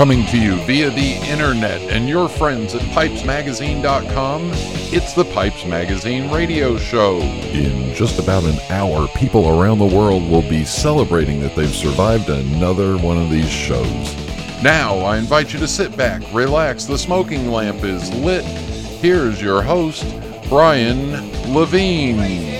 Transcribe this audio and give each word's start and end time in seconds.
Coming 0.00 0.24
to 0.28 0.38
you 0.38 0.56
via 0.64 0.88
the 0.88 1.16
internet 1.28 1.78
and 1.90 2.08
your 2.08 2.26
friends 2.26 2.74
at 2.74 2.80
pipesmagazine.com, 2.80 4.50
it's 4.94 5.12
the 5.12 5.26
Pipes 5.26 5.66
Magazine 5.66 6.30
radio 6.30 6.78
show. 6.78 7.18
In 7.18 7.92
just 7.94 8.18
about 8.18 8.44
an 8.44 8.58
hour, 8.70 9.08
people 9.08 9.60
around 9.60 9.78
the 9.78 9.84
world 9.84 10.26
will 10.30 10.40
be 10.40 10.64
celebrating 10.64 11.38
that 11.40 11.54
they've 11.54 11.68
survived 11.68 12.30
another 12.30 12.96
one 12.96 13.18
of 13.18 13.28
these 13.28 13.50
shows. 13.50 14.16
Now, 14.62 14.96
I 15.00 15.18
invite 15.18 15.52
you 15.52 15.58
to 15.58 15.68
sit 15.68 15.94
back, 15.98 16.22
relax, 16.32 16.86
the 16.86 16.96
smoking 16.96 17.50
lamp 17.50 17.84
is 17.84 18.10
lit. 18.10 18.46
Here's 18.46 19.42
your 19.42 19.60
host, 19.60 20.06
Brian 20.48 21.10
Levine. 21.52 22.59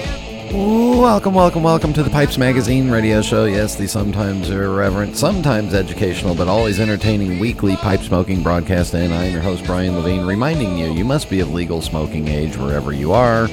Welcome, 0.52 1.32
welcome, 1.32 1.62
welcome 1.62 1.92
to 1.92 2.02
the 2.02 2.10
Pipes 2.10 2.36
Magazine 2.36 2.90
radio 2.90 3.22
show. 3.22 3.44
Yes, 3.44 3.76
the 3.76 3.86
sometimes 3.86 4.50
irreverent, 4.50 5.16
sometimes 5.16 5.74
educational, 5.74 6.34
but 6.34 6.48
always 6.48 6.80
entertaining 6.80 7.38
weekly 7.38 7.76
pipe 7.76 8.00
smoking 8.00 8.42
broadcast. 8.42 8.92
And 8.94 9.14
I 9.14 9.26
am 9.26 9.32
your 9.32 9.42
host, 9.42 9.64
Brian 9.64 9.94
Levine, 9.94 10.26
reminding 10.26 10.76
you 10.76 10.92
you 10.92 11.04
must 11.04 11.30
be 11.30 11.38
of 11.38 11.52
legal 11.54 11.80
smoking 11.80 12.26
age 12.26 12.56
wherever 12.56 12.92
you 12.92 13.12
are 13.12 13.48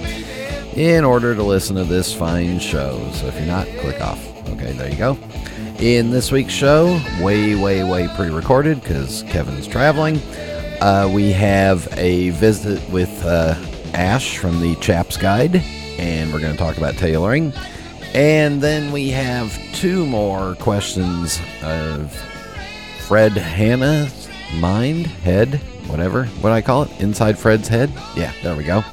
in 0.76 1.04
order 1.04 1.36
to 1.36 1.44
listen 1.44 1.76
to 1.76 1.84
this 1.84 2.16
fine 2.16 2.58
show. 2.58 3.08
So 3.14 3.28
if 3.28 3.36
you're 3.36 3.45
not, 3.45 3.68
click 3.80 4.02
off. 4.02 4.20
Okay, 4.50 4.72
there 4.72 4.90
you 4.90 4.98
go. 4.98 5.20
In 5.78 6.09
this 6.09 6.32
week's 6.32 6.54
show, 6.54 7.00
way, 7.22 7.54
way, 7.54 7.84
way 7.84 8.08
pre 8.16 8.30
recorded 8.30 8.82
because 8.82 9.22
Kevin's 9.23 9.67
traveling, 9.67 10.17
uh, 10.82 11.08
we 11.14 11.32
have 11.32 11.88
a 11.92 12.32
visit 12.32 12.89
with 12.89 13.23
uh, 13.23 13.54
Ash 13.94 14.39
from 14.39 14.61
the 14.61 14.76
Chaps 14.78 15.16
Guide 15.16 15.64
and 15.98 16.31
we're 16.31 16.40
going 16.40 16.53
to 16.53 16.58
talk 16.58 16.78
about 16.78 16.95
tailoring. 16.95 17.53
And 18.14 18.62
then 18.62 18.92
we 18.92 19.09
have 19.09 19.58
two 19.73 20.06
more 20.06 20.56
questions 20.56 21.39
of 21.62 22.16
Fred 23.02 23.34
Hanna's 23.34 24.30
mind, 24.56 25.08
head, 25.08 25.56
whatever, 25.88 26.26
what 26.42 26.52
I 26.52 26.62
call 26.62 26.84
it, 26.84 27.00
inside 27.00 27.38
Fred's 27.38 27.67
head. 27.67 27.92
Yeah, 28.16 28.34
there 28.44 28.56
we 28.56 28.64
go. 28.64 28.84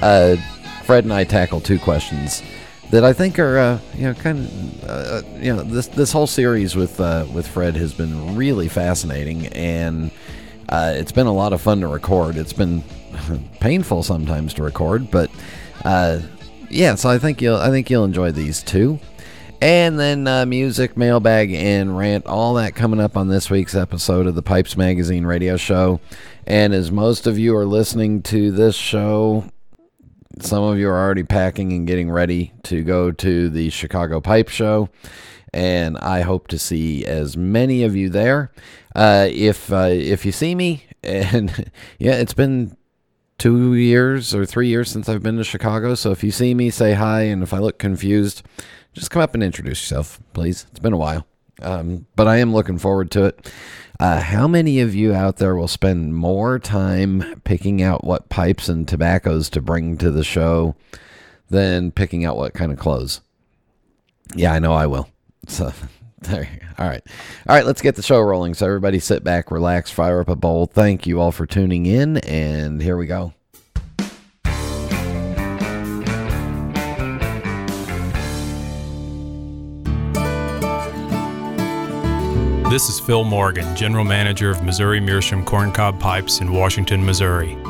Uh, 0.00 0.36
Fred 0.84 1.04
and 1.04 1.12
I 1.12 1.24
tackle 1.24 1.60
two 1.60 1.78
questions 1.78 2.42
that 2.90 3.04
I 3.04 3.12
think 3.12 3.38
are, 3.38 3.58
uh, 3.58 3.80
you 3.94 4.04
know, 4.04 4.14
kind 4.14 4.46
of, 4.46 4.84
uh, 4.84 5.22
you 5.38 5.54
know, 5.54 5.62
this 5.62 5.88
this 5.88 6.12
whole 6.12 6.26
series 6.26 6.74
with 6.74 7.00
uh, 7.00 7.26
with 7.32 7.46
Fred 7.46 7.76
has 7.76 7.92
been 7.92 8.36
really 8.36 8.68
fascinating, 8.68 9.46
and 9.48 10.10
uh, 10.68 10.94
it's 10.96 11.12
been 11.12 11.26
a 11.26 11.32
lot 11.32 11.52
of 11.52 11.60
fun 11.60 11.80
to 11.80 11.88
record. 11.88 12.36
It's 12.36 12.52
been 12.52 12.82
painful 13.60 14.02
sometimes 14.02 14.54
to 14.54 14.62
record, 14.62 15.10
but 15.10 15.30
uh, 15.84 16.20
yeah, 16.70 16.94
so 16.94 17.08
I 17.08 17.18
think 17.18 17.40
you'll 17.40 17.56
I 17.56 17.70
think 17.70 17.90
you'll 17.90 18.04
enjoy 18.04 18.32
these 18.32 18.62
two. 18.62 18.98
And 19.60 19.98
then 19.98 20.28
uh, 20.28 20.46
music, 20.46 20.96
mailbag, 20.96 21.52
and 21.52 21.98
rant, 21.98 22.26
all 22.26 22.54
that 22.54 22.76
coming 22.76 23.00
up 23.00 23.16
on 23.16 23.26
this 23.26 23.50
week's 23.50 23.74
episode 23.74 24.28
of 24.28 24.36
the 24.36 24.42
Pipes 24.42 24.76
Magazine 24.76 25.26
radio 25.26 25.56
show. 25.56 26.00
And 26.46 26.72
as 26.72 26.92
most 26.92 27.26
of 27.26 27.38
you 27.38 27.56
are 27.56 27.66
listening 27.66 28.22
to 28.22 28.52
this 28.52 28.76
show, 28.76 29.50
some 30.40 30.62
of 30.62 30.78
you 30.78 30.88
are 30.88 30.96
already 30.96 31.24
packing 31.24 31.72
and 31.72 31.88
getting 31.88 32.08
ready 32.08 32.52
to 32.64 32.84
go 32.84 33.10
to 33.10 33.48
the 33.48 33.70
Chicago 33.70 34.20
Pipe 34.20 34.48
Show. 34.48 34.90
And 35.52 35.98
I 35.98 36.20
hope 36.20 36.46
to 36.48 36.58
see 36.58 37.04
as 37.04 37.36
many 37.36 37.82
of 37.82 37.96
you 37.96 38.10
there. 38.10 38.52
Uh, 38.94 39.26
if 39.28 39.72
uh, 39.72 39.88
if 39.90 40.24
you 40.24 40.30
see 40.30 40.54
me, 40.54 40.84
and 41.02 41.72
yeah, 41.98 42.12
it's 42.12 42.34
been 42.34 42.76
two 43.38 43.74
years 43.74 44.34
or 44.34 44.44
three 44.44 44.68
years 44.68 44.90
since 44.90 45.08
I've 45.08 45.22
been 45.22 45.36
to 45.36 45.44
Chicago. 45.44 45.94
So 45.94 46.10
if 46.10 46.22
you 46.22 46.30
see 46.30 46.54
me, 46.54 46.70
say 46.70 46.94
hi. 46.94 47.22
And 47.22 47.42
if 47.42 47.54
I 47.54 47.58
look 47.58 47.78
confused, 47.78 48.42
just 48.92 49.10
come 49.10 49.22
up 49.22 49.34
and 49.34 49.42
introduce 49.42 49.80
yourself, 49.80 50.20
please. 50.32 50.66
It's 50.70 50.80
been 50.80 50.92
a 50.92 50.98
while. 50.98 51.26
Um, 51.62 52.06
but 52.14 52.28
I 52.28 52.36
am 52.36 52.52
looking 52.52 52.78
forward 52.78 53.10
to 53.12 53.24
it. 53.24 53.50
Uh, 54.00 54.20
how 54.20 54.46
many 54.46 54.80
of 54.80 54.94
you 54.94 55.12
out 55.12 55.38
there 55.38 55.56
will 55.56 55.68
spend 55.68 56.14
more 56.14 56.58
time 56.58 57.40
picking 57.42 57.82
out 57.82 58.04
what 58.04 58.28
pipes 58.28 58.68
and 58.68 58.86
tobaccos 58.86 59.50
to 59.50 59.60
bring 59.60 59.96
to 59.98 60.10
the 60.10 60.22
show 60.22 60.76
than 61.50 61.90
picking 61.90 62.24
out 62.24 62.36
what 62.36 62.54
kind 62.54 62.70
of 62.70 62.78
clothes? 62.78 63.20
Yeah, 64.36 64.52
I 64.52 64.60
know 64.60 64.72
I 64.72 64.86
will. 64.86 65.08
So 65.48 65.72
there. 66.22 66.48
All 66.78 66.86
right. 66.86 67.02
All 67.48 67.56
right, 67.56 67.66
let's 67.66 67.82
get 67.82 67.96
the 67.96 68.02
show 68.02 68.20
rolling. 68.20 68.54
So 68.54 68.66
everybody 68.66 68.98
sit 68.98 69.24
back, 69.24 69.50
relax, 69.50 69.90
fire 69.90 70.20
up 70.20 70.28
a 70.28 70.36
bowl. 70.36 70.66
Thank 70.66 71.06
you 71.06 71.20
all 71.20 71.32
for 71.32 71.46
tuning 71.46 71.86
in 71.86 72.18
and 72.18 72.82
here 72.82 72.96
we 72.96 73.06
go. 73.06 73.32
This 82.70 82.90
is 82.90 83.00
Phil 83.00 83.24
Morgan, 83.24 83.74
General 83.74 84.04
Manager 84.04 84.50
of 84.50 84.62
Missouri 84.62 85.00
Meerschaum 85.00 85.42
Corncob 85.42 85.98
Pipes 85.98 86.42
in 86.42 86.52
Washington, 86.52 87.02
Missouri. 87.02 87.56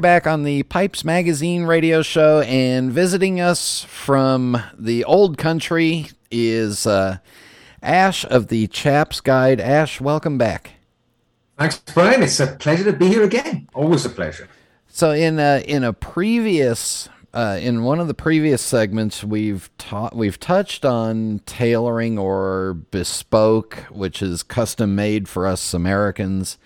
Back 0.00 0.26
on 0.26 0.42
the 0.42 0.62
Pipes 0.64 1.04
Magazine 1.04 1.64
radio 1.64 2.02
show, 2.02 2.40
and 2.40 2.92
visiting 2.92 3.40
us 3.40 3.84
from 3.84 4.62
the 4.78 5.04
old 5.04 5.38
country 5.38 6.10
is 6.30 6.86
uh, 6.86 7.18
Ash 7.82 8.24
of 8.24 8.48
the 8.48 8.66
Chaps 8.66 9.20
Guide. 9.20 9.60
Ash, 9.60 10.00
welcome 10.00 10.38
back. 10.38 10.72
Thanks, 11.58 11.78
Brian. 11.78 12.22
It's 12.22 12.40
a 12.40 12.48
pleasure 12.48 12.84
to 12.84 12.92
be 12.92 13.08
here 13.08 13.22
again. 13.22 13.68
Always 13.74 14.04
a 14.04 14.10
pleasure. 14.10 14.48
So, 14.88 15.10
in 15.10 15.38
a, 15.38 15.62
in 15.66 15.84
a 15.84 15.92
previous 15.92 17.08
uh, 17.34 17.58
in 17.60 17.82
one 17.82 17.98
of 17.98 18.06
the 18.06 18.14
previous 18.14 18.62
segments, 18.62 19.24
we've 19.24 19.68
taught 19.76 20.14
we've 20.14 20.38
touched 20.38 20.84
on 20.84 21.40
tailoring 21.46 22.16
or 22.16 22.74
bespoke, 22.74 23.74
which 23.90 24.22
is 24.22 24.44
custom 24.44 24.94
made 24.94 25.28
for 25.28 25.44
us 25.44 25.74
Americans. 25.74 26.58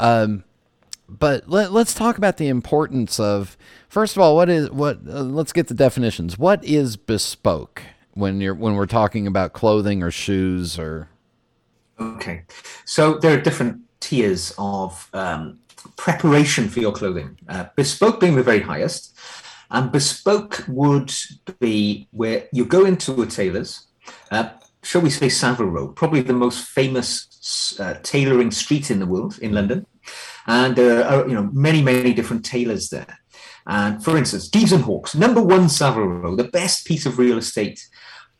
Um, 0.00 0.42
but 1.08 1.48
let, 1.48 1.70
us 1.72 1.94
talk 1.94 2.18
about 2.18 2.36
the 2.36 2.48
importance 2.48 3.20
of 3.20 3.56
first 3.88 4.16
of 4.16 4.22
all 4.22 4.36
what 4.36 4.48
is 4.48 4.70
what 4.70 4.98
uh, 5.08 5.22
let's 5.22 5.52
get 5.52 5.68
the 5.68 5.74
definitions. 5.74 6.38
What 6.38 6.64
is 6.64 6.96
bespoke 6.96 7.82
when 8.14 8.40
you're 8.40 8.54
when 8.54 8.74
we're 8.74 8.86
talking 8.86 9.26
about 9.26 9.52
clothing 9.52 10.02
or 10.02 10.10
shoes 10.10 10.78
or? 10.78 11.08
Okay. 12.00 12.42
So 12.84 13.18
there 13.18 13.36
are 13.36 13.40
different 13.40 13.80
tiers 14.00 14.54
of 14.58 15.08
um, 15.12 15.58
preparation 15.96 16.68
for 16.68 16.80
your 16.80 16.92
clothing. 16.92 17.38
Uh, 17.48 17.66
bespoke 17.76 18.18
being 18.18 18.34
the 18.34 18.42
very 18.42 18.60
highest 18.60 19.12
and 19.72 19.90
bespoke 19.90 20.64
would 20.68 21.12
be 21.58 22.06
where 22.12 22.46
you 22.52 22.64
go 22.64 22.84
into 22.84 23.20
a 23.22 23.26
tailor's 23.26 23.86
uh, 24.30 24.50
shall 24.82 25.00
we 25.00 25.10
say 25.10 25.28
savile 25.28 25.66
row 25.66 25.88
probably 25.88 26.20
the 26.20 26.32
most 26.32 26.68
famous 26.68 27.76
uh, 27.80 27.94
tailoring 28.02 28.50
street 28.50 28.90
in 28.90 29.00
the 29.00 29.06
world 29.06 29.38
in 29.40 29.52
london 29.52 29.84
and 30.46 30.76
there 30.76 31.06
are 31.06 31.28
you 31.28 31.34
know 31.34 31.50
many 31.52 31.82
many 31.82 32.14
different 32.14 32.44
tailors 32.44 32.90
there. 32.90 33.18
And 33.66 34.02
for 34.02 34.16
instance, 34.16 34.48
Gieves 34.48 34.72
and 34.72 34.84
Hawkes, 34.84 35.14
number 35.14 35.40
one 35.40 35.68
Savile 35.68 36.06
Row, 36.06 36.34
the 36.34 36.44
best 36.44 36.86
piece 36.86 37.06
of 37.06 37.18
real 37.18 37.38
estate 37.38 37.80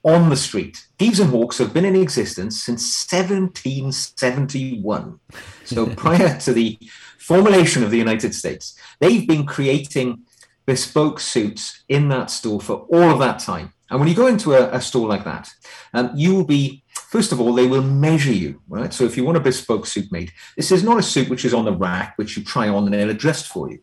on 0.05 0.31
the 0.31 0.37
street. 0.37 0.87
Gieves 0.99 1.21
and 1.21 1.31
Hawkes 1.31 1.59
have 1.59 1.73
been 1.73 1.85
in 1.85 1.95
existence 1.95 2.65
since 2.65 3.07
1771. 3.09 5.21
So 5.65 5.87
prior 5.97 6.39
to 6.41 6.53
the 6.53 6.77
formulation 7.19 7.85
of 7.85 7.91
the 7.91 7.99
United 7.99 8.35
States, 8.35 8.77
they've 9.01 9.27
been 9.27 9.47
creating 9.47 10.23
bespoke 10.67 11.21
suits 11.21 11.83
in 11.89 12.09
that 12.09 12.31
store 12.31 12.61
for 12.61 12.87
all 12.91 13.11
of 13.11 13.19
that 13.21 13.39
time. 13.39 13.73
And 13.91 14.01
when 14.01 14.09
you 14.09 14.15
go 14.15 14.27
into 14.27 14.55
a, 14.55 14.71
a 14.71 14.81
store 14.81 15.07
like 15.07 15.25
that, 15.25 15.51
um, 15.93 16.11
you 16.15 16.35
will 16.35 16.45
be, 16.45 16.82
first 17.13 17.31
of 17.31 17.43
all, 17.43 17.53
they 17.53 17.67
will 17.67 17.83
measure 17.83 18.33
you, 18.33 18.59
right? 18.71 18.93
So 18.95 19.05
if 19.05 19.19
you 19.19 19.25
want 19.25 19.37
a 19.37 19.41
bespoke 19.41 19.85
suit 19.85 20.11
made, 20.11 20.33
this 20.57 20.73
is 20.73 20.83
not 20.83 20.99
a 20.99 21.03
suit 21.03 21.29
which 21.29 21.45
is 21.45 21.53
on 21.53 21.67
the 21.67 21.77
rack, 21.77 22.15
which 22.17 22.39
you 22.39 22.43
try 22.43 22.69
on 22.69 22.85
and 22.85 22.95
they'll 22.95 23.11
adjust 23.11 23.49
for 23.49 23.71
you. 23.71 23.81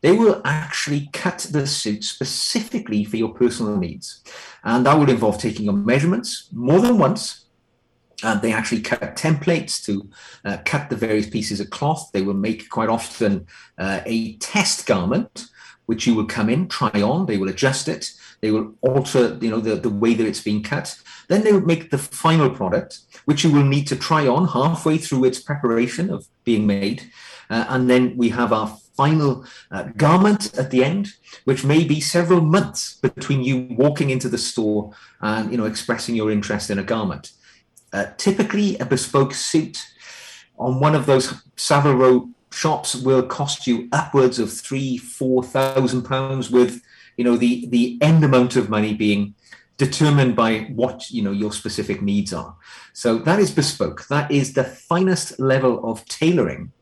They 0.00 0.12
will 0.12 0.40
actually 0.46 1.10
cut 1.12 1.46
the 1.50 1.66
suit 1.66 2.04
specifically 2.04 3.04
for 3.04 3.18
your 3.18 3.34
personal 3.34 3.76
needs. 3.76 4.24
And 4.64 4.86
that 4.86 4.94
will 4.98 5.10
involve 5.10 5.36
taking 5.36 5.66
your 5.66 5.74
measurements 5.74 6.48
more 6.52 6.80
than 6.80 6.96
once. 6.96 7.44
And 8.22 8.40
they 8.40 8.54
actually 8.54 8.80
cut 8.80 9.14
templates 9.14 9.84
to 9.84 10.08
uh, 10.46 10.56
cut 10.64 10.88
the 10.88 10.96
various 10.96 11.28
pieces 11.28 11.60
of 11.60 11.68
cloth. 11.68 12.10
They 12.14 12.22
will 12.22 12.32
make 12.32 12.70
quite 12.70 12.88
often 12.88 13.46
uh, 13.76 14.00
a 14.06 14.36
test 14.38 14.86
garment, 14.86 15.48
which 15.84 16.06
you 16.06 16.14
will 16.14 16.24
come 16.24 16.48
in, 16.48 16.68
try 16.68 17.02
on, 17.02 17.26
they 17.26 17.36
will 17.36 17.50
adjust 17.50 17.88
it 17.88 18.10
They 18.44 18.50
will 18.50 18.74
alter, 18.82 19.38
you 19.40 19.48
know, 19.48 19.58
the, 19.58 19.76
the 19.76 19.88
way 19.88 20.12
that 20.12 20.26
it's 20.26 20.42
being 20.42 20.62
cut. 20.62 21.00
Then 21.28 21.44
they 21.44 21.52
will 21.54 21.62
make 21.62 21.90
the 21.90 21.96
final 21.96 22.50
product, 22.50 22.98
which 23.24 23.42
you 23.42 23.50
will 23.50 23.64
need 23.64 23.86
to 23.86 23.96
try 23.96 24.26
on 24.26 24.48
halfway 24.48 24.98
through 24.98 25.24
its 25.24 25.40
preparation 25.40 26.10
of 26.10 26.26
being 26.44 26.66
made. 26.66 27.10
Uh, 27.48 27.64
and 27.70 27.88
then 27.88 28.18
we 28.18 28.28
have 28.28 28.52
our 28.52 28.68
final 28.98 29.46
uh, 29.70 29.84
garment 29.96 30.58
at 30.58 30.70
the 30.70 30.84
end, 30.84 31.14
which 31.44 31.64
may 31.64 31.84
be 31.84 32.02
several 32.02 32.42
months 32.42 32.98
between 33.00 33.42
you 33.42 33.66
walking 33.70 34.10
into 34.10 34.28
the 34.28 34.36
store 34.36 34.92
and 35.22 35.50
you 35.50 35.56
know 35.56 35.64
expressing 35.64 36.14
your 36.14 36.30
interest 36.30 36.68
in 36.68 36.78
a 36.78 36.84
garment. 36.84 37.32
Uh, 37.94 38.08
typically, 38.18 38.76
a 38.76 38.84
bespoke 38.84 39.32
suit 39.32 39.86
on 40.58 40.80
one 40.80 40.94
of 40.94 41.06
those 41.06 41.32
Savile 41.56 41.94
Row 41.94 42.28
shops 42.52 42.94
will 42.94 43.22
cost 43.22 43.66
you 43.66 43.88
upwards 43.90 44.38
of 44.38 44.52
three, 44.52 44.98
four 44.98 45.42
thousand 45.42 46.02
pounds, 46.02 46.50
with 46.50 46.82
you 47.16 47.24
know 47.24 47.36
the 47.36 47.66
the 47.66 47.98
end 48.00 48.24
amount 48.24 48.56
of 48.56 48.68
money 48.68 48.94
being 48.94 49.34
determined 49.76 50.36
by 50.36 50.60
what 50.74 51.10
you 51.10 51.22
know 51.22 51.32
your 51.32 51.52
specific 51.52 52.02
needs 52.02 52.32
are. 52.32 52.54
So 52.92 53.18
that 53.18 53.38
is 53.40 53.50
bespoke. 53.50 54.06
That 54.08 54.30
is 54.30 54.52
the 54.52 54.64
finest 54.64 55.40
level 55.40 55.84
of 55.90 56.04
tailoring 56.06 56.72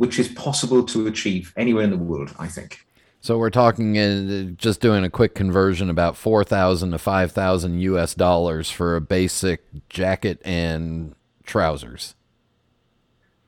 which 0.00 0.18
is 0.18 0.28
possible 0.28 0.82
to 0.82 1.06
achieve 1.06 1.52
anywhere 1.58 1.84
in 1.84 1.90
the 1.90 1.98
world, 1.98 2.34
I 2.38 2.48
think. 2.48 2.86
So 3.20 3.36
we're 3.36 3.50
talking 3.50 3.98
uh, 3.98 4.44
just 4.56 4.80
doing 4.80 5.04
a 5.04 5.10
quick 5.10 5.34
conversion 5.34 5.90
about 5.90 6.16
4,000 6.16 6.92
to 6.92 6.98
5,000 6.98 7.80
US 7.80 8.14
dollars 8.14 8.70
for 8.70 8.96
a 8.96 9.02
basic 9.02 9.62
jacket 9.90 10.40
and 10.42 11.14
trousers. 11.44 12.14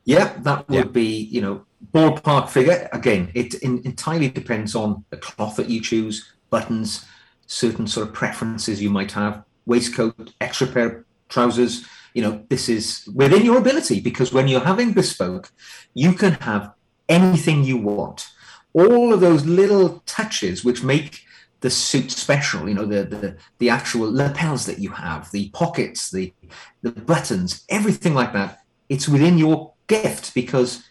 Yeah, 0.05 0.33
that 0.41 0.69
would 0.69 0.75
yeah. 0.77 0.83
be, 0.83 1.23
you 1.23 1.41
know, 1.41 1.65
ballpark 1.91 2.49
figure. 2.49 2.89
Again, 2.93 3.31
it 3.33 3.55
in, 3.55 3.81
entirely 3.85 4.29
depends 4.29 4.75
on 4.75 5.05
the 5.09 5.17
cloth 5.17 5.55
that 5.57 5.69
you 5.69 5.81
choose, 5.81 6.33
buttons, 6.49 7.05
certain 7.47 7.87
sort 7.87 8.07
of 8.07 8.13
preferences 8.13 8.81
you 8.81 8.89
might 8.89 9.11
have, 9.11 9.43
waistcoat, 9.65 10.33
extra 10.41 10.67
pair 10.67 10.87
of 10.87 11.05
trousers, 11.29 11.85
you 12.13 12.21
know, 12.21 12.45
this 12.49 12.69
is 12.69 13.07
within 13.13 13.43
your 13.43 13.57
ability 13.57 13.99
because 13.99 14.31
when 14.31 14.47
you're 14.47 14.61
having 14.61 14.93
bespoke, 14.93 15.51
you 15.93 16.13
can 16.13 16.33
have 16.33 16.73
anything 17.09 17.63
you 17.63 17.77
want. 17.77 18.27
All 18.73 19.13
of 19.13 19.19
those 19.19 19.45
little 19.45 20.03
touches 20.05 20.63
which 20.63 20.83
make 20.83 21.21
the 21.61 21.69
suit 21.69 22.11
special, 22.11 22.67
you 22.67 22.75
know, 22.75 22.85
the, 22.85 23.03
the, 23.03 23.37
the 23.59 23.69
actual 23.69 24.11
lapels 24.11 24.65
that 24.65 24.79
you 24.79 24.89
have, 24.89 25.31
the 25.31 25.49
pockets, 25.49 26.11
the, 26.11 26.33
the 26.81 26.91
buttons, 26.91 27.65
everything 27.69 28.13
like 28.13 28.33
that, 28.33 28.59
it's 28.89 29.07
within 29.07 29.37
your 29.37 29.73
gift 29.87 30.33
because 30.33 30.83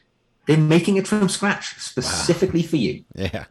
they're 0.47 0.57
making 0.57 0.97
it 0.97 1.07
from 1.07 1.29
scratch 1.29 1.75
specifically 1.79 2.63
wow. 2.63 2.69
for 2.69 2.77
you. 2.77 3.05
Yeah. 3.15 3.45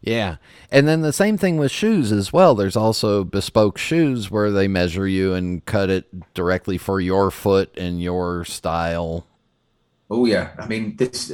Yeah. 0.00 0.36
And 0.70 0.86
then 0.86 1.00
the 1.00 1.12
same 1.12 1.36
thing 1.36 1.56
with 1.56 1.70
shoes 1.70 2.12
as 2.12 2.32
well. 2.32 2.54
There's 2.54 2.76
also 2.76 3.24
bespoke 3.24 3.78
shoes 3.78 4.30
where 4.30 4.50
they 4.50 4.68
measure 4.68 5.06
you 5.06 5.34
and 5.34 5.64
cut 5.64 5.90
it 5.90 6.34
directly 6.34 6.78
for 6.78 7.00
your 7.00 7.30
foot 7.30 7.76
and 7.76 8.00
your 8.00 8.44
style. 8.44 9.26
Oh 10.08 10.24
yeah. 10.24 10.52
I 10.58 10.66
mean 10.66 10.96
this 10.96 11.32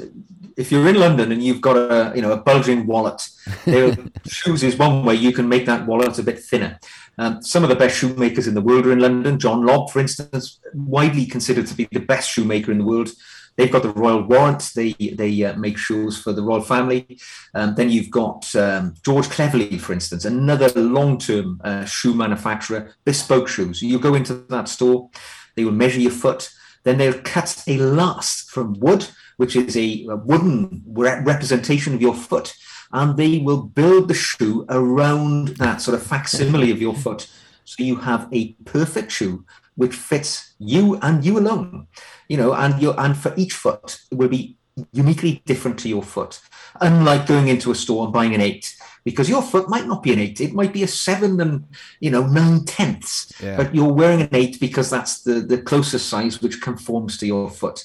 if 0.57 0.71
you're 0.71 0.89
in 0.89 0.97
London 0.97 1.33
and 1.33 1.43
you've 1.43 1.61
got 1.61 1.77
a 1.77 2.13
you 2.15 2.23
know 2.23 2.33
a 2.33 2.37
bulging 2.37 2.87
wallet, 2.87 3.29
shoes 4.27 4.63
is 4.63 4.77
one 4.77 5.05
way 5.05 5.15
you 5.15 5.33
can 5.33 5.49
make 5.49 5.67
that 5.67 5.87
wallet 5.87 6.19
a 6.19 6.23
bit 6.23 6.39
thinner. 6.39 6.79
Um, 7.19 7.43
some 7.43 7.63
of 7.63 7.69
the 7.69 7.77
best 7.77 7.99
shoemakers 7.99 8.47
in 8.47 8.55
the 8.55 8.61
world 8.61 8.87
are 8.87 8.93
in 8.93 9.01
London. 9.01 9.39
John 9.39 9.67
Lobb, 9.67 9.91
for 9.91 10.01
instance, 10.01 10.59
widely 10.73 11.27
considered 11.27 11.67
to 11.67 11.75
be 11.75 11.89
the 11.93 12.01
best 12.01 12.31
shoemaker 12.31 12.73
in 12.73 12.79
the 12.79 12.85
world. 12.85 13.11
They've 13.57 13.71
got 13.71 13.83
the 13.83 13.91
Royal 13.91 14.23
Warrant. 14.23 14.71
They 14.75 14.93
they 14.93 15.45
uh, 15.45 15.57
make 15.57 15.77
shoes 15.77 16.21
for 16.21 16.33
the 16.33 16.43
royal 16.43 16.63
family. 16.63 17.19
Um, 17.55 17.75
then 17.75 17.91
you've 17.91 18.11
got 18.11 18.55
um, 18.57 18.95
George 19.05 19.27
Cleverley, 19.27 19.79
for 19.79 19.93
instance, 19.93 20.25
another 20.25 20.69
long-term 20.81 21.61
uh, 21.63 21.85
shoe 21.85 22.15
manufacturer, 22.15 22.95
bespoke 23.05 23.49
shoes. 23.49 23.83
You 23.83 23.99
go 23.99 24.15
into 24.15 24.35
that 24.49 24.69
store, 24.69 25.11
they 25.55 25.65
will 25.65 25.73
measure 25.73 26.01
your 26.01 26.13
foot. 26.13 26.51
Then 26.85 26.99
they'll 26.99 27.21
cut 27.21 27.63
a 27.67 27.77
last 27.79 28.51
from 28.51 28.79
wood, 28.81 29.07
which 29.37 29.55
is 29.55 29.77
a, 29.77 30.07
wooden 30.07 30.83
re- 30.87 31.21
representation 31.23 31.95
of 31.95 32.03
your 32.03 32.15
foot, 32.15 32.55
and 32.93 33.17
they 33.17 33.39
will 33.39 33.63
build 33.63 34.09
the 34.09 34.15
shoe 34.15 34.67
around 34.69 35.49
that 35.59 35.81
sort 35.81 35.95
of 35.95 36.03
facsimile 36.03 36.71
of 36.71 36.81
your 36.81 36.95
foot. 36.95 37.29
So 37.65 37.85
you 37.85 37.97
have 37.97 38.29
a 38.33 38.53
perfect 38.65 39.13
shoe 39.13 39.45
which 39.77 39.95
fits 39.95 40.55
you 40.59 40.99
and 41.01 41.25
you 41.25 41.39
alone 41.39 41.87
you 42.33 42.39
know, 42.39 42.55
and 42.55 42.81
your 42.81 42.99
and 42.99 43.15
for 43.15 43.35
each 43.37 43.53
foot 43.53 44.01
it 44.11 44.17
will 44.17 44.31
be 44.31 44.57
uniquely 44.93 45.43
different 45.45 45.79
to 45.81 45.89
your 45.91 46.03
foot. 46.03 46.41
Unlike 46.81 47.27
going 47.27 47.49
into 47.49 47.71
a 47.71 47.75
store 47.75 48.05
and 48.05 48.13
buying 48.13 48.35
an 48.35 48.41
eight, 48.41 48.75
because 49.05 49.29
your 49.29 49.43
foot 49.43 49.69
might 49.69 49.87
not 49.87 50.03
be 50.03 50.15
an 50.15 50.19
eight, 50.19 50.41
it 50.41 50.55
might 50.55 50.73
be 50.73 50.83
a 50.83 50.89
seven 50.89 51.39
and 51.43 51.67
you 52.01 52.11
know 52.11 52.27
nine 52.27 52.65
tenths. 52.65 53.31
Yeah. 53.39 53.59
But 53.59 53.75
you're 53.75 53.93
wearing 53.93 54.23
an 54.23 54.31
eight 54.33 54.59
because 54.61 54.89
that's 54.89 55.25
the 55.25 55.41
the 55.41 55.61
closest 55.61 56.09
size 56.09 56.41
which 56.41 56.63
conforms 56.63 57.19
to 57.19 57.27
your 57.27 57.51
foot. 57.51 57.85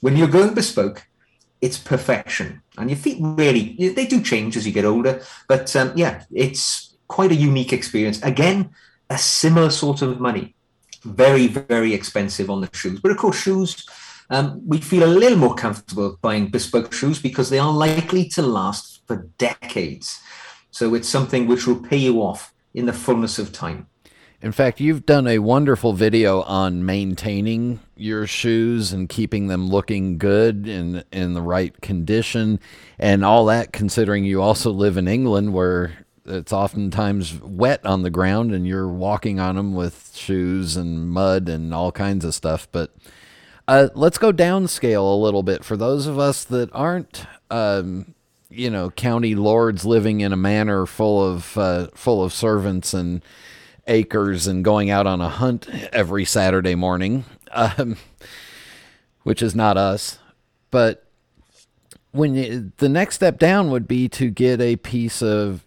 When 0.00 0.14
you're 0.14 0.28
going 0.28 0.52
bespoke, 0.52 1.06
it's 1.62 1.78
perfection, 1.78 2.60
and 2.76 2.90
your 2.90 2.98
feet 2.98 3.16
really 3.18 3.94
they 3.96 4.06
do 4.06 4.20
change 4.20 4.58
as 4.58 4.66
you 4.66 4.74
get 4.74 4.84
older. 4.84 5.22
But 5.48 5.74
um, 5.74 5.94
yeah, 5.96 6.24
it's 6.30 6.98
quite 7.08 7.32
a 7.32 7.42
unique 7.50 7.72
experience. 7.72 8.22
Again, 8.22 8.74
a 9.08 9.16
similar 9.16 9.70
sort 9.70 10.02
of 10.02 10.20
money 10.20 10.55
very, 11.06 11.46
very 11.46 11.94
expensive 11.94 12.50
on 12.50 12.60
the 12.60 12.70
shoes. 12.72 13.00
But 13.00 13.12
of 13.12 13.16
course, 13.16 13.36
shoes, 13.36 13.86
um, 14.30 14.60
we 14.66 14.78
feel 14.78 15.04
a 15.04 15.06
little 15.06 15.38
more 15.38 15.54
comfortable 15.54 16.18
buying 16.20 16.48
bespoke 16.48 16.92
shoes 16.92 17.20
because 17.20 17.50
they 17.50 17.58
are 17.58 17.72
likely 17.72 18.28
to 18.30 18.42
last 18.42 19.02
for 19.06 19.28
decades. 19.38 20.20
So 20.70 20.94
it's 20.94 21.08
something 21.08 21.46
which 21.46 21.66
will 21.66 21.80
pay 21.80 21.96
you 21.96 22.20
off 22.20 22.52
in 22.74 22.86
the 22.86 22.92
fullness 22.92 23.38
of 23.38 23.52
time. 23.52 23.86
In 24.42 24.52
fact, 24.52 24.80
you've 24.80 25.06
done 25.06 25.26
a 25.26 25.38
wonderful 25.38 25.94
video 25.94 26.42
on 26.42 26.84
maintaining 26.84 27.80
your 27.96 28.26
shoes 28.26 28.92
and 28.92 29.08
keeping 29.08 29.46
them 29.46 29.68
looking 29.68 30.18
good 30.18 30.66
and 30.68 31.04
in 31.10 31.32
the 31.32 31.40
right 31.40 31.80
condition 31.80 32.60
and 32.98 33.24
all 33.24 33.46
that 33.46 33.72
considering 33.72 34.24
you 34.24 34.42
also 34.42 34.70
live 34.70 34.98
in 34.98 35.08
England 35.08 35.54
where 35.54 36.05
it's 36.26 36.52
oftentimes 36.52 37.40
wet 37.40 37.84
on 37.86 38.02
the 38.02 38.10
ground 38.10 38.52
and 38.52 38.66
you're 38.66 38.88
walking 38.88 39.40
on 39.40 39.56
them 39.56 39.74
with 39.74 40.12
shoes 40.14 40.76
and 40.76 41.08
mud 41.08 41.48
and 41.48 41.72
all 41.72 41.92
kinds 41.92 42.24
of 42.24 42.34
stuff. 42.34 42.68
But 42.72 42.94
uh, 43.68 43.88
let's 43.94 44.18
go 44.18 44.32
downscale 44.32 45.12
a 45.12 45.22
little 45.22 45.42
bit 45.42 45.64
for 45.64 45.76
those 45.76 46.06
of 46.06 46.18
us 46.18 46.44
that 46.44 46.70
aren't, 46.72 47.26
um, 47.50 48.14
you 48.50 48.70
know, 48.70 48.90
county 48.90 49.34
lords 49.34 49.84
living 49.84 50.20
in 50.20 50.32
a 50.32 50.36
manor 50.36 50.86
full 50.86 51.24
of 51.24 51.56
uh, 51.58 51.88
full 51.94 52.22
of 52.22 52.32
servants 52.32 52.94
and 52.94 53.22
acres 53.86 54.46
and 54.46 54.64
going 54.64 54.90
out 54.90 55.06
on 55.06 55.20
a 55.20 55.28
hunt 55.28 55.68
every 55.92 56.24
Saturday 56.24 56.74
morning, 56.74 57.24
um, 57.50 57.96
which 59.22 59.42
is 59.42 59.54
not 59.54 59.76
us. 59.76 60.18
But 60.70 61.04
when 62.12 62.34
you, 62.34 62.72
the 62.78 62.88
next 62.88 63.16
step 63.16 63.38
down 63.38 63.70
would 63.70 63.86
be 63.86 64.08
to 64.10 64.30
get 64.30 64.60
a 64.60 64.76
piece 64.76 65.22
of 65.22 65.65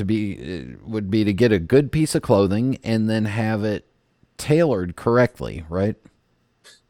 to 0.00 0.04
be 0.04 0.76
would 0.82 1.10
be 1.10 1.24
to 1.24 1.32
get 1.32 1.52
a 1.52 1.58
good 1.58 1.92
piece 1.92 2.14
of 2.14 2.22
clothing 2.22 2.78
and 2.82 3.08
then 3.08 3.26
have 3.26 3.62
it 3.62 3.86
tailored 4.38 4.96
correctly, 4.96 5.64
right? 5.68 5.96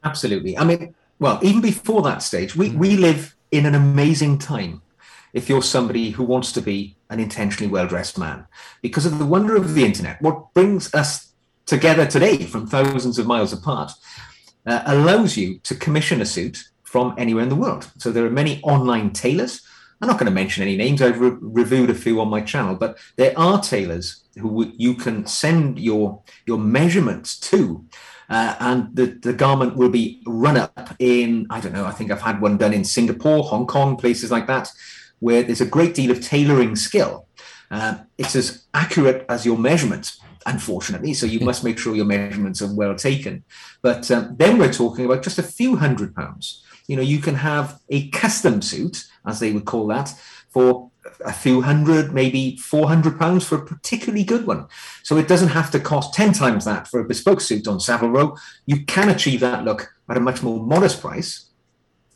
Absolutely. 0.05 0.57
I 0.57 0.64
mean, 0.64 0.95
well, 1.19 1.38
even 1.43 1.61
before 1.61 2.02
that 2.02 2.23
stage, 2.23 2.57
we, 2.57 2.71
we 2.71 2.97
live 2.97 3.37
in 3.50 3.67
an 3.67 3.75
amazing 3.75 4.38
time 4.38 4.81
if 5.33 5.49
you're 5.49 5.62
somebody 5.62 6.11
who 6.11 6.25
wants 6.25 6.52
to 6.52 6.62
be 6.62 6.97
an 7.11 7.21
intentionally 7.21 7.71
well 7.71 7.87
dressed 7.87 8.17
man. 8.17 8.47
Because 8.81 9.05
of 9.05 9.19
the 9.19 9.26
wonder 9.26 9.57
of 9.57 9.75
the 9.75 9.85
internet, 9.85 10.23
what 10.23 10.55
brings 10.55 10.95
us 10.95 11.33
together 11.67 12.07
today 12.07 12.38
from 12.45 12.67
thousands 12.67 13.19
of 13.19 13.26
miles 13.26 13.52
apart 13.52 13.93
uh, 14.67 14.83
allows 14.87 15.37
you 15.37 15.59
to 15.59 15.75
commission 15.75 16.21
a 16.21 16.26
suit 16.26 16.64
from 16.85 17.14
anywhere 17.19 17.43
in 17.43 17.49
the 17.49 17.57
world. 17.57 17.90
So 17.99 18.11
there 18.11 18.25
are 18.25 18.31
many 18.31 18.61
online 18.62 19.12
tailors 19.12 19.62
I'm 20.00 20.09
not 20.09 20.19
going 20.19 20.26
to 20.26 20.33
mention 20.33 20.62
any 20.62 20.76
names. 20.76 21.02
I've 21.02 21.21
re- 21.21 21.37
reviewed 21.40 21.90
a 21.90 21.95
few 21.95 22.21
on 22.21 22.28
my 22.28 22.40
channel, 22.40 22.75
but 22.75 22.99
there 23.16 23.38
are 23.38 23.61
tailors 23.61 24.25
who 24.38 24.73
you 24.76 24.95
can 24.95 25.26
send 25.26 25.78
your 25.78 26.23
your 26.47 26.59
measurements 26.59 27.38
to, 27.50 27.85
uh, 28.30 28.57
and 28.61 28.97
the, 28.97 29.07
the 29.07 29.35
garment 29.35 29.76
will 29.76 29.90
be 29.90 30.23
run 30.26 30.57
up 30.57 30.95
in 30.99 31.47
I 31.50 31.61
don't 31.61 31.73
know. 31.73 31.85
I 31.85 31.90
think 31.90 32.11
I've 32.11 32.23
had 32.23 32.40
one 32.40 32.57
done 32.57 32.73
in 32.73 32.85
Singapore, 32.85 33.42
Hong 33.42 33.66
Kong, 33.66 33.97
places 33.97 34.30
like 34.30 34.47
that, 34.47 34.71
where 35.19 35.42
there's 35.42 35.61
a 35.61 35.66
great 35.66 35.95
deal 35.95 36.11
of 36.11 36.23
tailoring 36.23 36.76
skill. 36.76 37.26
Uh, 37.71 37.99
it's 38.16 38.35
as 38.35 38.66
accurate 38.75 39.26
as 39.28 39.45
your 39.45 39.59
measurements, 39.59 40.19
unfortunately. 40.47 41.14
So 41.14 41.26
you 41.26 41.40
must 41.40 41.62
make 41.62 41.78
sure 41.78 41.95
your 41.95 42.07
measurements 42.07 42.62
are 42.62 42.75
well 42.75 42.95
taken. 42.95 43.45
But 43.83 44.11
um, 44.11 44.35
then 44.37 44.59
we're 44.59 44.73
talking 44.73 45.04
about 45.04 45.23
just 45.23 45.38
a 45.38 45.42
few 45.42 45.76
hundred 45.76 46.14
pounds. 46.14 46.64
You 46.90 46.97
know, 46.97 47.02
you 47.02 47.20
can 47.20 47.37
have 47.37 47.78
a 47.88 48.09
custom 48.09 48.61
suit 48.61 49.04
as 49.25 49.38
they 49.38 49.52
would 49.52 49.64
call 49.64 49.87
that, 49.87 50.12
for 50.49 50.90
a 51.25 51.32
few 51.32 51.62
hundred, 51.62 52.12
maybe 52.12 52.56
400 52.56 53.16
pounds 53.16 53.47
for 53.47 53.59
a 53.59 53.64
particularly 53.64 54.25
good 54.25 54.44
one. 54.44 54.66
So 55.04 55.16
it 55.16 55.28
doesn't 55.28 55.50
have 55.50 55.70
to 55.70 55.78
cost 55.78 56.14
10 56.14 56.32
times 56.32 56.64
that 56.64 56.88
for 56.88 56.99
a 56.99 57.04
bespoke 57.04 57.42
suit 57.42 57.68
on 57.68 57.78
Savile 57.78 58.11
Row. 58.11 58.37
You 58.66 58.85
can 58.87 59.09
achieve 59.09 59.38
that 59.38 59.64
look 59.64 59.94
at 60.09 60.16
a 60.16 60.20
much 60.20 60.42
more 60.42 60.61
modest 60.66 61.00
price. 61.00 61.50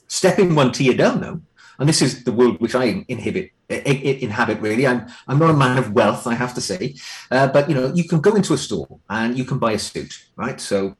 Stepping 0.09 0.57
one 0.57 0.73
tier 0.73 0.95
down, 0.95 1.21
though, 1.21 1.41
and 1.79 1.89
this 1.89 2.03
is 2.03 2.25
the 2.25 2.33
world 2.33 2.61
which 2.61 2.75
I 2.75 3.05
inhibit, 3.07 3.51
inhabit 3.69 4.61
really. 4.61 4.89
I'm, 4.89 5.07
I'm 5.29 5.39
not 5.39 5.51
a 5.51 5.57
man 5.57 5.79
of 5.79 5.93
wealth, 5.93 6.27
I 6.27 6.35
have 6.35 6.55
to 6.55 6.61
say. 6.61 6.97
Uh, 7.31 7.47
but, 7.47 7.69
you 7.69 7.77
know, 7.77 7.93
you 7.95 8.09
can 8.09 8.21
go 8.21 8.35
into 8.35 8.55
a 8.55 8.59
store 8.59 8.99
and 9.09 9.39
you 9.39 9.45
can 9.45 9.61
buy 9.61 9.73
a 9.73 9.79
suit, 9.79 10.13
right? 10.35 10.61
So 10.61 10.97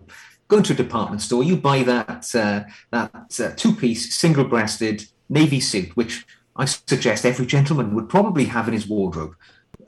go 0.49 0.59
into 0.59 0.73
a 0.73 0.77
department 0.77 1.23
store, 1.23 1.43
you 1.43 1.57
buy 1.57 1.83
that, 1.83 2.35
uh, 2.35 2.65
that 2.91 3.41
uh, 3.41 3.51
two-piece, 3.57 4.15
single-breasted 4.15 5.07
navy 5.29 5.61
suit, 5.61 5.97
which 5.97 6.27
I 6.57 6.67
suggest 6.67 7.25
every 7.25 7.47
gentleman 7.47 7.95
would 7.95 8.09
probably 8.09 8.45
have 8.45 8.69
in 8.69 8.75
his 8.75 8.87
wardrobe, 8.87 9.35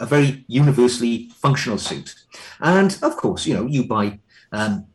a 0.01 0.07
very 0.07 0.45
universally 0.49 1.31
functional 1.37 1.79
suit. 1.79 2.15
And 2.61 2.99
of 3.03 3.17
course, 3.17 3.47
you 3.47 3.55
know, 3.55 3.67
you 3.67 3.85
buy 3.85 4.19
um, 4.53 4.87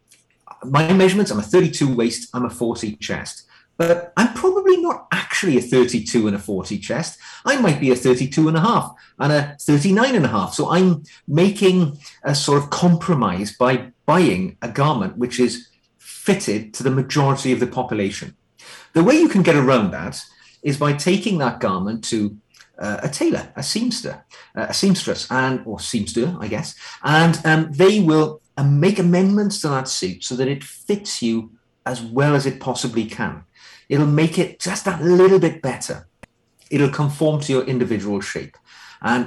my 0.64 0.92
measurements, 0.94 1.32
I'm 1.32 1.40
a 1.40 1.44
32 1.44 1.96
waist, 1.96 2.30
I'm 2.34 2.46
a 2.46 2.50
40 2.50 2.96
chest. 2.98 3.48
But 3.78 4.14
I'm 4.16 4.34
probably 4.34 4.78
not 4.78 5.08
actually 5.12 5.58
a 5.58 5.62
32 5.62 6.28
and 6.28 6.36
a 6.36 6.40
40 6.40 6.78
chest. 6.78 7.18
I 7.46 7.60
might 7.60 7.80
be 7.80 7.90
a 7.90 7.96
32 7.96 8.48
and 8.48 8.56
a 8.56 8.60
half 8.60 8.94
and 9.18 9.32
a 9.32 9.58
39 9.60 10.16
and 10.16 10.26
a 10.26 10.28
half. 10.28 10.54
So 10.54 10.70
I'm 10.70 11.04
making 11.28 11.98
a 12.24 12.36
sort 12.36 12.62
of 12.62 12.70
compromise 12.70 13.56
by 13.58 13.92
buying 14.12 14.58
a 14.62 14.68
garment 14.68 15.18
which 15.18 15.40
is 15.40 15.54
fitted 15.98 16.74
to 16.74 16.84
the 16.84 16.98
majority 17.02 17.52
of 17.54 17.60
the 17.62 17.72
population. 17.80 18.36
The 18.92 19.06
way 19.08 19.16
you 19.16 19.30
can 19.30 19.42
get 19.42 19.56
around 19.56 19.92
that 19.92 20.16
is 20.70 20.78
by 20.78 20.92
taking 20.94 21.38
that 21.38 21.62
garment 21.62 22.04
to 22.12 22.20
uh, 22.78 22.98
a 23.04 23.10
tailor, 23.20 23.46
a 23.56 23.64
seamster, 23.72 24.16
uh, 24.58 24.68
a 24.74 24.74
seamstress, 24.74 25.22
and 25.32 25.56
or 25.66 25.78
seamster, 25.78 26.28
I 26.46 26.48
guess, 26.50 26.76
and 27.04 27.34
um, 27.46 27.72
they 27.72 28.02
will 28.10 28.42
uh, 28.58 28.66
make 28.86 29.00
amendments 29.00 29.62
to 29.62 29.70
that 29.70 29.88
suit 29.88 30.26
so 30.26 30.36
that 30.36 30.50
it 30.56 30.62
fits 30.64 31.22
you 31.22 31.36
as 31.86 32.02
well 32.02 32.36
as 32.36 32.46
it 32.46 32.60
possibly 32.60 33.06
can. 33.06 33.46
It'll 33.88 34.18
make 34.24 34.38
it 34.38 34.60
just 34.60 34.88
a 34.88 34.98
little 35.02 35.40
bit 35.40 35.62
better. 35.62 36.08
It'll 36.70 36.98
conform 37.04 37.40
to 37.42 37.54
your 37.54 37.64
individual 37.64 38.20
shape, 38.20 38.58
and 39.02 39.24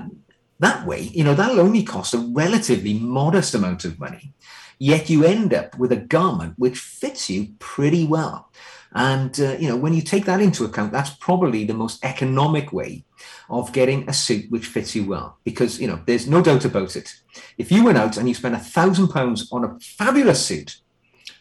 that 0.60 0.86
way, 0.86 1.00
you 1.18 1.24
know, 1.24 1.34
that'll 1.34 1.60
only 1.60 1.82
cost 1.82 2.14
a 2.14 2.18
relatively 2.18 2.94
modest 2.94 3.54
amount 3.54 3.84
of 3.84 3.98
money. 3.98 4.34
Yet 4.78 5.08
you 5.10 5.24
end 5.24 5.54
up 5.54 5.78
with 5.78 5.92
a 5.92 5.96
garment 5.96 6.54
which 6.56 6.78
fits 6.78 7.30
you 7.30 7.48
pretty 7.58 8.06
well. 8.06 8.50
And, 8.94 9.38
uh, 9.40 9.56
you 9.58 9.68
know, 9.68 9.76
when 9.76 9.92
you 9.92 10.02
take 10.02 10.24
that 10.26 10.40
into 10.40 10.64
account, 10.64 10.92
that's 10.92 11.10
probably 11.10 11.64
the 11.64 11.74
most 11.74 12.04
economic 12.04 12.72
way 12.72 13.04
of 13.50 13.72
getting 13.72 14.08
a 14.08 14.12
suit 14.12 14.50
which 14.50 14.66
fits 14.66 14.94
you 14.94 15.04
well. 15.04 15.38
Because, 15.42 15.80
you 15.80 15.88
know, 15.88 16.00
there's 16.06 16.28
no 16.28 16.40
doubt 16.40 16.64
about 16.64 16.94
it. 16.94 17.12
If 17.58 17.72
you 17.72 17.84
went 17.84 17.98
out 17.98 18.16
and 18.16 18.28
you 18.28 18.34
spent 18.34 18.54
a 18.54 18.58
thousand 18.58 19.08
pounds 19.08 19.50
on 19.50 19.64
a 19.64 19.78
fabulous 19.80 20.44
suit 20.46 20.76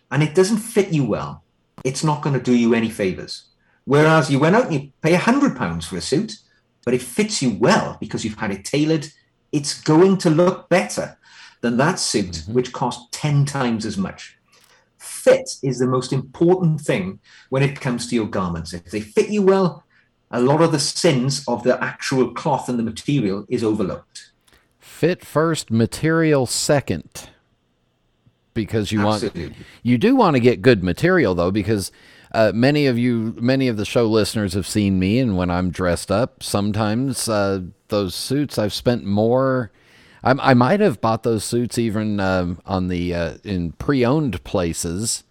and 0.10 0.24
it 0.24 0.34
doesn't 0.34 0.58
fit 0.58 0.90
you 0.90 1.06
well, 1.06 1.44
it's 1.84 2.04
not 2.04 2.24
going 2.24 2.38
to 2.38 2.44
do 2.44 2.56
you 2.56 2.74
any 2.74 2.90
favors. 2.90 3.50
Whereas 3.86 4.32
you 4.32 4.40
went 4.40 4.56
out 4.56 4.66
and 4.66 4.74
you 4.74 4.92
pay 5.02 5.13
a 5.13 5.20
hundred 5.20 5.56
pounds 5.56 5.86
for 5.86 5.98
a 5.98 6.02
suit, 6.02 6.34
but 6.86 6.94
it 6.94 7.02
fits 7.02 7.42
you 7.42 7.56
well 7.60 7.98
because 8.00 8.25
you've 8.25 8.40
had 8.40 8.52
it 8.52 8.66
tailored, 8.66 9.08
it's 9.52 9.80
going 9.82 10.18
to 10.18 10.30
look 10.30 10.70
better 10.70 11.18
than 11.63 11.77
that 11.77 11.98
suit, 11.98 12.32
mm-hmm. 12.32 12.53
which 12.53 12.72
cost 12.74 13.12
10 13.12 13.46
times 13.46 13.86
as 13.88 13.98
much 13.98 14.38
fit 15.24 15.55
is 15.62 15.79
the 15.79 15.88
most 15.88 16.12
important 16.12 16.82
thing 16.82 17.20
when 17.50 17.63
it 17.63 17.79
comes 17.79 18.08
to 18.08 18.15
your 18.15 18.27
garments. 18.27 18.74
If 18.74 18.91
they 18.91 19.00
fit 19.00 19.29
you 19.29 19.41
well, 19.41 19.84
a 20.32 20.41
lot 20.41 20.62
of 20.62 20.72
the 20.72 20.79
sins 20.79 21.43
of 21.48 21.63
the 21.63 21.82
actual 21.82 22.34
cloth 22.34 22.67
and 22.67 22.77
the 22.77 22.84
material 22.84 23.46
is 23.48 23.63
overlooked. 23.63 24.32
Fit 24.79 25.25
first, 25.25 25.72
material 25.72 26.46
second. 26.46 27.29
Because 28.53 28.91
you 28.91 29.08
Absolutely. 29.08 29.48
want 29.48 29.55
you 29.82 29.98
do 29.98 30.15
want 30.15 30.36
to 30.36 30.39
get 30.39 30.62
good 30.62 30.84
material 30.84 31.34
though, 31.34 31.51
because 31.51 31.91
uh, 32.34 32.51
many 32.53 32.86
of 32.86 33.00
you, 33.00 33.36
many 33.39 33.67
of 33.67 33.77
the 33.77 33.86
show 33.86 34.05
listeners 34.05 34.53
have 34.53 34.67
seen 34.67 35.00
me, 35.00 35.20
and 35.20 35.38
when 35.38 35.50
I'm 35.50 35.72
dressed 35.72 36.12
up, 36.12 36.43
sometimes 36.43 37.27
uh, 37.27 37.62
those 37.88 38.13
suits 38.13 38.60
I've 38.60 38.74
spent 38.74 39.05
more 39.05 39.72
I, 40.24 40.51
I 40.51 40.53
might 40.53 40.80
have 40.80 41.01
bought 41.01 41.24
those 41.24 41.44
suits 41.44 41.77
even 41.77 42.20
um, 42.20 42.62
on 42.65 42.88
the 42.88 43.13
uh, 43.13 43.34
in 43.44 43.74
pre-owned 43.74 44.44
places 44.44 45.24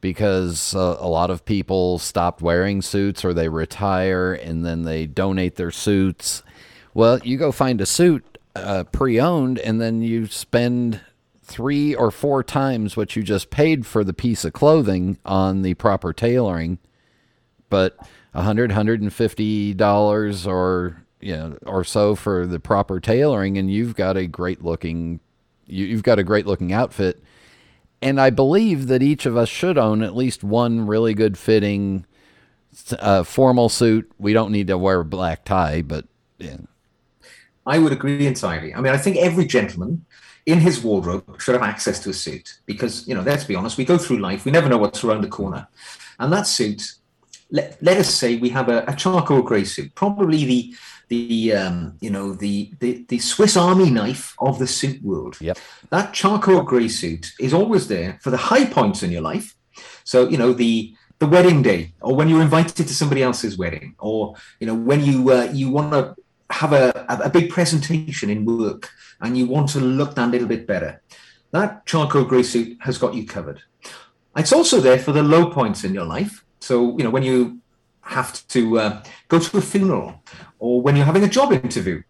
because 0.00 0.74
uh, 0.74 0.96
a 0.98 1.08
lot 1.08 1.30
of 1.30 1.44
people 1.44 1.98
stopped 1.98 2.42
wearing 2.42 2.82
suits 2.82 3.24
or 3.24 3.32
they 3.32 3.48
retire 3.48 4.34
and 4.34 4.66
then 4.66 4.82
they 4.82 5.06
donate 5.06 5.54
their 5.54 5.70
suits. 5.70 6.42
Well, 6.92 7.20
you 7.20 7.38
go 7.38 7.52
find 7.52 7.80
a 7.80 7.86
suit 7.86 8.38
uh, 8.56 8.84
pre-owned 8.84 9.58
and 9.60 9.80
then 9.80 10.02
you 10.02 10.26
spend 10.26 11.00
three 11.42 11.94
or 11.94 12.10
four 12.10 12.42
times 12.42 12.96
what 12.96 13.14
you 13.14 13.22
just 13.22 13.50
paid 13.50 13.86
for 13.86 14.02
the 14.02 14.12
piece 14.12 14.44
of 14.44 14.52
clothing 14.52 15.18
on 15.24 15.62
the 15.62 15.74
proper 15.74 16.12
tailoring, 16.12 16.78
but 17.70 17.96
a 18.34 18.42
hundred, 18.42 18.72
hundred 18.72 19.00
and 19.00 19.12
fifty 19.12 19.72
dollars 19.72 20.46
or 20.46 21.04
you 21.22 21.36
know, 21.36 21.56
or 21.64 21.84
so 21.84 22.14
for 22.14 22.46
the 22.46 22.60
proper 22.60 23.00
tailoring, 23.00 23.56
and 23.56 23.70
you've 23.70 23.94
got 23.94 24.16
a 24.16 24.26
great 24.26 24.62
looking, 24.62 25.20
you, 25.66 25.86
you've 25.86 26.02
got 26.02 26.18
a 26.18 26.24
great 26.24 26.46
looking 26.46 26.72
outfit. 26.72 27.22
And 28.02 28.20
I 28.20 28.30
believe 28.30 28.88
that 28.88 29.02
each 29.02 29.26
of 29.26 29.36
us 29.36 29.48
should 29.48 29.78
own 29.78 30.02
at 30.02 30.16
least 30.16 30.42
one 30.42 30.86
really 30.86 31.14
good 31.14 31.38
fitting 31.38 32.04
uh, 32.98 33.22
formal 33.22 33.68
suit. 33.68 34.10
We 34.18 34.32
don't 34.32 34.50
need 34.50 34.66
to 34.66 34.76
wear 34.76 35.00
a 35.00 35.04
black 35.04 35.44
tie, 35.44 35.82
but 35.82 36.06
yeah. 36.38 36.56
I 37.64 37.78
would 37.78 37.92
agree 37.92 38.26
entirely. 38.26 38.74
I 38.74 38.80
mean, 38.80 38.92
I 38.92 38.98
think 38.98 39.18
every 39.18 39.44
gentleman 39.44 40.04
in 40.46 40.58
his 40.58 40.82
wardrobe 40.82 41.40
should 41.40 41.54
have 41.54 41.62
access 41.62 42.00
to 42.00 42.10
a 42.10 42.12
suit 42.12 42.58
because, 42.66 43.06
you 43.06 43.14
know, 43.14 43.22
let's 43.22 43.44
be 43.44 43.54
honest, 43.54 43.78
we 43.78 43.84
go 43.84 43.98
through 43.98 44.18
life, 44.18 44.44
we 44.44 44.50
never 44.50 44.68
know 44.68 44.78
what's 44.78 45.04
around 45.04 45.22
the 45.22 45.28
corner. 45.28 45.68
And 46.18 46.32
that 46.32 46.48
suit, 46.48 46.94
let, 47.52 47.80
let 47.80 47.98
us 47.98 48.12
say 48.12 48.36
we 48.36 48.48
have 48.48 48.68
a, 48.68 48.84
a 48.88 48.96
charcoal 48.96 49.42
grey 49.42 49.62
suit, 49.62 49.94
probably 49.94 50.44
the 50.44 50.74
the 51.12 51.52
um, 51.52 51.96
you 52.00 52.10
know 52.10 52.32
the, 52.32 52.72
the 52.80 53.04
the 53.08 53.18
Swiss 53.18 53.54
Army 53.56 53.90
knife 53.90 54.34
of 54.38 54.58
the 54.58 54.66
suit 54.66 55.02
world. 55.02 55.36
Yep. 55.40 55.58
That 55.90 56.14
charcoal 56.14 56.62
grey 56.62 56.88
suit 56.88 57.32
is 57.38 57.52
always 57.52 57.86
there 57.88 58.18
for 58.22 58.30
the 58.30 58.44
high 58.50 58.64
points 58.64 59.02
in 59.02 59.10
your 59.12 59.20
life. 59.20 59.54
So 60.04 60.28
you 60.28 60.38
know 60.38 60.52
the 60.54 60.94
the 61.18 61.26
wedding 61.26 61.60
day, 61.62 61.92
or 62.00 62.16
when 62.16 62.28
you're 62.30 62.40
invited 62.40 62.88
to 62.88 62.94
somebody 62.94 63.22
else's 63.22 63.58
wedding, 63.58 63.94
or 63.98 64.34
you 64.58 64.66
know 64.66 64.74
when 64.74 65.04
you 65.04 65.30
uh, 65.30 65.48
you 65.52 65.70
want 65.70 65.92
to 65.92 66.16
have 66.50 66.72
a, 66.72 67.04
a 67.08 67.30
big 67.30 67.50
presentation 67.50 68.28
in 68.30 68.44
work 68.44 68.90
and 69.22 69.38
you 69.38 69.46
want 69.46 69.68
to 69.70 69.80
look 69.80 70.14
that 70.14 70.30
little 70.30 70.48
bit 70.48 70.66
better. 70.66 71.02
That 71.50 71.86
charcoal 71.86 72.24
grey 72.24 72.42
suit 72.42 72.76
has 72.80 72.98
got 72.98 73.14
you 73.14 73.26
covered. 73.26 73.62
It's 74.36 74.52
also 74.52 74.78
there 74.80 74.98
for 74.98 75.12
the 75.12 75.22
low 75.22 75.50
points 75.50 75.84
in 75.84 75.94
your 75.94 76.04
life. 76.04 76.44
So 76.60 76.96
you 76.96 77.04
know 77.04 77.10
when 77.10 77.22
you 77.22 77.61
have 78.02 78.46
to 78.48 78.78
uh, 78.78 79.02
go 79.28 79.38
to 79.38 79.58
a 79.58 79.60
funeral 79.60 80.22
or 80.62 80.80
when 80.80 80.94
you're 80.94 81.04
having 81.04 81.24
a 81.24 81.28
job 81.28 81.52
interview, 81.52 82.02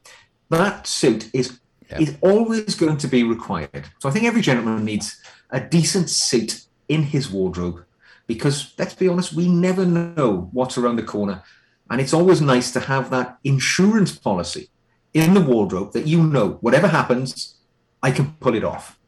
that 0.50 0.86
suit 0.86 1.30
is 1.32 1.58
yep. 1.90 2.00
is 2.00 2.16
always 2.20 2.74
going 2.74 2.98
to 2.98 3.08
be 3.08 3.22
required. 3.22 3.88
So 3.98 4.08
I 4.08 4.12
think 4.12 4.26
every 4.26 4.42
gentleman 4.42 4.84
needs 4.84 5.20
a 5.50 5.58
decent 5.58 6.10
suit 6.10 6.64
in 6.88 7.02
his 7.02 7.30
wardrobe 7.30 7.84
because 8.26 8.74
let's 8.78 8.94
be 8.94 9.08
honest, 9.08 9.32
we 9.32 9.48
never 9.48 9.86
know 9.86 10.50
what's 10.52 10.76
around 10.76 10.96
the 10.96 11.02
corner. 11.02 11.42
And 11.90 12.00
it's 12.00 12.12
always 12.12 12.40
nice 12.42 12.72
to 12.72 12.80
have 12.80 13.10
that 13.10 13.38
insurance 13.42 14.16
policy 14.16 14.68
in 15.14 15.34
the 15.34 15.40
wardrobe 15.40 15.92
that 15.92 16.06
you 16.06 16.22
know, 16.22 16.58
whatever 16.60 16.88
happens, 16.88 17.56
I 18.02 18.10
can 18.10 18.32
pull 18.40 18.54
it 18.54 18.64
off. 18.64 18.98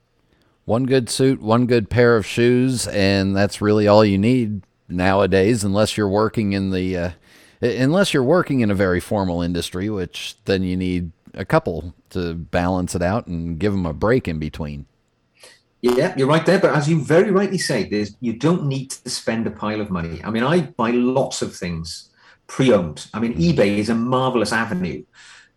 One 0.64 0.84
good 0.84 1.10
suit, 1.10 1.42
one 1.42 1.66
good 1.66 1.90
pair 1.90 2.16
of 2.16 2.24
shoes, 2.24 2.86
and 2.88 3.36
that's 3.36 3.60
really 3.60 3.86
all 3.86 4.04
you 4.04 4.16
need 4.16 4.62
nowadays, 4.88 5.64
unless 5.64 5.96
you're 5.96 6.08
working 6.08 6.52
in 6.52 6.70
the, 6.70 6.96
uh, 6.96 7.10
unless 7.62 8.12
you're 8.12 8.22
working 8.22 8.60
in 8.60 8.70
a 8.70 8.74
very 8.74 9.00
formal 9.00 9.42
industry, 9.42 9.88
which 9.90 10.36
then 10.44 10.62
you 10.62 10.76
need 10.76 11.12
a 11.34 11.44
couple 11.44 11.94
to 12.10 12.34
balance 12.34 12.94
it 12.94 13.02
out 13.02 13.26
and 13.26 13.58
give 13.58 13.72
them 13.72 13.86
a 13.86 13.92
break 13.92 14.28
in 14.28 14.38
between. 14.38 14.86
Yeah, 15.82 16.14
you're 16.16 16.28
right 16.28 16.46
there. 16.46 16.58
But 16.58 16.74
as 16.74 16.88
you 16.88 17.04
very 17.04 17.30
rightly 17.30 17.58
say, 17.58 17.84
there's 17.84 18.16
you 18.20 18.32
don't 18.32 18.64
need 18.64 18.90
to 18.92 19.10
spend 19.10 19.46
a 19.46 19.50
pile 19.50 19.82
of 19.82 19.90
money. 19.90 20.20
I 20.24 20.30
mean, 20.30 20.42
I 20.42 20.62
buy 20.62 20.92
lots 20.92 21.42
of 21.42 21.54
things 21.54 22.08
pre-owned. 22.46 23.06
I 23.12 23.20
mean, 23.20 23.34
eBay 23.34 23.78
is 23.78 23.90
a 23.90 23.94
marvelous 23.94 24.52
avenue 24.52 25.04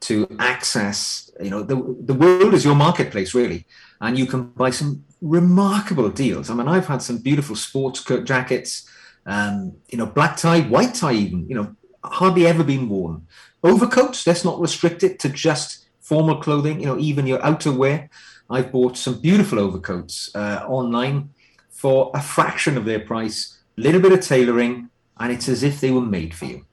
to 0.01 0.27
access. 0.39 1.31
You 1.41 1.49
know, 1.49 1.63
the 1.63 1.75
the 2.01 2.13
world 2.13 2.53
is 2.53 2.65
your 2.65 2.75
marketplace 2.75 3.33
really, 3.33 3.65
and 4.01 4.19
you 4.19 4.25
can 4.25 4.49
buy 4.49 4.71
some 4.71 5.05
remarkable 5.21 6.09
deals. 6.09 6.49
I 6.49 6.55
mean, 6.55 6.67
I've 6.67 6.87
had 6.87 7.01
some 7.01 7.19
beautiful 7.19 7.55
sports 7.55 8.03
jackets 8.03 8.89
um, 9.27 9.73
you 9.89 9.97
know, 9.97 10.05
black 10.05 10.37
tie, 10.37 10.61
white 10.61 10.95
tie, 10.95 11.13
even, 11.13 11.47
you 11.47 11.55
know, 11.55 11.75
hardly 12.03 12.47
ever 12.47 12.63
been 12.63 12.89
worn. 12.89 13.27
Overcoats, 13.63 14.25
let's 14.25 14.45
not 14.45 14.59
restrict 14.59 15.03
it 15.03 15.19
to 15.19 15.29
just 15.29 15.85
formal 15.99 16.37
clothing, 16.41 16.79
you 16.79 16.85
know, 16.85 16.97
even 16.97 17.27
your 17.27 17.39
outerwear. 17.39 18.09
I've 18.49 18.71
bought 18.71 18.97
some 18.97 19.19
beautiful 19.19 19.59
overcoats 19.59 20.33
uh, 20.33 20.65
online 20.67 21.31
for 21.69 22.09
a 22.15 22.21
fraction 22.21 22.77
of 22.77 22.85
their 22.85 23.01
price, 23.01 23.57
a 23.77 23.81
little 23.81 23.99
bit 23.99 24.13
of 24.13 24.21
tailoring, 24.21 24.89
and 25.19 25.31
it's 25.33 25.49
as 25.49 25.61
if 25.61 25.81
they 25.81 25.91
were 25.91 26.01
made 26.01 26.33
for 26.33 26.45
you. 26.45 26.65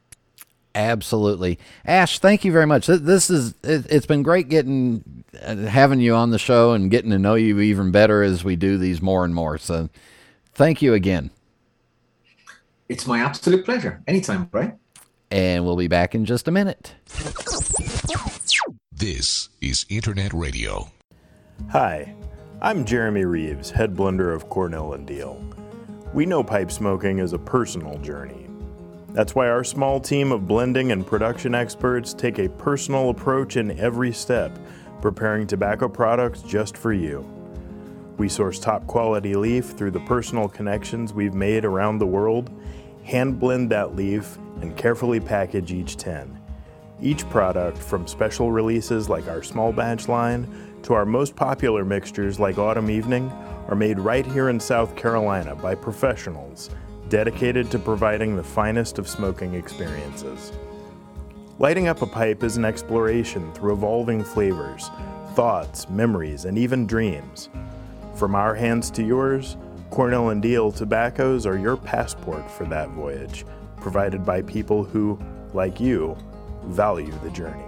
Absolutely, 0.77 1.59
Ash. 1.85 2.19
Thank 2.19 2.45
you 2.45 2.51
very 2.51 2.67
much. 2.67 2.87
This 2.89 3.31
is 3.31 3.55
it's 3.63 4.07
been 4.07 4.25
great 4.25 4.49
getting 4.49 5.25
uh, 5.41 5.57
having 5.57 6.01
you 6.01 6.15
on 6.15 6.31
the 6.31 6.39
show 6.39 6.73
and 6.73 6.91
getting 6.91 7.11
to 7.11 7.19
know 7.19 7.35
you 7.37 7.61
even 7.61 7.93
better 7.93 8.25
as 8.25 8.43
we 8.43 8.57
do 8.57 8.77
these 8.77 9.01
more 9.01 9.25
and 9.25 9.35
more. 9.35 9.57
So, 9.57 9.89
thank 10.53 10.83
you 10.83 10.95
again. 10.95 11.31
It's 12.89 13.07
my 13.07 13.21
absolute 13.21 13.65
pleasure. 13.65 14.03
Anytime, 14.07 14.45
Brian. 14.45 14.79
and 15.31 15.65
we'll 15.65 15.77
be 15.77 15.89
back 15.89 16.15
in 16.15 16.25
just 16.25 16.49
a 16.49 16.51
minute. 16.51 16.95
This 18.93 19.49
is 19.61 19.87
Internet 19.89 20.33
Radio. 20.33 20.89
Hi, 21.71 22.15
I'm 22.61 22.85
Jeremy 22.85 23.25
Reeves, 23.25 23.71
head 23.71 23.95
blender 23.95 24.35
of 24.35 24.49
Cornell 24.49 24.93
and 24.93 25.09
Diehl. 25.09 25.41
We 26.13 26.27
know 26.27 26.45
pipe 26.45 26.71
smoking 26.71 27.19
is 27.19 27.33
a 27.33 27.39
personal 27.39 27.99
journey. 27.99 28.47
That's 29.11 29.35
why 29.35 29.49
our 29.49 29.65
small 29.65 30.01
team 30.01 30.33
of 30.33 30.47
blending 30.47 30.93
and 30.93 31.07
production 31.07 31.55
experts 31.55 32.13
take 32.15 32.39
a 32.39 32.49
personal 32.49 33.11
approach 33.11 33.57
in 33.57 33.79
every 33.79 34.13
step, 34.13 34.57
preparing 35.01 35.47
tobacco 35.47 35.89
products 35.89 36.43
just 36.43 36.77
for 36.77 36.93
you. 36.93 37.29
We 38.17 38.29
source 38.29 38.59
top 38.59 38.87
quality 38.87 39.35
leaf 39.35 39.71
through 39.71 39.91
the 39.93 40.01
personal 40.01 40.49
connections 40.49 41.13
we've 41.13 41.35
made 41.35 41.65
around 41.65 41.99
the 41.99 42.07
world, 42.07 42.51
hand 43.05 43.39
blend 43.39 43.71
that 43.71 43.95
leaf, 43.95 44.39
and 44.61 44.77
carefully 44.77 45.21
package 45.21 45.73
each 45.73 45.97
10. 45.97 46.41
Each 47.01 47.29
product, 47.29 47.77
from 47.77 48.07
special 48.07 48.51
releases 48.51 49.09
like 49.09 49.29
our 49.29 49.43
small 49.43 49.73
batch 49.73 50.09
line 50.09 50.49
to 50.83 50.95
our 50.95 51.05
most 51.05 51.37
popular 51.37 51.85
mixtures 51.85 52.41
like 52.41 52.59
Autumn 52.59 52.91
Evening, 52.91 53.31
are 53.69 53.75
made 53.75 53.99
right 53.99 54.25
here 54.25 54.49
in 54.49 54.59
South 54.59 54.97
Carolina 54.97 55.55
by 55.55 55.75
professionals 55.75 56.71
dedicated 57.09 57.71
to 57.71 57.79
providing 57.79 58.37
the 58.37 58.43
finest 58.43 58.99
of 58.99 59.09
smoking 59.09 59.55
experiences. 59.55 60.53
Lighting 61.59 61.89
up 61.89 62.03
a 62.03 62.07
pipe 62.07 62.43
is 62.43 62.57
an 62.57 62.65
exploration 62.65 63.53
through 63.53 63.75
evolving 63.75 64.25
flavors, 64.25 64.91
thoughts, 65.35 65.89
memories, 65.91 66.47
and 66.47 66.57
even 66.57 66.87
dreams. 66.87 67.49
From 68.15 68.35
our 68.35 68.55
hands 68.55 68.91
to 68.93 69.03
yours, 69.05 69.57
Cornell 69.95 70.31
and 70.31 70.43
Diehl 70.43 70.75
tobaccos 70.75 71.47
are 71.47 71.57
your 71.57 71.77
passport 71.77 72.51
for 72.51 72.65
that 72.65 72.89
voyage, 72.89 73.45
provided 73.77 74.27
by 74.27 74.43
people 74.43 74.83
who, 74.83 75.17
like 75.53 75.79
you, 75.79 76.17
value 76.65 77.17
the 77.23 77.31
journey. 77.31 77.63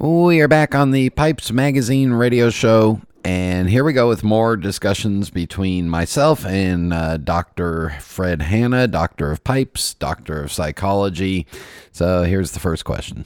We 0.00 0.40
are 0.40 0.48
back 0.48 0.74
on 0.74 0.90
the 0.90 1.10
Pipes 1.10 1.52
Magazine 1.52 2.14
radio 2.14 2.50
show, 2.50 3.00
and 3.22 3.70
here 3.70 3.84
we 3.84 3.92
go 3.92 4.08
with 4.08 4.24
more 4.24 4.56
discussions 4.56 5.30
between 5.30 5.88
myself 5.88 6.44
and 6.44 6.92
uh, 6.92 7.18
Dr. 7.18 7.90
Fred 8.00 8.42
Hanna, 8.42 8.88
Doctor 8.88 9.30
of 9.30 9.44
Pipes, 9.44 9.94
Doctor 9.94 10.42
of 10.42 10.50
Psychology. 10.50 11.46
So 11.92 12.24
here's 12.24 12.50
the 12.50 12.60
first 12.60 12.84
question 12.84 13.24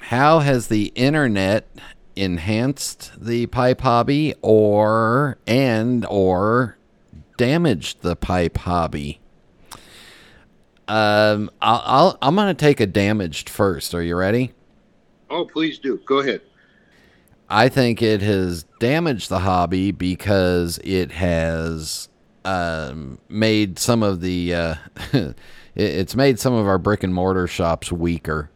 How 0.00 0.40
has 0.40 0.68
the 0.68 0.88
internet 0.88 1.70
enhanced 2.16 3.12
the 3.20 3.46
pipe 3.46 3.80
hobby 3.80 4.34
or 4.42 5.38
and 5.46 6.06
or 6.08 6.76
damaged 7.36 8.02
the 8.02 8.16
pipe 8.16 8.58
hobby? 8.58 9.20
Um, 10.86 11.50
I'll, 11.62 11.82
I'll 11.84 12.18
I'm 12.20 12.34
gonna 12.36 12.54
take 12.54 12.80
a 12.80 12.86
damaged 12.86 13.48
first. 13.48 13.94
Are 13.94 14.02
you 14.02 14.16
ready? 14.16 14.52
Oh, 15.30 15.44
please 15.44 15.78
do. 15.78 15.98
Go 16.06 16.18
ahead. 16.18 16.42
I 17.48 17.68
think 17.68 18.02
it 18.02 18.22
has 18.22 18.64
damaged 18.80 19.28
the 19.28 19.40
hobby 19.40 19.90
because 19.90 20.78
it 20.82 21.12
has 21.12 22.08
um, 22.44 23.18
made 23.28 23.78
some 23.78 24.02
of 24.02 24.20
the 24.20 24.54
uh, 24.54 24.74
it's 25.74 26.14
made 26.14 26.38
some 26.38 26.54
of 26.54 26.66
our 26.66 26.78
brick 26.78 27.02
and 27.02 27.14
mortar 27.14 27.46
shops 27.46 27.90
weaker, 27.90 28.50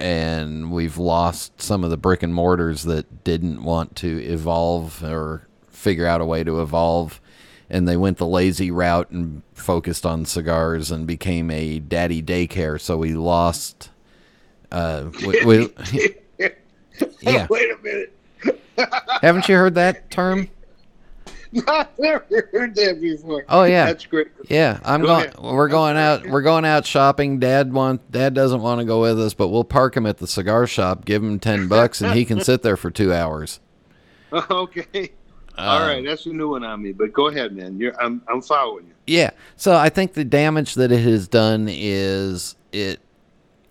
and 0.00 0.72
we've 0.72 0.96
lost 0.96 1.60
some 1.60 1.84
of 1.84 1.90
the 1.90 1.96
brick 1.96 2.22
and 2.22 2.34
mortars 2.34 2.84
that 2.84 3.22
didn't 3.22 3.62
want 3.62 3.96
to 3.96 4.22
evolve 4.24 5.04
or 5.04 5.46
figure 5.68 6.06
out 6.06 6.20
a 6.20 6.24
way 6.24 6.42
to 6.42 6.62
evolve, 6.62 7.20
and 7.68 7.86
they 7.86 7.96
went 7.96 8.18
the 8.18 8.26
lazy 8.26 8.70
route 8.70 9.10
and 9.10 9.42
focused 9.54 10.06
on 10.06 10.24
cigars 10.24 10.90
and 10.90 11.06
became 11.06 11.50
a 11.50 11.78
daddy 11.78 12.22
daycare. 12.22 12.80
So 12.80 12.96
we 12.96 13.12
lost. 13.14 13.90
Uh, 14.72 15.10
we, 15.26 15.44
we, 15.44 15.74
yeah. 17.20 17.46
Wait 17.50 17.70
a 17.70 17.78
minute. 17.82 18.16
Haven't 19.20 19.48
you 19.48 19.56
heard 19.56 19.74
that 19.74 20.10
term? 20.10 20.48
I've 21.68 21.98
never 21.98 22.48
heard 22.52 22.74
that 22.76 23.00
before. 23.00 23.44
Oh 23.48 23.64
yeah, 23.64 23.86
That's 23.86 24.06
great. 24.06 24.28
yeah. 24.48 24.78
I'm 24.84 25.00
Go 25.00 25.08
going. 25.08 25.24
ahead. 25.26 25.38
We're 25.40 25.68
going 25.68 25.96
out. 25.96 26.26
We're 26.26 26.42
going 26.42 26.64
out 26.64 26.86
shopping. 26.86 27.40
Dad 27.40 27.72
want. 27.72 28.10
Dad 28.12 28.34
doesn't 28.34 28.60
want 28.60 28.80
to 28.80 28.84
go 28.84 29.00
with 29.00 29.20
us, 29.20 29.34
but 29.34 29.48
we'll 29.48 29.64
park 29.64 29.96
him 29.96 30.06
at 30.06 30.18
the 30.18 30.28
cigar 30.28 30.66
shop. 30.68 31.04
Give 31.04 31.24
him 31.24 31.40
ten 31.40 31.66
bucks, 31.66 32.00
and 32.00 32.14
he 32.14 32.24
can 32.24 32.40
sit 32.44 32.62
there 32.62 32.76
for 32.76 32.90
two 32.90 33.12
hours. 33.12 33.60
Okay. 34.32 35.10
All 35.58 35.82
um, 35.82 35.88
right, 35.88 36.04
that's 36.04 36.24
a 36.26 36.28
new 36.28 36.50
one 36.50 36.62
on 36.62 36.80
me. 36.80 36.92
But 36.92 37.12
go 37.12 37.26
ahead, 37.26 37.52
man. 37.52 37.80
You're, 37.80 38.00
I'm, 38.00 38.22
I'm 38.28 38.40
following 38.40 38.86
you. 38.86 38.94
Yeah. 39.08 39.30
So 39.56 39.74
I 39.74 39.88
think 39.88 40.12
the 40.12 40.24
damage 40.24 40.74
that 40.74 40.92
it 40.92 41.02
has 41.02 41.26
done 41.26 41.66
is 41.68 42.54
it 42.72 43.00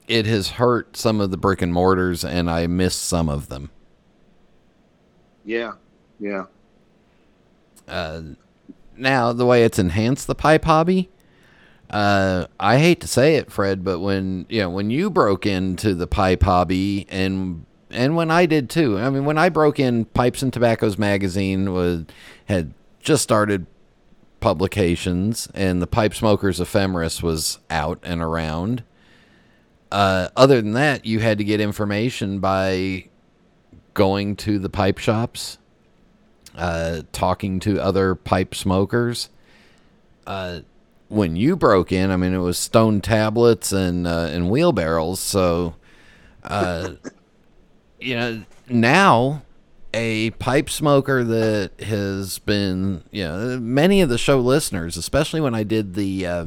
it 0.09 0.25
has 0.25 0.49
hurt 0.49 0.97
some 0.97 1.21
of 1.21 1.31
the 1.31 1.37
brick 1.37 1.61
and 1.61 1.73
mortars, 1.73 2.25
and 2.25 2.49
I 2.49 2.67
miss 2.67 2.93
some 2.95 3.29
of 3.29 3.47
them. 3.47 3.69
Yeah, 5.45 5.73
yeah. 6.19 6.45
Uh, 7.89 8.21
now 8.95 9.33
the 9.33 9.45
way 9.45 9.63
it's 9.63 9.79
enhanced 9.79 10.27
the 10.27 10.35
pipe 10.35 10.65
hobby 10.65 11.09
uh, 11.89 12.45
i 12.59 12.77
hate 12.77 12.99
to 12.99 13.07
say 13.07 13.35
it 13.35 13.51
fred 13.51 13.83
but 13.83 13.99
when 13.99 14.45
you 14.49 14.61
know 14.61 14.69
when 14.69 14.89
you 14.89 15.09
broke 15.09 15.45
into 15.45 15.95
the 15.95 16.05
pipe 16.05 16.43
hobby 16.43 17.07
and 17.09 17.65
and 17.91 18.15
when 18.15 18.29
i 18.31 18.45
did 18.45 18.69
too. 18.69 18.97
I 18.97 19.09
mean 19.09 19.25
when 19.25 19.37
i 19.37 19.49
broke 19.49 19.79
in 19.79 20.05
pipes 20.05 20.41
and 20.41 20.53
tobaccos 20.53 20.97
magazine 20.97 21.73
was 21.73 22.05
had 22.45 22.73
just 22.99 23.23
started 23.23 23.65
publications 24.39 25.47
and 25.53 25.81
the 25.81 25.87
pipe 25.87 26.13
smokers 26.13 26.59
ephemeris 26.59 27.23
was 27.23 27.59
out 27.69 27.99
and 28.03 28.21
around. 28.21 28.83
Uh, 29.91 30.29
other 30.35 30.61
than 30.61 30.73
that 30.73 31.05
you 31.05 31.19
had 31.19 31.39
to 31.39 31.43
get 31.43 31.59
information 31.59 32.39
by 32.39 33.05
going 33.95 34.35
to 34.35 34.59
the 34.59 34.69
pipe 34.69 34.99
shops 34.99 35.57
uh, 36.59 37.03
talking 37.13 37.59
to 37.61 37.81
other 37.81 38.15
pipe 38.15 38.53
smokers. 38.53 39.29
Uh, 40.27 40.59
when 41.07 41.35
you 41.35 41.55
broke 41.55 41.91
in, 41.91 42.11
I 42.11 42.17
mean, 42.17 42.33
it 42.33 42.39
was 42.39 42.57
stone 42.57 43.01
tablets 43.01 43.71
and 43.71 44.05
uh, 44.05 44.27
and 44.29 44.49
wheelbarrows. 44.49 45.19
So, 45.19 45.75
uh, 46.43 46.91
you 47.99 48.15
know, 48.15 48.43
now 48.67 49.41
a 49.93 50.31
pipe 50.31 50.69
smoker 50.69 51.23
that 51.23 51.71
has 51.79 52.39
been, 52.39 53.03
you 53.09 53.23
know, 53.23 53.59
many 53.59 54.01
of 54.01 54.09
the 54.09 54.17
show 54.17 54.39
listeners, 54.39 54.97
especially 54.97 55.41
when 55.41 55.55
I 55.55 55.63
did 55.63 55.95
the 55.95 56.25
uh, 56.25 56.45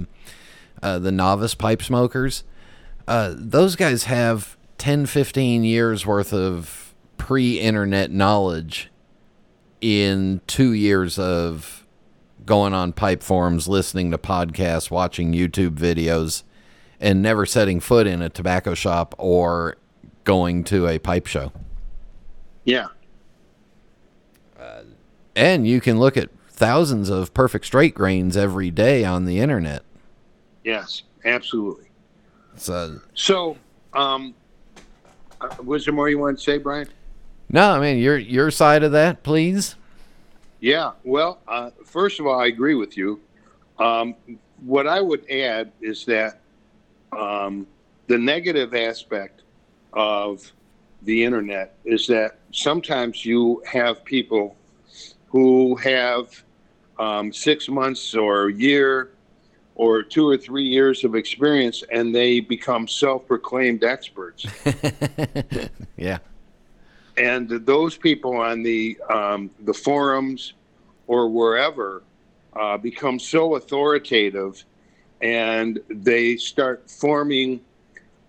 uh, 0.82 0.98
the 0.98 1.10
novice 1.10 1.54
pipe 1.54 1.82
smokers, 1.82 2.44
uh, 3.08 3.32
those 3.34 3.76
guys 3.76 4.04
have 4.04 4.58
10, 4.76 5.06
15 5.06 5.64
years 5.64 6.04
worth 6.04 6.34
of 6.34 6.94
pre-internet 7.16 8.10
knowledge 8.10 8.90
in 9.82 10.40
two 10.46 10.72
years 10.72 11.18
of 11.18 11.86
going 12.46 12.72
on 12.72 12.94
pipe 12.94 13.22
forums, 13.22 13.68
listening 13.68 14.10
to 14.12 14.18
podcasts, 14.18 14.90
watching 14.90 15.32
YouTube 15.34 15.76
videos, 15.76 16.44
and 16.98 17.20
never 17.20 17.44
setting 17.44 17.80
foot 17.80 18.06
in 18.06 18.22
a 18.22 18.30
tobacco 18.30 18.72
shop 18.72 19.14
or 19.18 19.76
going 20.24 20.64
to 20.64 20.86
a 20.86 20.98
pipe 20.98 21.26
show. 21.26 21.52
Yeah. 22.64 22.86
And 25.34 25.66
you 25.66 25.80
can 25.80 25.98
look 25.98 26.16
at 26.16 26.28
thousands 26.48 27.08
of 27.08 27.32
perfect 27.34 27.64
straight 27.64 27.94
grains 27.94 28.36
every 28.36 28.70
day 28.70 29.04
on 29.04 29.24
the 29.24 29.40
internet. 29.40 29.82
Yes, 30.62 31.02
absolutely. 31.24 31.86
So, 32.56 33.00
So, 33.14 33.56
um, 33.94 34.34
uh, 35.40 35.48
was 35.64 35.84
there 35.86 35.94
more 35.94 36.08
you 36.10 36.18
wanted 36.18 36.36
to 36.36 36.42
say, 36.42 36.58
Brian? 36.58 36.88
No, 37.52 37.72
I 37.72 37.80
mean, 37.80 37.98
your 37.98 38.16
your 38.18 38.50
side 38.50 38.82
of 38.82 38.92
that, 38.92 39.22
please. 39.22 39.76
Yeah. 40.60 40.92
Well, 41.04 41.40
uh, 41.46 41.70
first 41.84 42.18
of 42.18 42.26
all, 42.26 42.40
I 42.40 42.46
agree 42.46 42.74
with 42.74 42.96
you. 42.96 43.20
Um, 43.78 44.14
what 44.64 44.86
I 44.86 45.00
would 45.00 45.28
add 45.30 45.72
is 45.80 46.04
that 46.06 46.40
um, 47.16 47.66
the 48.06 48.16
negative 48.16 48.74
aspect 48.74 49.42
of 49.92 50.50
the 51.02 51.24
internet 51.24 51.74
is 51.84 52.06
that 52.06 52.38
sometimes 52.52 53.24
you 53.24 53.62
have 53.66 54.04
people 54.04 54.56
who 55.26 55.74
have 55.76 56.44
um, 56.98 57.32
six 57.32 57.68
months 57.68 58.14
or 58.14 58.46
a 58.46 58.52
year 58.52 59.10
or 59.74 60.02
two 60.02 60.28
or 60.28 60.36
three 60.36 60.64
years 60.64 61.02
of 61.02 61.14
experience 61.14 61.82
and 61.90 62.14
they 62.14 62.38
become 62.38 62.86
self-proclaimed 62.86 63.82
experts 63.82 64.46
Yeah. 65.96 66.18
And 67.16 67.48
those 67.48 67.96
people 67.96 68.36
on 68.36 68.62
the 68.62 68.98
um, 69.10 69.50
the 69.64 69.74
forums 69.74 70.54
or 71.06 71.28
wherever 71.28 72.02
uh, 72.54 72.76
become 72.78 73.18
so 73.18 73.56
authoritative, 73.56 74.64
and 75.20 75.80
they 75.88 76.36
start 76.36 76.90
forming 76.90 77.60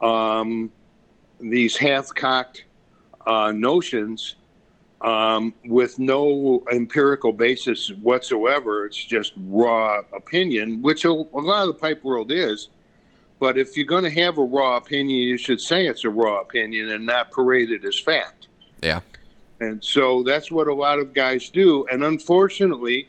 um, 0.02 0.72
these 1.40 1.78
half-cocked 1.78 2.66
uh, 3.26 3.52
notions 3.52 4.36
um, 5.02 5.54
with 5.66 6.00
no 6.00 6.64
empirical 6.72 7.34
basis 7.34 7.90
whatsoever. 8.02 8.86
It's 8.86 9.04
just 9.04 9.34
raw 9.38 10.02
opinion, 10.14 10.82
which 10.82 11.06
a, 11.06 11.10
a 11.10 11.12
lot 11.12 11.68
of 11.68 11.68
the 11.68 11.74
pipe 11.74 12.04
world 12.04 12.32
is. 12.32 12.70
But 13.40 13.58
if 13.58 13.76
you're 13.76 13.86
going 13.86 14.06
to 14.06 14.22
have 14.22 14.38
a 14.38 14.44
raw 14.44 14.78
opinion, 14.78 15.20
you 15.20 15.38
should 15.38 15.60
say 15.60 15.88
it's 15.88 16.06
a 16.06 16.10
raw 16.10 16.40
opinion 16.40 16.90
and 16.90 17.06
not 17.06 17.32
parade 17.32 17.72
it 17.72 17.84
as 17.84 18.00
fact. 18.00 18.48
Yeah. 18.84 19.00
And 19.60 19.84
so 19.84 20.24
that's 20.24 20.52
what 20.52 20.68
a 20.68 20.74
lot 20.74 21.00
of 21.00 21.14
guys 21.14 21.50
do. 21.50 21.88
And 21.88 22.04
unfortunately, 22.04 23.08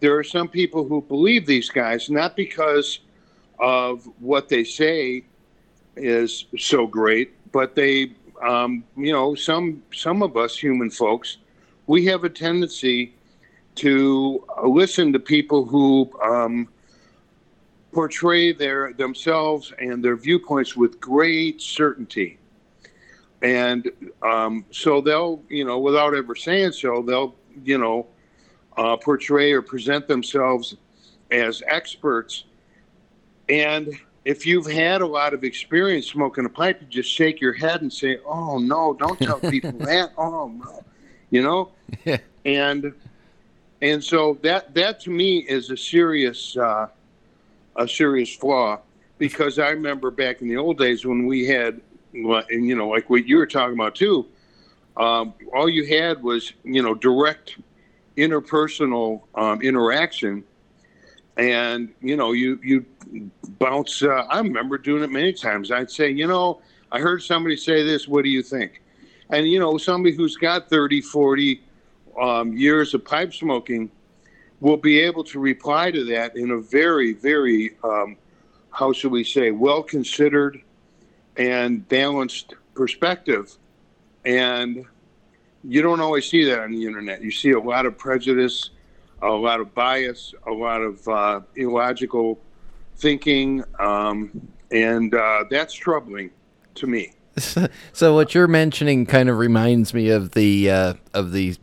there 0.00 0.16
are 0.16 0.24
some 0.24 0.48
people 0.48 0.86
who 0.86 1.02
believe 1.02 1.46
these 1.46 1.68
guys, 1.68 2.08
not 2.08 2.36
because 2.36 3.00
of 3.58 4.08
what 4.20 4.48
they 4.48 4.64
say 4.64 5.24
is 5.96 6.46
so 6.58 6.86
great, 6.86 7.34
but 7.52 7.74
they, 7.74 8.12
um, 8.42 8.84
you 8.96 9.12
know, 9.12 9.34
some 9.34 9.82
some 9.92 10.22
of 10.22 10.36
us 10.36 10.56
human 10.56 10.90
folks, 10.90 11.38
we 11.86 12.04
have 12.06 12.24
a 12.24 12.28
tendency 12.28 13.14
to 13.76 14.44
listen 14.64 15.12
to 15.12 15.18
people 15.18 15.64
who 15.64 16.10
um, 16.22 16.68
portray 17.92 18.52
their 18.52 18.92
themselves 18.92 19.72
and 19.78 20.04
their 20.04 20.16
viewpoints 20.16 20.76
with 20.76 21.00
great 21.00 21.60
certainty. 21.60 22.38
And 23.42 23.90
um, 24.22 24.64
so 24.70 25.00
they'll, 25.00 25.42
you 25.48 25.64
know, 25.64 25.78
without 25.78 26.14
ever 26.14 26.34
saying 26.34 26.72
so, 26.72 27.02
they'll, 27.02 27.34
you 27.64 27.78
know, 27.78 28.06
uh, 28.76 28.96
portray 28.96 29.52
or 29.52 29.62
present 29.62 30.08
themselves 30.08 30.76
as 31.30 31.62
experts. 31.66 32.44
And 33.48 33.92
if 34.24 34.46
you've 34.46 34.66
had 34.66 35.02
a 35.02 35.06
lot 35.06 35.34
of 35.34 35.44
experience 35.44 36.06
smoking 36.06 36.44
a 36.44 36.48
pipe, 36.48 36.80
you 36.80 36.86
just 36.88 37.10
shake 37.10 37.40
your 37.40 37.52
head 37.52 37.82
and 37.82 37.92
say, 37.92 38.18
"Oh 38.26 38.58
no, 38.58 38.94
don't 38.94 39.18
tell 39.18 39.38
people 39.38 39.72
that." 39.78 40.12
Oh 40.18 40.48
no, 40.48 40.84
you 41.30 41.42
know. 41.42 41.70
Yeah. 42.04 42.18
And 42.44 42.92
and 43.82 44.02
so 44.02 44.38
that 44.42 44.74
that 44.74 45.00
to 45.00 45.10
me 45.10 45.38
is 45.38 45.70
a 45.70 45.76
serious 45.76 46.56
uh, 46.56 46.88
a 47.76 47.86
serious 47.86 48.34
flaw 48.34 48.80
because 49.18 49.58
I 49.58 49.70
remember 49.70 50.10
back 50.10 50.42
in 50.42 50.48
the 50.48 50.56
old 50.56 50.78
days 50.78 51.06
when 51.06 51.26
we 51.26 51.46
had, 51.46 51.80
and 52.50 52.66
you 52.66 52.74
know, 52.74 52.88
like 52.88 53.10
what 53.10 53.26
you 53.26 53.36
were 53.36 53.46
talking 53.46 53.74
about 53.74 53.94
too. 53.94 54.26
Um, 54.96 55.34
all 55.54 55.68
you 55.68 55.86
had 55.86 56.22
was 56.22 56.52
you 56.64 56.82
know 56.82 56.94
direct 56.94 57.56
interpersonal 58.16 59.22
um, 59.34 59.60
interaction 59.60 60.42
and 61.36 61.92
you 62.00 62.16
know 62.16 62.32
you 62.32 62.58
you 62.62 62.84
bounce 63.58 64.02
uh, 64.02 64.26
i 64.30 64.38
remember 64.38 64.78
doing 64.78 65.02
it 65.02 65.10
many 65.10 65.32
times 65.32 65.70
i'd 65.70 65.90
say 65.90 66.10
you 66.10 66.26
know 66.26 66.60
i 66.92 66.98
heard 66.98 67.22
somebody 67.22 67.56
say 67.56 67.82
this 67.82 68.08
what 68.08 68.24
do 68.24 68.30
you 68.30 68.42
think 68.42 68.82
and 69.30 69.46
you 69.46 69.58
know 69.58 69.76
somebody 69.76 70.14
who's 70.14 70.36
got 70.36 70.70
30 70.70 71.02
40 71.02 71.62
um, 72.20 72.56
years 72.56 72.94
of 72.94 73.04
pipe 73.04 73.34
smoking 73.34 73.90
will 74.60 74.78
be 74.78 74.98
able 74.98 75.22
to 75.22 75.38
reply 75.38 75.90
to 75.90 76.04
that 76.04 76.36
in 76.36 76.52
a 76.52 76.58
very 76.58 77.12
very 77.12 77.76
um, 77.84 78.16
how 78.70 78.92
should 78.92 79.12
we 79.12 79.22
say 79.22 79.50
well 79.50 79.82
considered 79.82 80.62
and 81.36 81.86
balanced 81.88 82.54
perspective 82.74 83.56
and 84.26 84.84
you 85.64 85.82
don't 85.82 86.00
always 86.00 86.28
see 86.28 86.44
that 86.44 86.60
on 86.60 86.72
the 86.72 86.84
internet. 86.84 87.22
You 87.22 87.30
see 87.30 87.52
a 87.52 87.60
lot 87.60 87.86
of 87.86 87.96
prejudice, 87.96 88.70
a 89.22 89.28
lot 89.28 89.60
of 89.60 89.74
bias, 89.74 90.34
a 90.46 90.52
lot 90.52 90.82
of 90.82 91.08
uh, 91.08 91.40
illogical 91.56 92.38
thinking, 92.96 93.64
um, 93.78 94.48
and 94.70 95.14
uh, 95.14 95.44
that's 95.50 95.74
troubling 95.74 96.30
to 96.74 96.86
me. 96.86 97.12
so 97.92 98.14
what 98.14 98.34
you're 98.34 98.48
mentioning 98.48 99.06
kind 99.06 99.28
of 99.28 99.38
reminds 99.38 99.92
me 99.92 100.08
of 100.08 100.32
the 100.32 100.70
uh, 100.70 100.94
of 101.14 101.32
the 101.32 101.56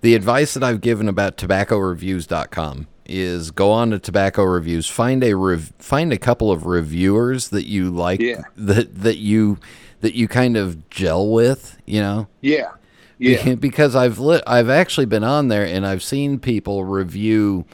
the 0.00 0.14
advice 0.14 0.54
that 0.54 0.62
I've 0.62 0.80
given 0.80 1.08
about 1.08 1.36
tobaccoreviews.com 1.36 2.86
is 3.08 3.50
go 3.50 3.70
on 3.70 3.90
to 3.90 3.98
tobacco 3.98 4.42
reviews 4.42 4.86
find 4.88 5.22
a 5.24 5.34
rev- 5.34 5.72
find 5.78 6.12
a 6.12 6.18
couple 6.18 6.50
of 6.50 6.66
reviewers 6.66 7.48
that 7.48 7.66
you 7.66 7.90
like 7.90 8.20
Yeah. 8.20 8.42
that 8.56 8.94
that 9.02 9.16
you 9.18 9.58
that 10.00 10.14
you 10.14 10.28
kind 10.28 10.56
of 10.56 10.88
gel 10.90 11.28
with 11.30 11.78
you 11.86 12.00
know 12.00 12.28
Yeah, 12.40 12.72
yeah, 13.18 13.54
because 13.54 13.96
I've 13.96 14.18
lit, 14.18 14.42
I've 14.46 14.68
actually 14.68 15.06
been 15.06 15.24
on 15.24 15.48
there 15.48 15.64
and 15.64 15.86
I've 15.86 16.02
seen 16.02 16.38
people 16.38 16.84
review 16.84 17.64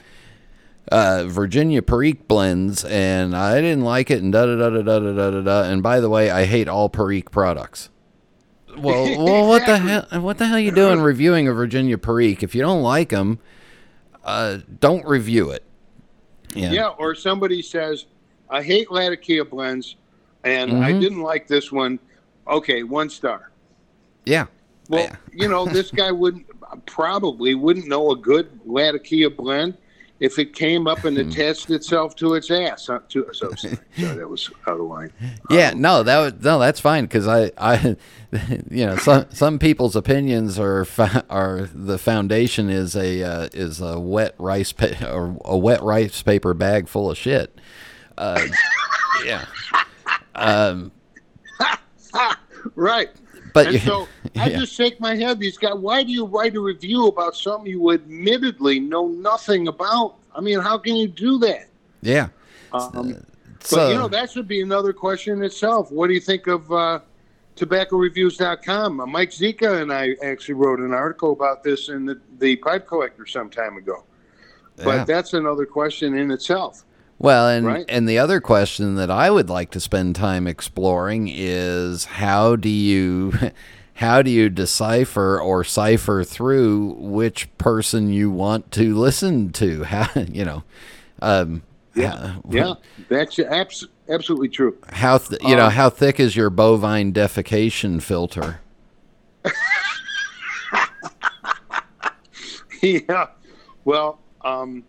uh, 0.90 1.24
Virginia 1.26 1.80
Perique 1.82 2.28
blends 2.28 2.84
and 2.84 3.34
I 3.36 3.60
didn't 3.60 3.82
like 3.84 4.10
it 4.10 4.22
and 4.22 4.32
da 4.32 4.44
da 4.46 4.56
da 4.56 4.70
da 4.70 4.82
da 4.82 4.98
da 4.98 5.12
da 5.12 5.30
da 5.30 5.40
da. 5.40 5.62
And 5.64 5.82
by 5.82 6.00
the 6.00 6.10
way, 6.10 6.30
I 6.30 6.44
hate 6.44 6.68
all 6.68 6.88
Perique 6.88 7.30
products. 7.30 7.88
Well, 8.76 9.04
well, 9.24 9.48
what 9.48 9.64
the 9.66 9.78
hell? 9.78 10.06
What 10.22 10.38
the 10.38 10.46
hell 10.46 10.56
are 10.56 10.60
you 10.60 10.70
doing 10.72 11.00
reviewing 11.00 11.48
a 11.48 11.52
Virginia 11.52 11.96
Perique? 11.98 12.42
If 12.42 12.54
you 12.54 12.62
don't 12.62 12.82
like 12.82 13.08
them, 13.10 13.38
uh, 14.24 14.58
don't 14.80 15.04
review 15.06 15.50
it. 15.50 15.64
Yeah. 16.54 16.70
yeah. 16.72 16.88
Or 16.88 17.14
somebody 17.14 17.62
says, 17.62 18.06
"I 18.50 18.62
hate 18.62 18.90
Latakia 18.90 19.44
blends, 19.44 19.96
and 20.44 20.84
I 20.84 20.92
Mhm. 20.92 21.00
didn't 21.00 21.20
like 21.22 21.46
this 21.46 21.72
one." 21.72 21.98
Okay, 22.46 22.82
one 22.82 23.08
star. 23.08 23.50
Yeah. 24.24 24.46
Well, 24.88 25.04
Yeah. 25.04 25.16
you 25.32 25.48
know, 25.48 25.64
this 25.66 25.90
guy 25.90 26.10
wouldn't 26.12 26.46
probably 26.86 27.54
wouldn't 27.54 27.86
know 27.86 28.10
a 28.12 28.16
good 28.16 28.48
Latakia 28.64 29.30
blend 29.30 29.76
if 30.22 30.38
it 30.38 30.54
came 30.54 30.86
up 30.86 31.04
and 31.04 31.18
attached 31.18 31.68
itself 31.70 32.14
to 32.14 32.34
its 32.34 32.48
ass. 32.48 32.88
Uh, 32.88 33.00
to, 33.08 33.28
so, 33.32 33.50
sorry, 33.56 33.76
sorry, 33.98 34.16
that 34.16 34.28
was 34.28 34.48
out 34.68 34.78
of 34.78 34.86
line. 34.86 35.12
Yeah, 35.50 35.72
no, 35.74 36.04
that 36.04 36.18
was, 36.20 36.44
no, 36.44 36.60
that's 36.60 36.78
fine 36.78 37.06
because 37.06 37.26
I, 37.26 37.50
I, 37.58 37.96
you 38.70 38.86
know, 38.86 38.96
some 38.96 39.26
some 39.30 39.58
people's 39.58 39.96
opinions 39.96 40.60
are 40.60 40.86
are 41.28 41.68
the 41.74 41.98
foundation 41.98 42.70
is 42.70 42.94
a 42.94 43.24
uh, 43.24 43.48
is 43.52 43.80
a 43.80 43.98
wet 43.98 44.36
rice 44.38 44.72
pa- 44.72 45.04
or 45.12 45.36
a 45.44 45.58
wet 45.58 45.82
rice 45.82 46.22
paper 46.22 46.54
bag 46.54 46.86
full 46.86 47.10
of 47.10 47.18
shit. 47.18 47.60
Uh, 48.16 48.46
yeah, 49.26 49.44
um, 50.36 50.92
Right. 52.76 53.10
But 53.52 53.74
so 53.80 54.08
I 54.36 54.48
just 54.50 54.74
shake 54.74 54.98
my 55.00 55.14
head. 55.14 55.38
These 55.38 55.58
guys, 55.58 55.74
why 55.74 56.02
do 56.02 56.10
you 56.12 56.26
write 56.26 56.54
a 56.56 56.60
review 56.60 57.06
about 57.06 57.36
something 57.36 57.70
you 57.70 57.92
admittedly 57.92 58.80
know 58.80 59.08
nothing 59.08 59.68
about? 59.68 60.16
I 60.34 60.40
mean, 60.40 60.60
how 60.60 60.78
can 60.78 60.96
you 60.96 61.08
do 61.08 61.38
that? 61.40 61.68
yeah. 62.00 62.28
Um, 62.72 63.14
So 63.60 63.76
but 63.76 63.92
you 63.92 63.98
know, 63.98 64.08
that 64.08 64.30
should 64.30 64.48
be 64.48 64.62
another 64.62 64.92
question 64.92 65.38
in 65.38 65.44
itself. 65.44 65.92
What 65.92 66.08
do 66.08 66.14
you 66.14 66.20
think 66.20 66.46
of 66.46 66.72
uh, 66.72 67.00
TobaccoReviews.com? 67.56 69.00
Uh, 69.00 69.06
Mike 69.06 69.30
Zika 69.30 69.82
and 69.82 69.92
I 69.92 70.16
actually 70.22 70.54
wrote 70.54 70.80
an 70.80 70.92
article 70.92 71.32
about 71.32 71.62
this 71.62 71.88
in 71.88 72.04
the, 72.06 72.20
the 72.38 72.56
Pipe 72.56 72.86
Collector 72.86 73.26
some 73.26 73.50
time 73.50 73.76
ago. 73.76 74.04
But 74.76 74.86
Yeah. 74.86 75.04
that's 75.04 75.34
another 75.34 75.66
question 75.66 76.14
in 76.16 76.30
itself. 76.30 76.84
Well, 77.22 77.48
and 77.48 77.64
Right. 77.64 77.84
and 77.88 78.06
the 78.08 78.18
other 78.18 78.40
question 78.40 78.96
that 78.96 79.10
I 79.10 79.30
would 79.30 79.48
like 79.48 79.70
to 79.70 79.80
spend 79.80 80.16
time 80.16 80.46
exploring 80.46 81.28
is 81.32 82.04
how 82.04 82.56
do 82.56 82.68
you 82.68 83.32
how 83.94 84.20
do 84.22 84.30
you 84.30 84.50
decipher 84.50 85.40
or 85.40 85.62
cipher 85.64 86.24
through 86.24 86.96
which 86.98 87.48
person 87.58 88.12
you 88.12 88.30
want 88.30 88.70
to 88.72 88.94
listen 88.96 89.52
to? 89.52 89.84
How 89.84 90.08
you 90.20 90.44
know, 90.44 90.64
um, 91.22 91.62
Yeah, 91.94 92.16
how- 92.16 92.42
yeah, 92.50 92.74
that's 93.08 93.38
abs- 93.38 93.86
absolutely 94.08 94.48
true. 94.48 94.76
How 94.88 95.18
th- 95.18 95.40
you 95.44 95.54
know 95.54 95.66
Um, 95.66 95.72
how 95.72 95.90
thick 95.90 96.18
is 96.18 96.34
your 96.34 96.50
bovine 96.50 97.12
defecation 97.12 98.02
filter? 98.02 98.60
yeah. 102.82 103.26
Well, 103.84 104.18
um, 104.42 104.84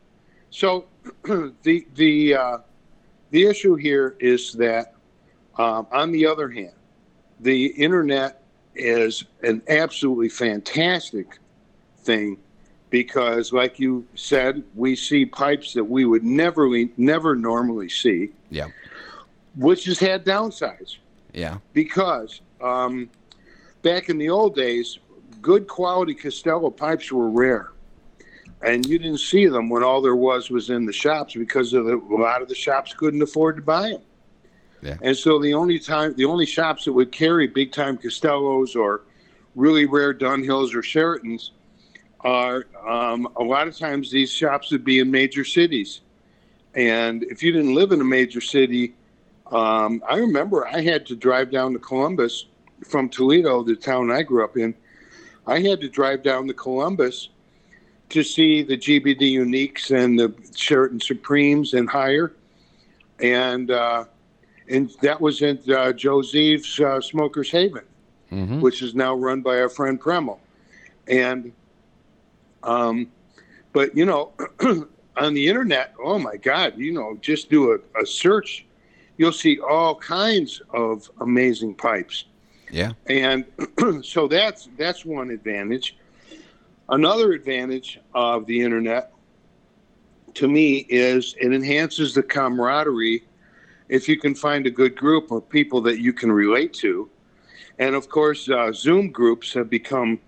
so 0.53 0.85
the 1.63 1.85
the 1.95 2.35
uh, 2.35 2.57
the 3.31 3.43
issue 3.45 3.73
here 3.73 4.15
is 4.19 4.53
that, 4.53 4.93
um, 5.57 5.87
on 5.91 6.11
the 6.11 6.27
other 6.27 6.47
hand, 6.47 6.75
the 7.39 7.65
internet 7.65 8.43
is 8.75 9.25
an 9.41 9.63
absolutely 9.67 10.29
fantastic 10.29 11.39
thing 11.97 12.37
because, 12.91 13.51
like 13.51 13.79
you 13.79 14.05
said, 14.13 14.63
we 14.75 14.95
see 14.95 15.25
pipes 15.25 15.73
that 15.73 15.83
we 15.83 16.05
would 16.05 16.23
never 16.23 16.69
never 16.97 17.35
normally 17.35 17.89
see, 17.89 18.29
Yeah, 18.51 18.67
which 19.55 19.85
has 19.85 19.97
had 19.97 20.23
downsides. 20.23 20.97
Yeah, 21.33 21.57
because 21.73 22.41
um, 22.61 23.09
back 23.81 24.09
in 24.09 24.19
the 24.19 24.29
old 24.29 24.55
days, 24.55 24.99
good 25.41 25.67
quality 25.67 26.13
Costello 26.13 26.69
pipes 26.69 27.11
were 27.11 27.31
rare, 27.31 27.72
and 28.63 28.85
you 28.85 28.97
didn't 28.97 29.19
see 29.19 29.47
them 29.47 29.69
when 29.69 29.83
all 29.83 30.01
there 30.01 30.15
was 30.15 30.49
was 30.49 30.69
in 30.69 30.85
the 30.85 30.93
shops 30.93 31.33
because 31.33 31.73
of 31.73 31.85
the, 31.85 31.95
a 31.97 32.17
lot 32.17 32.41
of 32.41 32.47
the 32.47 32.55
shops 32.55 32.93
couldn't 32.93 33.21
afford 33.21 33.57
to 33.57 33.61
buy 33.61 33.89
them. 33.89 34.01
Yeah. 34.81 34.97
And 35.01 35.15
so 35.15 35.39
the 35.39 35.53
only 35.53 35.79
time, 35.79 36.13
the 36.15 36.25
only 36.25 36.45
shops 36.45 36.85
that 36.85 36.93
would 36.93 37.11
carry 37.11 37.47
big 37.47 37.71
time 37.71 37.97
Costellos 37.97 38.75
or 38.75 39.01
really 39.55 39.85
rare 39.85 40.13
Dunhills 40.13 40.73
or 40.73 40.81
Charatans 40.81 41.51
are 42.21 42.65
um, 42.87 43.27
a 43.35 43.43
lot 43.43 43.67
of 43.67 43.77
times 43.77 44.09
these 44.09 44.31
shops 44.31 44.71
would 44.71 44.83
be 44.83 44.99
in 44.99 45.11
major 45.11 45.43
cities. 45.43 46.01
And 46.73 47.23
if 47.23 47.43
you 47.43 47.51
didn't 47.51 47.75
live 47.75 47.91
in 47.91 48.01
a 48.01 48.05
major 48.05 48.41
city, 48.41 48.95
um, 49.51 50.01
I 50.09 50.17
remember 50.17 50.67
I 50.67 50.81
had 50.81 51.05
to 51.07 51.15
drive 51.15 51.51
down 51.51 51.73
to 51.73 51.79
Columbus 51.79 52.45
from 52.85 53.09
Toledo, 53.09 53.63
the 53.63 53.75
town 53.75 54.11
I 54.11 54.23
grew 54.23 54.43
up 54.43 54.57
in, 54.57 54.73
I 55.45 55.59
had 55.59 55.81
to 55.81 55.89
drive 55.89 56.23
down 56.23 56.47
to 56.47 56.53
Columbus 56.53 57.29
to 58.13 58.23
see 58.23 58.61
the 58.61 58.77
GBD 58.77 59.33
Uniques 59.33 59.91
and 59.91 60.17
the 60.19 60.29
Charatan 60.55 61.01
Supremes 61.01 61.73
and 61.73 61.89
higher, 61.89 62.31
and 63.19 63.71
uh, 63.71 64.05
and 64.69 64.91
that 65.01 65.19
was 65.19 65.41
in 65.41 65.59
uh, 65.67 65.91
uh, 65.93 67.01
Smokers 67.01 67.49
Haven, 67.51 67.83
Mm-hmm. 68.31 68.61
which 68.61 68.81
is 68.81 68.95
now 68.95 69.13
run 69.13 69.41
by 69.41 69.59
our 69.59 69.69
friend 69.69 70.01
Premal, 70.01 70.39
and 71.07 71.51
um, 72.63 73.07
but 73.73 73.95
you 73.95 74.05
know, 74.05 74.31
on 75.17 75.33
the 75.33 75.47
internet, 75.47 75.93
oh 76.03 76.17
my 76.19 76.37
God, 76.37 76.77
you 76.77 76.93
know, 76.93 77.17
just 77.21 77.49
do 77.49 77.73
a, 77.73 78.01
a 78.01 78.05
search, 78.05 78.65
you'll 79.17 79.31
see 79.31 79.59
all 79.59 79.95
kinds 79.95 80.61
of 80.71 81.09
amazing 81.21 81.75
pipes 81.75 82.25
Yeah. 82.71 82.93
and 83.07 83.45
so 84.03 84.27
that's 84.27 84.69
that's 84.77 85.05
one 85.05 85.29
advantage 85.29 85.95
another 86.93 87.33
advantage 87.33 87.99
of 88.13 88.45
the 88.45 88.61
internet 88.61 89.11
to 90.35 90.47
me 90.47 90.85
is 90.89 91.35
it 91.39 91.51
enhances 91.51 92.13
the 92.13 92.21
camaraderie 92.21 93.23
if 93.89 94.07
you 94.07 94.17
can 94.17 94.35
find 94.35 94.67
a 94.67 94.71
good 94.71 94.95
group 94.95 95.31
of 95.31 95.47
people 95.49 95.81
that 95.81 95.99
you 95.99 96.13
can 96.13 96.31
relate 96.31 96.71
to. 96.71 97.09
And 97.79 97.95
of 97.95 98.09
course 98.09 98.47
uh, 98.47 98.71
zoom 98.71 99.09
groups 99.09 99.53
have 99.53 99.69
become 99.69 100.19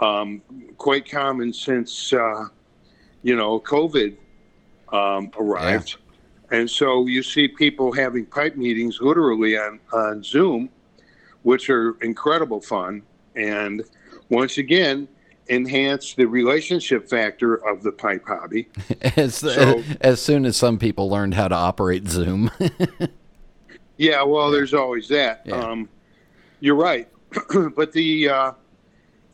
um, 0.00 0.42
quite 0.76 1.08
common 1.08 1.52
since 1.52 2.12
uh, 2.12 2.46
you 3.22 3.36
know 3.36 3.60
covid 3.60 4.16
um, 4.92 5.30
arrived. 5.38 5.96
And 6.50 6.68
so 6.68 7.06
you 7.06 7.22
see 7.22 7.46
people 7.46 7.92
having 7.92 8.26
pipe 8.26 8.56
meetings 8.56 8.98
literally 9.00 9.56
on, 9.56 9.78
on 9.92 10.22
zoom 10.24 10.68
which 11.42 11.70
are 11.70 11.96
incredible 12.02 12.60
fun. 12.60 13.02
And 13.34 13.84
once 14.28 14.58
again 14.58 15.08
enhance 15.48 16.14
the 16.14 16.24
relationship 16.26 17.08
factor 17.08 17.54
of 17.66 17.82
the 17.82 17.92
pipe 17.92 18.24
hobby. 18.26 18.68
As, 19.16 19.34
So- 19.36 19.82
as 20.00 20.20
soon 20.22 20.44
as 20.46 20.56
some 20.56 20.78
people 20.78 21.08
learned 21.10 21.34
how 21.34 21.48
to 21.48 21.54
operate 21.54 22.08
Zoom. 22.08 22.50
Yeah, 23.98 24.22
well, 24.22 24.50
there's 24.50 24.74
always 24.74 25.06
that. 25.08 25.42
Yeah. 25.44 25.56
Um, 25.56 25.88
you're 26.60 26.74
right, 26.74 27.08
but 27.76 27.92
the 27.92 28.28
uh, 28.28 28.52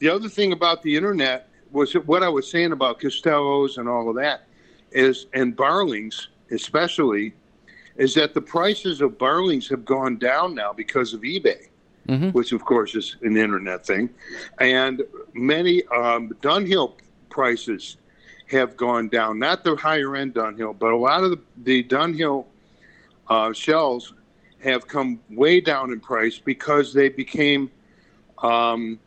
the 0.01 0.09
other 0.09 0.29
thing 0.29 0.53
about 0.53 0.83
the 0.83 0.95
internet 0.95 1.49
was 1.71 1.93
what 1.95 2.23
I 2.23 2.29
was 2.29 2.51
saying 2.51 2.73
about 2.73 3.01
Costello's 3.01 3.79
and 3.79 3.89
all 3.89 4.11
of 4.11 4.17
that 4.17 4.43
is, 4.91 5.27
and 5.33 5.57
Barlings 5.57 6.29
especially, 6.51 7.33
is 7.97 8.15
that 8.15 8.35
the 8.35 8.41
prices 8.43 9.01
of 9.01 9.17
Barlings 9.17 9.69
have 9.69 9.85
gone 9.85 10.19
down 10.19 10.55
now 10.55 10.73
because 10.73 11.15
of 11.15 11.21
eBay. 11.23 11.69
Mhm. 12.09 12.33
which 12.33 12.53
of 12.53 12.65
course 12.65 12.95
is 12.95 13.17
an 13.23 13.37
internet 13.37 13.85
thing, 13.85 14.09
and 14.61 15.03
many 15.35 15.85
um, 15.89 16.31
Dunhill 16.41 16.95
prices 17.29 17.99
have 18.51 18.77
gone 18.79 19.09
down. 19.09 19.39
Not 19.39 19.63
the 19.63 19.77
higher 19.77 20.17
end 20.17 20.35
Dunhill, 20.35 20.79
but 20.79 20.91
a 20.91 20.97
lot 20.97 21.23
of 21.23 21.31
the, 21.33 21.41
the 21.65 21.85
Dunhill 21.85 22.47
uh, 23.29 23.53
shells 23.53 24.15
have 24.65 24.89
come 24.89 25.21
way 25.29 25.61
down 25.61 25.93
in 25.93 26.01
price 26.01 26.39
because 26.39 26.95
they 26.95 27.11
became 27.11 27.71
um, 28.43 28.99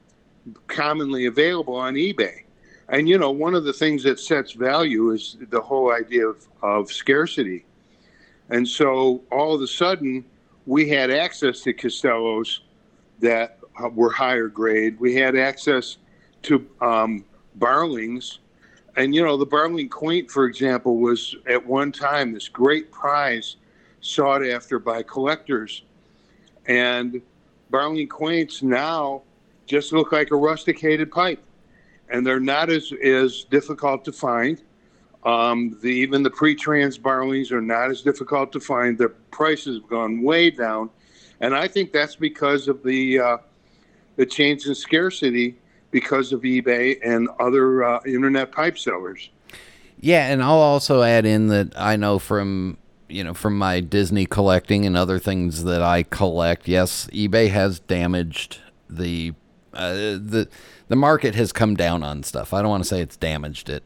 commonly 0.67 1.25
available 1.25 1.75
on 1.75 1.95
eBay. 1.95 2.43
And 2.87 3.09
you 3.09 3.17
know, 3.17 3.31
one 3.31 3.55
of 3.55 3.63
the 3.63 3.73
things 3.73 4.03
that 4.03 4.19
sets 4.19 4.51
value 4.51 5.09
is 5.11 5.37
the 5.49 5.61
whole 5.61 5.91
idea 5.91 6.27
of, 6.27 6.47
of 6.61 6.91
scarcity. 6.91 7.65
And 8.49 8.67
so 8.67 9.23
all 9.31 9.55
of 9.55 9.61
a 9.61 9.67
sudden, 9.67 10.23
we 10.67 10.87
had 10.87 11.09
access 11.09 11.61
to 11.61 11.73
Costello's 11.73 12.61
that 13.21 13.59
uh, 13.81 13.89
were 13.89 14.11
higher 14.11 14.47
grade. 14.47 14.99
We 14.99 15.15
had 15.15 15.35
access 15.35 15.97
to 16.43 16.67
um, 16.81 17.23
Barlings. 17.55 18.39
And, 18.97 19.15
you 19.15 19.23
know, 19.23 19.37
the 19.37 19.47
Barling 19.47 19.89
Quaint, 19.89 20.29
for 20.29 20.45
example, 20.45 20.97
was 20.97 21.35
at 21.47 21.65
one 21.65 21.91
time 21.91 22.33
this 22.33 22.49
great 22.49 22.91
prize 22.91 23.55
sought 24.01 24.45
after 24.45 24.79
by 24.79 25.03
collectors. 25.03 25.83
And 26.65 27.21
Barling 27.71 28.09
Quaints 28.09 28.61
now 28.61 29.21
just 29.65 29.93
look 29.93 30.11
like 30.11 30.31
a 30.31 30.35
rusticated 30.35 31.09
pipe. 31.11 31.41
And 32.09 32.27
they're 32.27 32.41
not 32.41 32.69
as, 32.69 32.91
as 33.01 33.45
difficult 33.45 34.03
to 34.05 34.11
find. 34.11 34.61
Um, 35.23 35.77
the, 35.81 35.89
even 35.89 36.23
the 36.23 36.31
pre-trans 36.31 36.97
barlings 36.97 37.51
are 37.51 37.61
not 37.61 37.91
as 37.91 38.01
difficult 38.01 38.51
to 38.53 38.59
find. 38.59 38.97
Their 38.97 39.09
prices 39.09 39.79
have 39.79 39.89
gone 39.89 40.21
way 40.21 40.49
down, 40.49 40.89
and 41.41 41.55
I 41.55 41.67
think 41.67 41.91
that's 41.91 42.15
because 42.15 42.67
of 42.67 42.83
the 42.83 43.19
uh, 43.19 43.37
the 44.15 44.25
change 44.25 44.65
in 44.67 44.75
scarcity 44.75 45.57
because 45.89 46.31
of 46.31 46.41
eBay 46.41 46.99
and 47.03 47.27
other 47.39 47.83
uh, 47.83 47.99
internet 48.05 48.51
pipe 48.51 48.77
sellers. 48.77 49.29
Yeah, 49.99 50.27
and 50.27 50.41
I'll 50.41 50.53
also 50.53 51.01
add 51.01 51.25
in 51.25 51.47
that 51.47 51.73
I 51.75 51.95
know 51.95 52.19
from 52.19 52.77
you 53.09 53.23
know 53.23 53.33
from 53.33 53.57
my 53.57 53.81
Disney 53.81 54.25
collecting 54.25 54.85
and 54.85 54.95
other 54.95 55.19
things 55.19 55.63
that 55.65 55.81
I 55.81 56.03
collect. 56.03 56.67
Yes, 56.67 57.07
eBay 57.11 57.49
has 57.49 57.79
damaged 57.79 58.59
the 58.89 59.33
uh, 59.73 59.93
the 59.93 60.47
the 60.87 60.95
market 60.95 61.35
has 61.35 61.51
come 61.51 61.75
down 61.75 62.03
on 62.03 62.23
stuff. 62.23 62.53
I 62.53 62.61
don't 62.61 62.69
want 62.69 62.83
to 62.83 62.89
say 62.89 63.01
it's 63.01 63.17
damaged 63.17 63.69
it, 63.69 63.83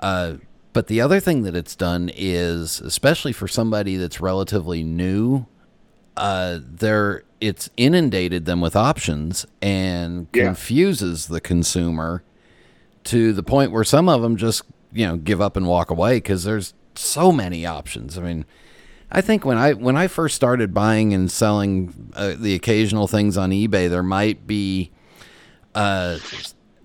uh, 0.00 0.34
but 0.72 0.86
the 0.86 1.00
other 1.00 1.20
thing 1.20 1.42
that 1.42 1.54
it's 1.54 1.76
done 1.76 2.10
is, 2.14 2.80
especially 2.80 3.32
for 3.32 3.48
somebody 3.48 3.96
that's 3.96 4.20
relatively 4.20 4.82
new, 4.82 5.46
uh, 6.16 6.58
there 6.62 7.22
it's 7.40 7.68
inundated 7.76 8.44
them 8.44 8.60
with 8.60 8.76
options 8.76 9.46
and 9.60 10.26
Yeah. 10.32 10.44
confuses 10.44 11.26
the 11.26 11.40
consumer 11.40 12.22
to 13.04 13.32
the 13.32 13.42
point 13.42 13.72
where 13.72 13.82
some 13.84 14.08
of 14.08 14.22
them 14.22 14.36
just 14.36 14.62
you 14.92 15.06
know 15.06 15.16
give 15.16 15.40
up 15.40 15.56
and 15.56 15.66
walk 15.66 15.90
away 15.90 16.16
because 16.18 16.44
there's 16.44 16.74
so 16.94 17.32
many 17.32 17.64
options. 17.66 18.16
I 18.18 18.22
mean, 18.22 18.44
I 19.10 19.20
think 19.22 19.44
when 19.44 19.56
I 19.58 19.72
when 19.72 19.96
I 19.96 20.06
first 20.06 20.36
started 20.36 20.72
buying 20.74 21.12
and 21.12 21.30
selling 21.30 22.12
uh, 22.14 22.34
the 22.38 22.54
occasional 22.54 23.06
things 23.08 23.36
on 23.36 23.50
eBay, 23.50 23.88
there 23.90 24.02
might 24.02 24.46
be 24.46 24.90
uh, 25.74 26.18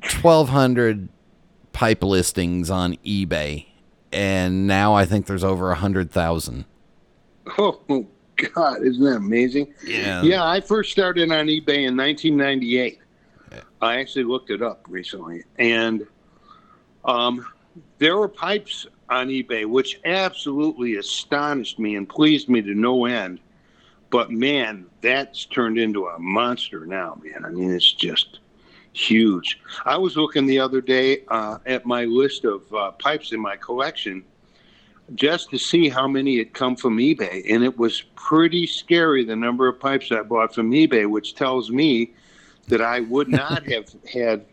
twelve 0.02 0.50
hundred 0.50 1.10
pipe 1.74 2.02
listings 2.04 2.70
on 2.72 2.96
eBay, 3.06 3.68
and 4.12 4.66
now 4.66 4.94
I 4.96 5.06
think 5.06 5.26
there's 5.28 5.44
over 5.44 5.70
a 5.72 5.76
hundred 5.76 6.10
thousand. 6.12 6.66
Oh 7.58 8.08
God, 8.38 8.84
isn't 8.84 9.04
that 9.04 9.18
amazing? 9.18 9.74
Yeah. 9.84 10.22
Yeah, 10.22 10.46
I 10.46 10.62
first 10.62 10.92
started 10.92 11.32
on 11.32 11.48
eBay 11.48 11.88
in 11.88 11.98
1998. 11.98 13.00
I 13.82 14.00
actually 14.00 14.24
looked 14.24 14.50
it 14.50 14.62
up 14.62 14.86
recently, 14.90 15.44
and 15.60 16.06
um, 17.06 17.46
there 18.00 18.18
were 18.18 18.28
pipes 18.28 18.88
on 19.10 19.28
eBay 19.28 19.66
which 19.66 20.00
absolutely 20.06 20.96
astonished 20.98 21.80
me 21.80 21.96
and 21.96 22.10
pleased 22.10 22.50
me 22.50 22.62
to 22.62 22.74
no 22.74 23.06
end. 23.06 23.40
But 24.10 24.32
man, 24.32 24.86
that's 25.02 25.46
turned 25.46 25.78
into 25.78 26.08
a 26.08 26.18
monster 26.20 26.86
now, 26.86 27.20
man. 27.24 27.46
I 27.46 27.50
mean, 27.50 27.72
it's 27.72 27.92
just 27.92 28.40
huge. 28.94 29.60
I 29.86 29.98
was 29.98 30.16
looking 30.16 30.46
the 30.46 30.60
other 30.60 30.82
day 30.82 31.24
uh, 31.28 31.60
at 31.66 31.86
my 31.86 32.06
list 32.06 32.46
of 32.46 32.74
uh, 32.74 32.92
pipes 32.92 33.32
in 33.32 33.40
my 33.40 33.58
collection 33.58 34.24
just 35.16 35.50
to 35.52 35.58
see 35.58 35.90
how 35.90 36.08
many 36.08 36.38
had 36.38 36.54
come 36.54 36.76
from 36.76 36.98
eBay, 36.98 37.44
and 37.54 37.64
it 37.64 37.78
was 37.78 38.02
pretty 38.16 38.68
scary 38.68 39.24
the 39.24 39.36
number 39.36 39.68
of 39.68 39.80
pipes 39.80 40.12
I 40.12 40.22
bought 40.22 40.54
from 40.54 40.72
eBay, 40.72 41.10
which 41.10 41.36
tells 41.36 41.72
me 41.72 42.14
that 42.68 42.82
I 42.82 43.02
would 43.02 43.28
not 43.44 43.66
have 43.72 43.90
had, 44.12 44.46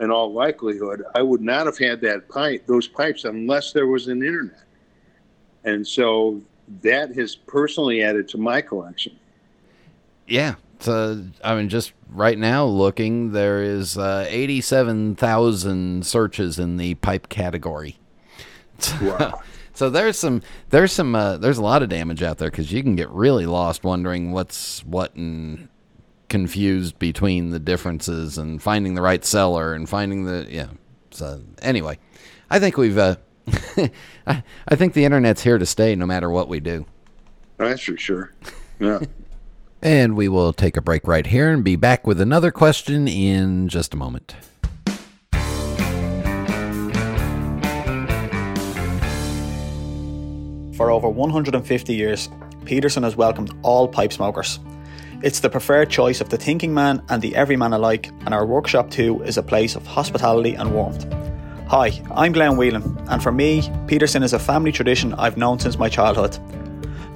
in 0.00 0.10
all 0.10 0.32
likelihood, 0.32 1.02
I 1.14 1.22
would 1.22 1.40
not 1.40 1.66
have 1.66 1.78
had 1.78 2.00
that 2.02 2.28
pipe, 2.28 2.66
those 2.66 2.86
pipes, 2.86 3.24
unless 3.24 3.72
there 3.72 3.86
was 3.86 4.06
an 4.08 4.22
internet. 4.22 4.62
And 5.64 5.86
so 5.86 6.40
that 6.82 7.14
has 7.16 7.34
personally 7.34 8.02
added 8.02 8.28
to 8.28 8.38
my 8.38 8.60
collection. 8.60 9.16
Yeah. 10.26 10.54
So 10.78 11.24
I 11.42 11.56
mean, 11.56 11.68
just 11.68 11.92
right 12.10 12.38
now 12.38 12.66
looking, 12.66 13.32
there 13.32 13.62
is 13.62 13.96
uh, 13.96 14.26
eighty-seven 14.28 15.16
thousand 15.16 16.06
searches 16.06 16.58
in 16.58 16.76
the 16.76 16.94
pipe 16.96 17.28
category. 17.28 17.98
Wow. 19.00 19.40
So 19.76 19.90
there's 19.90 20.18
some 20.18 20.40
there's 20.70 20.90
some 20.90 21.14
uh, 21.14 21.36
there's 21.36 21.58
a 21.58 21.62
lot 21.62 21.82
of 21.82 21.90
damage 21.90 22.22
out 22.22 22.38
there 22.38 22.50
because 22.50 22.72
you 22.72 22.82
can 22.82 22.96
get 22.96 23.10
really 23.10 23.44
lost 23.44 23.84
wondering 23.84 24.32
what's 24.32 24.82
what 24.86 25.14
and 25.16 25.68
confused 26.30 26.98
between 26.98 27.50
the 27.50 27.58
differences 27.58 28.38
and 28.38 28.62
finding 28.62 28.94
the 28.94 29.02
right 29.02 29.22
seller 29.22 29.74
and 29.74 29.86
finding 29.86 30.24
the 30.24 30.46
yeah. 30.48 30.68
So 31.10 31.42
anyway, 31.60 31.98
I 32.48 32.58
think 32.58 32.78
we've 32.78 32.96
uh, 32.96 33.16
I, 34.26 34.42
I 34.66 34.76
think 34.76 34.94
the 34.94 35.04
internet's 35.04 35.42
here 35.42 35.58
to 35.58 35.66
stay 35.66 35.94
no 35.94 36.06
matter 36.06 36.30
what 36.30 36.48
we 36.48 36.58
do. 36.58 36.86
That's 37.58 37.82
for 37.82 37.98
sure. 37.98 38.32
Yeah. 38.80 39.00
And 39.82 40.16
we 40.16 40.26
will 40.26 40.54
take 40.54 40.78
a 40.78 40.80
break 40.80 41.06
right 41.06 41.26
here 41.26 41.50
and 41.52 41.62
be 41.62 41.76
back 41.76 42.06
with 42.06 42.18
another 42.18 42.50
question 42.50 43.06
in 43.06 43.68
just 43.68 43.92
a 43.92 43.96
moment. 43.96 44.34
For 50.76 50.90
over 50.90 51.08
150 51.08 51.94
years, 51.94 52.28
Peterson 52.66 53.02
has 53.02 53.16
welcomed 53.16 53.50
all 53.62 53.88
pipe 53.88 54.12
smokers. 54.12 54.60
It's 55.22 55.40
the 55.40 55.48
preferred 55.48 55.88
choice 55.88 56.20
of 56.20 56.28
the 56.28 56.36
thinking 56.36 56.74
man 56.74 57.02
and 57.08 57.22
the 57.22 57.34
everyman 57.34 57.72
alike, 57.72 58.10
and 58.26 58.34
our 58.34 58.44
workshop 58.44 58.90
too 58.90 59.22
is 59.22 59.38
a 59.38 59.42
place 59.42 59.74
of 59.74 59.86
hospitality 59.86 60.54
and 60.54 60.74
warmth. 60.74 61.10
Hi, 61.68 62.02
I'm 62.14 62.32
Glenn 62.32 62.58
Whelan, 62.58 62.98
and 63.08 63.22
for 63.22 63.32
me, 63.32 63.70
Peterson 63.86 64.22
is 64.22 64.34
a 64.34 64.38
family 64.38 64.70
tradition 64.70 65.14
I've 65.14 65.38
known 65.38 65.58
since 65.58 65.78
my 65.78 65.88
childhood. 65.88 66.38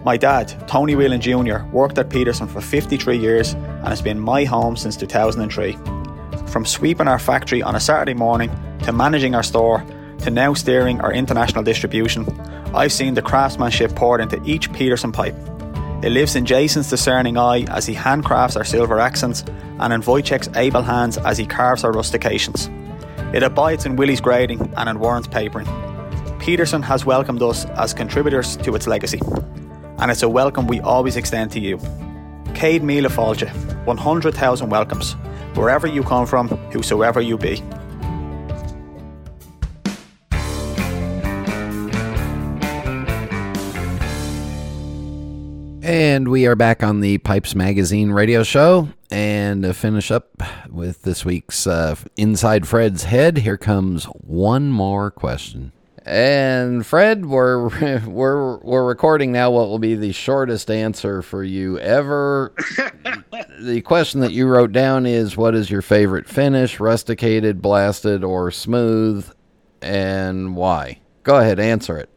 My 0.06 0.16
dad, 0.16 0.66
Tony 0.66 0.94
Whelan 0.94 1.20
Jr., 1.20 1.62
worked 1.70 1.98
at 1.98 2.08
Peterson 2.08 2.48
for 2.48 2.62
53 2.62 3.18
years 3.18 3.52
and 3.52 3.88
has 3.88 4.00
been 4.00 4.18
my 4.18 4.44
home 4.44 4.74
since 4.74 4.96
2003. 4.96 5.76
From 6.46 6.64
sweeping 6.64 7.08
our 7.08 7.18
factory 7.18 7.62
on 7.62 7.76
a 7.76 7.80
Saturday 7.80 8.14
morning 8.14 8.50
to 8.84 8.92
managing 8.92 9.34
our 9.34 9.42
store 9.42 9.84
to 10.20 10.30
now 10.30 10.54
steering 10.54 11.00
our 11.00 11.12
international 11.12 11.62
distribution, 11.62 12.24
I've 12.72 12.92
seen 12.92 13.14
the 13.14 13.22
craftsmanship 13.22 13.96
poured 13.96 14.20
into 14.20 14.40
each 14.44 14.72
Peterson 14.72 15.10
pipe. 15.10 15.34
It 16.02 16.10
lives 16.10 16.36
in 16.36 16.46
Jason's 16.46 16.88
discerning 16.88 17.36
eye 17.36 17.62
as 17.62 17.84
he 17.84 17.94
handcrafts 17.94 18.56
our 18.56 18.64
silver 18.64 19.00
accents 19.00 19.44
and 19.80 19.92
in 19.92 20.02
Wojciech's 20.02 20.48
able 20.56 20.82
hands 20.82 21.18
as 21.18 21.36
he 21.36 21.46
carves 21.46 21.82
our 21.82 21.92
rustications. 21.92 22.68
It 23.34 23.42
abides 23.42 23.86
in 23.86 23.96
Willie's 23.96 24.20
grading 24.20 24.72
and 24.76 24.88
in 24.88 25.00
Warren's 25.00 25.26
papering. 25.26 25.66
Peterson 26.38 26.82
has 26.82 27.04
welcomed 27.04 27.42
us 27.42 27.64
as 27.76 27.92
contributors 27.92 28.56
to 28.58 28.74
its 28.76 28.86
legacy, 28.86 29.20
and 29.98 30.10
it's 30.10 30.22
a 30.22 30.28
welcome 30.28 30.68
we 30.68 30.80
always 30.80 31.16
extend 31.16 31.50
to 31.52 31.60
you. 31.60 31.76
Céad 32.54 32.82
Míle 32.82 33.08
Fáilte, 33.08 33.50
100,000 33.84 34.70
welcomes, 34.70 35.14
wherever 35.54 35.86
you 35.86 36.02
come 36.02 36.26
from, 36.26 36.48
whosoever 36.72 37.20
you 37.20 37.36
be. 37.36 37.62
And 46.10 46.26
we 46.26 46.44
are 46.48 46.56
back 46.56 46.82
on 46.82 46.98
the 46.98 47.18
Pipes 47.18 47.54
Magazine 47.54 48.10
radio 48.10 48.42
show. 48.42 48.88
And 49.12 49.62
to 49.62 49.72
finish 49.72 50.10
up 50.10 50.42
with 50.68 51.02
this 51.02 51.24
week's 51.24 51.68
uh, 51.68 51.94
Inside 52.16 52.66
Fred's 52.66 53.04
Head, 53.04 53.38
here 53.38 53.56
comes 53.56 54.06
one 54.06 54.70
more 54.70 55.12
question. 55.12 55.70
And 56.04 56.84
Fred, 56.84 57.26
we're 57.26 57.68
we're 58.08 58.56
we're 58.58 58.88
recording 58.88 59.30
now 59.30 59.52
what 59.52 59.68
will 59.68 59.78
be 59.78 59.94
the 59.94 60.10
shortest 60.10 60.68
answer 60.68 61.22
for 61.22 61.44
you 61.44 61.78
ever. 61.78 62.54
the 63.60 63.80
question 63.82 64.18
that 64.22 64.32
you 64.32 64.48
wrote 64.48 64.72
down 64.72 65.06
is 65.06 65.36
what 65.36 65.54
is 65.54 65.70
your 65.70 65.80
favorite 65.80 66.28
finish, 66.28 66.80
rusticated, 66.80 67.62
blasted, 67.62 68.24
or 68.24 68.50
smooth, 68.50 69.30
and 69.80 70.56
why? 70.56 70.98
Go 71.22 71.36
ahead, 71.36 71.60
answer 71.60 71.96
it. 71.98 72.08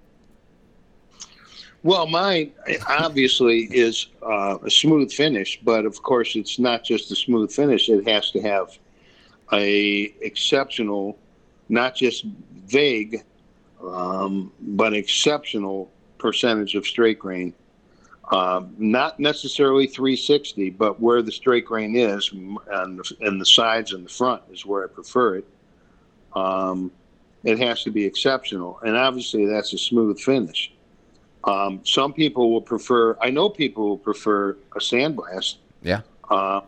Well, 1.83 2.07
mine 2.07 2.53
obviously 2.87 3.63
is 3.63 4.07
uh, 4.21 4.57
a 4.63 4.71
smooth 4.71 5.11
finish, 5.11 5.59
but 5.61 5.85
of 5.85 6.01
course, 6.01 6.37
it's 6.37 6.57
not 6.57 6.85
just 6.85 7.11
a 7.11 7.15
smooth 7.15 7.51
finish. 7.51 7.89
It 7.89 8.07
has 8.07 8.31
to 8.31 8.41
have 8.41 8.77
a 9.51 10.13
exceptional, 10.21 11.19
not 11.67 11.93
just 11.93 12.23
vague, 12.67 13.23
um, 13.85 14.53
but 14.61 14.93
exceptional 14.93 15.91
percentage 16.17 16.75
of 16.75 16.87
straight 16.87 17.19
grain. 17.19 17.53
Uh, 18.31 18.63
not 18.77 19.19
necessarily 19.19 19.85
360, 19.85 20.69
but 20.69 21.01
where 21.01 21.21
the 21.21 21.33
straight 21.33 21.65
grain 21.65 21.97
is, 21.97 22.31
and 22.31 22.57
the, 22.97 23.15
and 23.19 23.41
the 23.41 23.45
sides 23.45 23.91
and 23.91 24.05
the 24.05 24.09
front 24.09 24.41
is 24.49 24.65
where 24.65 24.85
I 24.85 24.87
prefer 24.87 25.35
it. 25.35 25.47
Um, 26.33 26.91
it 27.43 27.59
has 27.59 27.83
to 27.83 27.91
be 27.91 28.05
exceptional, 28.05 28.79
and 28.83 28.95
obviously 28.95 29.45
that's 29.45 29.73
a 29.73 29.77
smooth 29.77 30.17
finish. 30.17 30.72
Um, 31.45 31.81
some 31.83 32.13
people 32.13 32.51
will 32.51 32.61
prefer. 32.61 33.17
I 33.21 33.29
know 33.29 33.49
people 33.49 33.89
will 33.89 33.97
prefer 33.97 34.51
a 34.75 34.79
sandblast. 34.79 35.55
Yeah. 35.81 36.01
Um, 36.29 36.63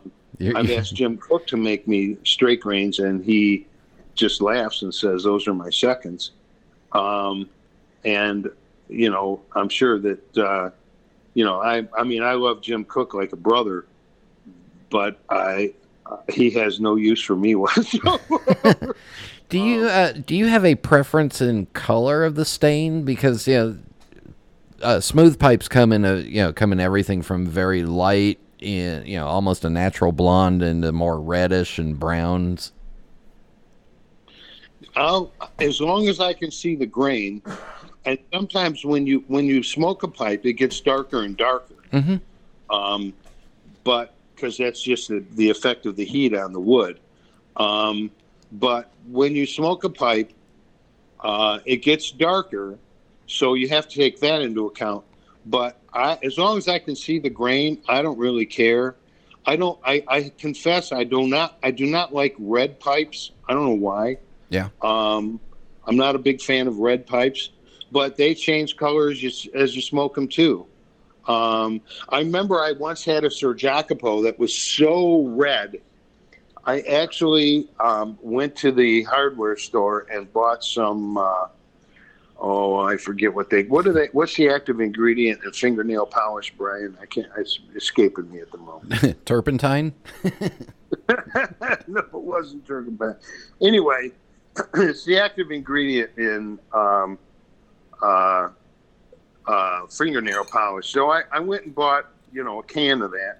I've 0.54 0.70
asked 0.70 0.94
Jim 0.94 1.16
Cooke 1.16 1.46
to 1.46 1.56
make 1.56 1.88
me 1.88 2.18
straight 2.24 2.60
grains, 2.60 2.98
and 2.98 3.24
he 3.24 3.66
just 4.14 4.42
laughs 4.42 4.82
and 4.82 4.94
says 4.94 5.24
those 5.24 5.48
are 5.48 5.54
my 5.54 5.70
seconds. 5.70 6.32
Um, 6.92 7.48
and 8.04 8.50
you 8.88 9.10
know, 9.10 9.40
I'm 9.52 9.68
sure 9.68 9.98
that 9.98 10.38
uh, 10.38 10.70
you 11.34 11.44
know, 11.44 11.60
I 11.60 11.86
I 11.96 12.04
mean, 12.04 12.22
I 12.22 12.32
love 12.32 12.60
Jim 12.60 12.84
Cooke 12.84 13.14
like 13.14 13.32
a 13.32 13.36
brother, 13.36 13.86
but 14.90 15.18
I 15.30 15.72
uh, 16.04 16.18
he 16.28 16.50
has 16.50 16.80
no 16.80 16.96
use 16.96 17.22
for 17.22 17.36
me 17.36 17.54
whatsoever. 17.56 18.94
do 19.48 19.58
you 19.58 19.86
uh, 19.86 20.12
do 20.12 20.36
you 20.36 20.46
have 20.46 20.64
a 20.64 20.74
preference 20.74 21.40
in 21.40 21.66
color 21.66 22.24
of 22.24 22.34
the 22.34 22.44
stain? 22.44 23.04
Because 23.04 23.48
you 23.48 23.54
know 23.54 23.78
uh, 24.82 25.00
smooth 25.00 25.38
pipes 25.38 25.68
come 25.68 25.92
in 25.92 26.04
a 26.04 26.16
you 26.16 26.42
know 26.42 26.52
come 26.52 26.72
in 26.72 26.80
everything 26.80 27.22
from 27.22 27.46
very 27.46 27.82
light 27.82 28.38
in 28.58 29.06
you 29.06 29.16
know 29.16 29.26
almost 29.26 29.64
a 29.64 29.70
natural 29.70 30.12
blonde 30.12 30.62
into 30.62 30.92
more 30.92 31.20
reddish 31.20 31.78
and 31.78 31.98
browns. 31.98 32.72
I'll, 34.94 35.30
as 35.58 35.80
long 35.80 36.08
as 36.08 36.20
I 36.20 36.32
can 36.32 36.50
see 36.50 36.74
the 36.74 36.86
grain, 36.86 37.42
and 38.06 38.18
sometimes 38.32 38.84
when 38.84 39.06
you 39.06 39.24
when 39.28 39.44
you 39.44 39.62
smoke 39.62 40.02
a 40.02 40.08
pipe, 40.08 40.46
it 40.46 40.54
gets 40.54 40.80
darker 40.80 41.22
and 41.22 41.36
darker. 41.36 41.74
Mm-hmm. 41.92 42.74
Um, 42.74 43.12
but 43.84 44.14
because 44.34 44.58
that's 44.58 44.82
just 44.82 45.08
the, 45.08 45.24
the 45.32 45.48
effect 45.48 45.86
of 45.86 45.96
the 45.96 46.04
heat 46.04 46.34
on 46.34 46.52
the 46.52 46.60
wood. 46.60 47.00
Um, 47.56 48.10
but 48.52 48.92
when 49.08 49.34
you 49.34 49.46
smoke 49.46 49.84
a 49.84 49.88
pipe, 49.88 50.32
uh, 51.20 51.60
it 51.64 51.78
gets 51.78 52.10
darker, 52.10 52.78
so 53.26 53.54
you 53.54 53.68
have 53.68 53.88
to 53.88 53.96
take 53.96 54.20
that 54.20 54.42
into 54.42 54.66
account. 54.66 55.04
But 55.44 55.80
I, 55.92 56.18
as 56.22 56.38
long 56.38 56.58
as 56.58 56.68
I 56.68 56.78
can 56.78 56.96
see 56.96 57.18
the 57.18 57.30
grain, 57.30 57.82
I 57.88 58.02
don't 58.02 58.18
really 58.18 58.46
care. 58.46 58.96
I 59.44 59.56
don't. 59.56 59.78
I, 59.84 60.02
I 60.08 60.32
confess 60.36 60.90
I 60.90 61.04
do 61.04 61.26
not. 61.28 61.58
I 61.62 61.70
do 61.70 61.86
not 61.86 62.12
like 62.12 62.34
red 62.38 62.80
pipes. 62.80 63.30
I 63.48 63.54
don't 63.54 63.64
know 63.64 63.74
why. 63.74 64.18
Yeah. 64.48 64.70
Um, 64.82 65.40
I'm 65.84 65.96
not 65.96 66.16
a 66.16 66.18
big 66.18 66.40
fan 66.40 66.66
of 66.66 66.78
red 66.78 67.06
pipes, 67.06 67.50
but 67.92 68.16
they 68.16 68.34
change 68.34 68.76
colors 68.76 69.22
as, 69.22 69.46
as 69.54 69.76
you 69.76 69.82
smoke 69.82 70.16
them 70.16 70.26
too. 70.26 70.66
Um, 71.28 71.80
I 72.08 72.18
remember 72.20 72.60
I 72.60 72.72
once 72.72 73.04
had 73.04 73.24
a 73.24 73.30
Ser 73.30 73.54
Jacopo 73.54 74.22
that 74.22 74.38
was 74.38 74.56
so 74.56 75.22
red. 75.22 75.80
I 76.64 76.80
actually 76.80 77.68
um, 77.78 78.18
went 78.20 78.56
to 78.56 78.72
the 78.72 79.04
hardware 79.04 79.56
store 79.56 80.06
and 80.10 80.32
bought 80.32 80.64
some. 80.64 81.16
Uh, 81.16 81.46
oh, 82.38 82.76
I 82.76 82.96
forget 82.96 83.32
what 83.34 83.50
they. 83.50 83.64
What 83.64 83.86
are 83.86 83.92
they? 83.92 84.08
What's 84.12 84.34
the 84.34 84.48
active 84.48 84.80
ingredient 84.80 85.42
in 85.44 85.52
fingernail 85.52 86.06
polish, 86.06 86.52
Brian? 86.56 86.96
I 87.00 87.06
can't. 87.06 87.28
It's 87.36 87.60
escaping 87.74 88.30
me 88.30 88.40
at 88.40 88.50
the 88.50 88.58
moment. 88.58 89.24
Turpentine. 89.26 89.94
no, 91.88 92.00
it 92.00 92.12
wasn't 92.12 92.66
turpentine. 92.66 93.16
Anyway, 93.60 94.10
it's 94.74 95.04
the 95.04 95.18
active 95.18 95.50
ingredient 95.50 96.10
in 96.16 96.58
um, 96.72 97.18
uh, 98.02 98.48
uh, 99.46 99.86
fingernail 99.86 100.44
polish. 100.44 100.90
So 100.90 101.10
I, 101.10 101.22
I 101.32 101.40
went 101.40 101.64
and 101.64 101.74
bought, 101.74 102.06
you 102.32 102.44
know, 102.44 102.60
a 102.60 102.62
can 102.62 103.02
of 103.02 103.12
that, 103.12 103.38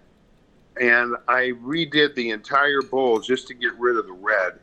and 0.80 1.16
I 1.28 1.52
redid 1.62 2.14
the 2.14 2.30
entire 2.30 2.82
bowl 2.82 3.20
just 3.20 3.48
to 3.48 3.54
get 3.54 3.74
rid 3.78 3.96
of 3.96 4.06
the 4.06 4.12
red. 4.12 4.59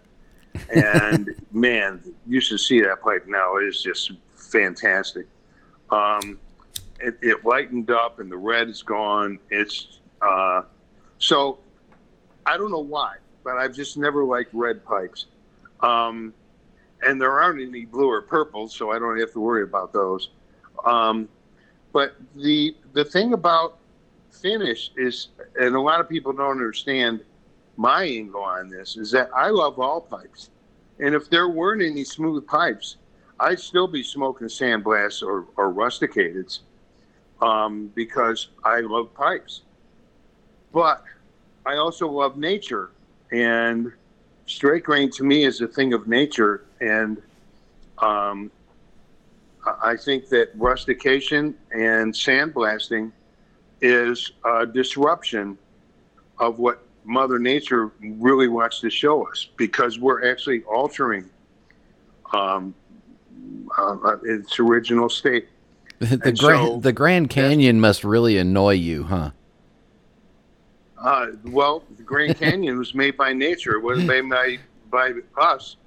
And 0.73 1.29
man, 1.51 2.01
you 2.27 2.39
should 2.39 2.59
see 2.59 2.79
that 2.81 3.01
pipe 3.01 3.25
now. 3.27 3.57
It 3.57 3.63
is 3.63 3.81
just 3.81 4.11
fantastic. 4.53 5.25
Um, 5.89 6.39
it, 6.99 7.17
it 7.21 7.43
lightened 7.43 7.91
up, 7.91 8.19
and 8.19 8.31
the 8.31 8.37
red 8.37 8.69
is 8.69 8.81
gone. 8.83 9.39
It's 9.49 9.99
uh, 10.21 10.61
so 11.17 11.59
I 12.45 12.57
don't 12.57 12.71
know 12.71 12.79
why, 12.79 13.15
but 13.43 13.57
I've 13.57 13.75
just 13.75 13.97
never 13.97 14.23
liked 14.23 14.53
red 14.53 14.85
pipes. 14.85 15.25
Um, 15.81 16.33
and 17.05 17.19
there 17.19 17.41
aren't 17.41 17.61
any 17.61 17.83
blue 17.83 18.09
or 18.09 18.21
purple, 18.21 18.69
so 18.69 18.91
I 18.91 18.99
don't 18.99 19.19
have 19.19 19.33
to 19.33 19.39
worry 19.39 19.63
about 19.63 19.91
those. 19.91 20.29
Um, 20.85 21.27
but 21.91 22.15
the 22.35 22.75
the 22.93 23.03
thing 23.03 23.33
about 23.33 23.79
finish 24.31 24.91
is, 24.95 25.29
and 25.59 25.75
a 25.75 25.81
lot 25.81 25.99
of 25.99 26.07
people 26.07 26.31
don't 26.31 26.51
understand 26.51 27.21
my 27.75 28.03
angle 28.03 28.43
on 28.43 28.69
this, 28.69 28.97
is 28.97 29.11
that 29.11 29.29
I 29.35 29.49
love 29.49 29.79
all 29.79 29.99
pipes, 29.99 30.51
and 30.99 31.13
if 31.13 31.29
there 31.29 31.49
weren't 31.49 31.81
any 31.81 32.03
smooth 32.03 32.47
pipes, 32.47 32.97
I'd 33.39 33.59
still 33.59 33.87
be 33.87 34.03
smoking 34.03 34.47
sandblasts 34.47 35.23
or, 35.23 35.45
or 35.57 35.73
rusticateds 35.73 36.59
um, 37.41 37.91
because 37.95 38.49
I 38.63 38.79
love 38.79 39.13
pipes. 39.13 39.61
But 40.71 41.03
I 41.65 41.75
also 41.75 42.09
love 42.09 42.37
nature, 42.37 42.91
and 43.31 43.91
straight 44.45 44.83
grain 44.83 45.09
to 45.11 45.23
me 45.23 45.45
is 45.45 45.61
a 45.61 45.67
thing 45.67 45.93
of 45.93 46.07
nature, 46.07 46.65
and 46.81 47.21
um, 47.99 48.51
I 49.81 49.95
think 49.95 50.29
that 50.29 50.49
rustication 50.55 51.55
and 51.71 52.13
sandblasting 52.13 53.11
is 53.81 54.31
a 54.45 54.65
disruption 54.65 55.57
of 56.39 56.59
what 56.59 56.83
Mother 57.05 57.39
Nature 57.39 57.91
really 58.01 58.47
wants 58.47 58.79
to 58.79 58.89
show 58.89 59.27
us 59.27 59.47
because 59.57 59.99
we're 59.99 60.29
actually 60.29 60.63
altering 60.63 61.29
um, 62.33 62.73
uh, 63.77 64.17
its 64.23 64.59
original 64.59 65.09
state. 65.09 65.47
the, 65.99 66.31
Grand, 66.31 66.37
so, 66.37 66.79
the 66.79 66.91
Grand 66.91 67.29
Canyon 67.29 67.79
must 67.79 68.03
really 68.03 68.37
annoy 68.37 68.73
you, 68.73 69.03
huh? 69.03 69.31
Uh, 70.97 71.27
well, 71.45 71.83
the 71.97 72.03
Grand 72.03 72.37
Canyon 72.39 72.77
was 72.77 72.93
made 72.93 73.17
by 73.17 73.33
nature. 73.33 73.75
It 73.75 73.83
wasn't 73.83 74.07
made 74.29 74.29
by, 74.29 74.57
by 74.89 75.13
us. 75.37 75.77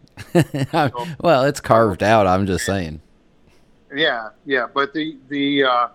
well, 1.21 1.45
it's 1.45 1.61
carved 1.61 2.03
out. 2.03 2.27
I'm 2.27 2.47
just 2.47 2.65
saying. 2.65 3.01
Yeah, 3.95 4.31
yeah, 4.45 4.67
but 4.73 4.93
the 4.93 5.17
the 5.29 5.65
uh, 5.65 5.89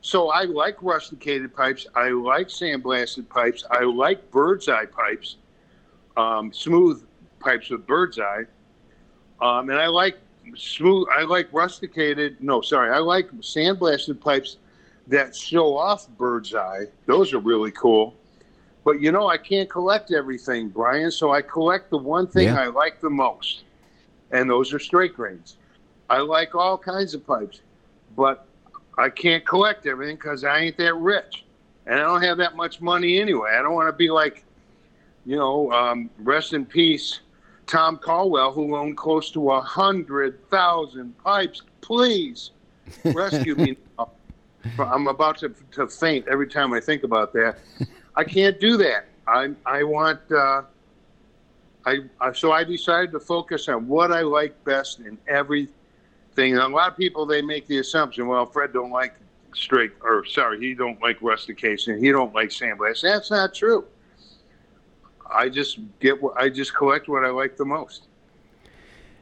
so 0.00 0.30
I 0.30 0.42
like 0.42 0.82
rusticated 0.82 1.54
pipes. 1.54 1.86
I 1.94 2.10
like 2.10 2.48
sandblasted 2.48 3.28
pipes. 3.28 3.64
I 3.70 3.84
like 3.84 4.30
bird's 4.30 4.68
eye 4.68 4.86
pipes, 4.86 5.36
um, 6.16 6.52
smooth 6.52 7.04
pipes 7.38 7.70
with 7.70 7.86
bird's 7.86 8.18
eye, 8.18 8.44
um, 9.40 9.70
and 9.70 9.78
I 9.78 9.86
like 9.86 10.18
smooth. 10.54 11.08
I 11.16 11.22
like 11.24 11.48
rusticated. 11.52 12.36
No, 12.40 12.60
sorry, 12.60 12.90
I 12.90 12.98
like 12.98 13.30
sandblasted 13.32 14.20
pipes 14.20 14.58
that 15.08 15.34
show 15.34 15.76
off 15.76 16.08
bird's 16.16 16.54
eye. 16.54 16.86
Those 17.06 17.32
are 17.32 17.38
really 17.38 17.70
cool. 17.72 18.14
But 18.84 19.00
you 19.00 19.10
know, 19.10 19.26
I 19.28 19.36
can't 19.36 19.68
collect 19.68 20.12
everything, 20.12 20.68
Brian. 20.68 21.10
So 21.10 21.32
I 21.32 21.42
collect 21.42 21.90
the 21.90 21.98
one 21.98 22.26
thing 22.26 22.48
Yeah. 22.48 22.60
I 22.60 22.66
like 22.66 23.00
the 23.00 23.10
most, 23.10 23.64
and 24.30 24.48
those 24.48 24.72
are 24.72 24.78
straight 24.78 25.14
grains. 25.14 25.56
I 26.08 26.18
like 26.18 26.54
all 26.54 26.78
kinds 26.78 27.14
of 27.14 27.26
pipes, 27.26 27.60
but 28.16 28.46
I 28.96 29.08
can't 29.10 29.44
collect 29.44 29.86
everything 29.86 30.16
because 30.16 30.44
I 30.44 30.58
ain't 30.60 30.76
that 30.78 30.94
rich, 30.94 31.44
and 31.86 31.96
I 31.96 32.02
don't 32.02 32.22
have 32.22 32.38
that 32.38 32.54
much 32.56 32.80
money 32.80 33.18
anyway. 33.20 33.50
I 33.58 33.62
don't 33.62 33.74
want 33.74 33.88
to 33.88 33.92
be 33.96 34.08
like, 34.10 34.44
you 35.24 35.36
know, 35.36 35.72
um, 35.72 36.08
rest 36.18 36.52
in 36.52 36.64
peace, 36.64 37.20
Tom 37.66 37.98
Caldwell, 37.98 38.52
who 38.52 38.76
owned 38.76 38.96
close 38.96 39.30
to 39.32 39.50
a 39.50 39.60
hundred 39.60 40.48
thousand 40.50 41.16
pipes. 41.18 41.62
Please 41.80 42.50
rescue 43.04 43.56
me. 43.56 43.76
now. 43.98 44.10
I'm 44.78 45.06
about 45.06 45.38
to, 45.38 45.52
to 45.72 45.86
faint 45.86 46.26
every 46.28 46.48
time 46.48 46.72
I 46.72 46.80
think 46.80 47.02
about 47.02 47.32
that. 47.34 47.58
I 48.14 48.24
can't 48.24 48.58
do 48.60 48.76
that. 48.78 49.06
I 49.26 49.50
I 49.64 49.82
want. 49.82 50.20
Uh, 50.30 50.62
I, 51.84 51.98
I 52.20 52.32
so 52.32 52.52
I 52.52 52.64
decided 52.64 53.12
to 53.12 53.20
focus 53.20 53.68
on 53.68 53.86
what 53.86 54.12
I 54.12 54.22
like 54.22 54.62
best 54.64 55.00
in 55.00 55.18
everything. 55.28 55.72
And 56.36 56.58
a 56.58 56.68
lot 56.68 56.90
of 56.90 56.96
people 56.96 57.26
they 57.26 57.42
make 57.42 57.66
the 57.68 57.78
assumption, 57.78 58.26
well, 58.26 58.44
Fred 58.44 58.72
don't 58.72 58.90
like 58.90 59.14
straight, 59.54 59.92
or 60.02 60.24
sorry, 60.24 60.60
he 60.60 60.74
don't 60.74 61.00
like 61.00 61.20
rustication. 61.22 61.98
He 62.02 62.10
don't 62.10 62.34
like 62.34 62.50
sandblast. 62.50 63.02
That's 63.02 63.30
not 63.30 63.54
true. 63.54 63.84
I 65.32 65.48
just 65.48 65.78
get 66.00 66.20
what 66.22 66.36
I 66.36 66.48
just 66.48 66.74
collect 66.74 67.08
what 67.08 67.24
I 67.24 67.30
like 67.30 67.56
the 67.56 67.64
most. 67.64 68.08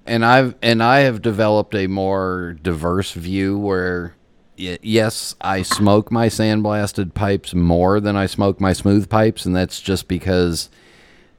and 0.06 0.24
I've 0.24 0.54
and 0.62 0.82
I 0.82 1.00
have 1.00 1.22
developed 1.22 1.74
a 1.74 1.86
more 1.86 2.56
diverse 2.62 3.12
view 3.12 3.58
where 3.58 4.14
yes, 4.56 5.34
I 5.40 5.62
smoke 5.62 6.12
my 6.12 6.28
sandblasted 6.28 7.14
pipes 7.14 7.54
more 7.54 8.00
than 8.00 8.14
I 8.16 8.26
smoke 8.26 8.60
my 8.60 8.72
smooth 8.72 9.08
pipes 9.08 9.44
and 9.46 9.56
that's 9.56 9.80
just 9.80 10.06
because 10.06 10.68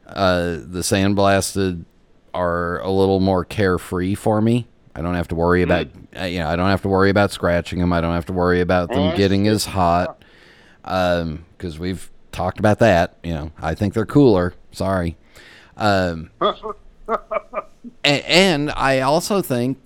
uh, 0.08 0.58
the 0.66 0.82
sandblasted 0.82 1.86
are 2.34 2.80
a 2.82 2.90
little 2.92 3.20
more 3.22 3.46
carefree 3.46 4.16
for 4.16 4.42
me. 4.42 4.68
I 4.94 5.02
don't 5.02 5.16
have 5.16 5.28
to 5.30 5.36
worry 5.36 5.62
about 5.62 5.88
uh, 6.20 6.24
you 6.26 6.40
know, 6.40 6.48
I 6.50 6.56
don't 6.56 6.70
have 6.70 6.82
to 6.84 6.90
worry 6.90 7.10
about 7.10 7.32
scratching 7.32 7.80
them. 7.80 7.94
I 7.94 8.02
don't 8.02 8.14
have 8.14 8.26
to 8.28 8.34
worry 8.34 8.62
about 8.62 8.90
them 8.90 9.16
getting 9.16 9.48
as 9.48 9.66
hot 9.66 10.24
um 10.84 11.46
cuz 11.58 11.80
we've 11.80 12.12
talked 12.36 12.60
about 12.60 12.80
that, 12.80 13.18
you 13.24 13.34
know. 13.34 13.52
I 13.62 13.74
think 13.76 13.94
they're 13.94 14.06
cooler. 14.06 14.54
Sorry. 14.72 15.18
Um 15.78 16.30
a- 17.10 18.32
and 18.32 18.72
I 18.72 19.00
also 19.02 19.42
think, 19.42 19.78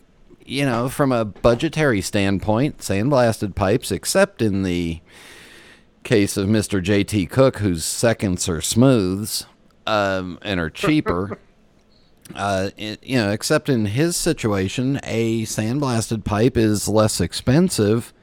you 0.45 0.65
know, 0.65 0.89
from 0.89 1.11
a 1.11 1.25
budgetary 1.25 2.01
standpoint, 2.01 2.79
sandblasted 2.79 3.55
pipes, 3.55 3.91
except 3.91 4.41
in 4.41 4.63
the 4.63 4.99
case 6.03 6.37
of 6.37 6.47
Mr. 6.47 6.81
J.T. 6.81 7.27
Cooke, 7.27 7.57
whose 7.57 7.85
seconds 7.85 8.49
are 8.49 8.61
smooths 8.61 9.45
um, 9.85 10.39
and 10.41 10.59
are 10.59 10.69
cheaper, 10.69 11.37
uh, 12.35 12.69
it, 12.77 13.03
you 13.03 13.17
know, 13.17 13.31
except 13.31 13.69
in 13.69 13.85
his 13.85 14.15
situation, 14.15 14.99
a 15.03 15.43
sandblasted 15.43 16.23
pipe 16.23 16.57
is 16.57 16.87
less 16.87 17.19
expensive, 17.21 18.13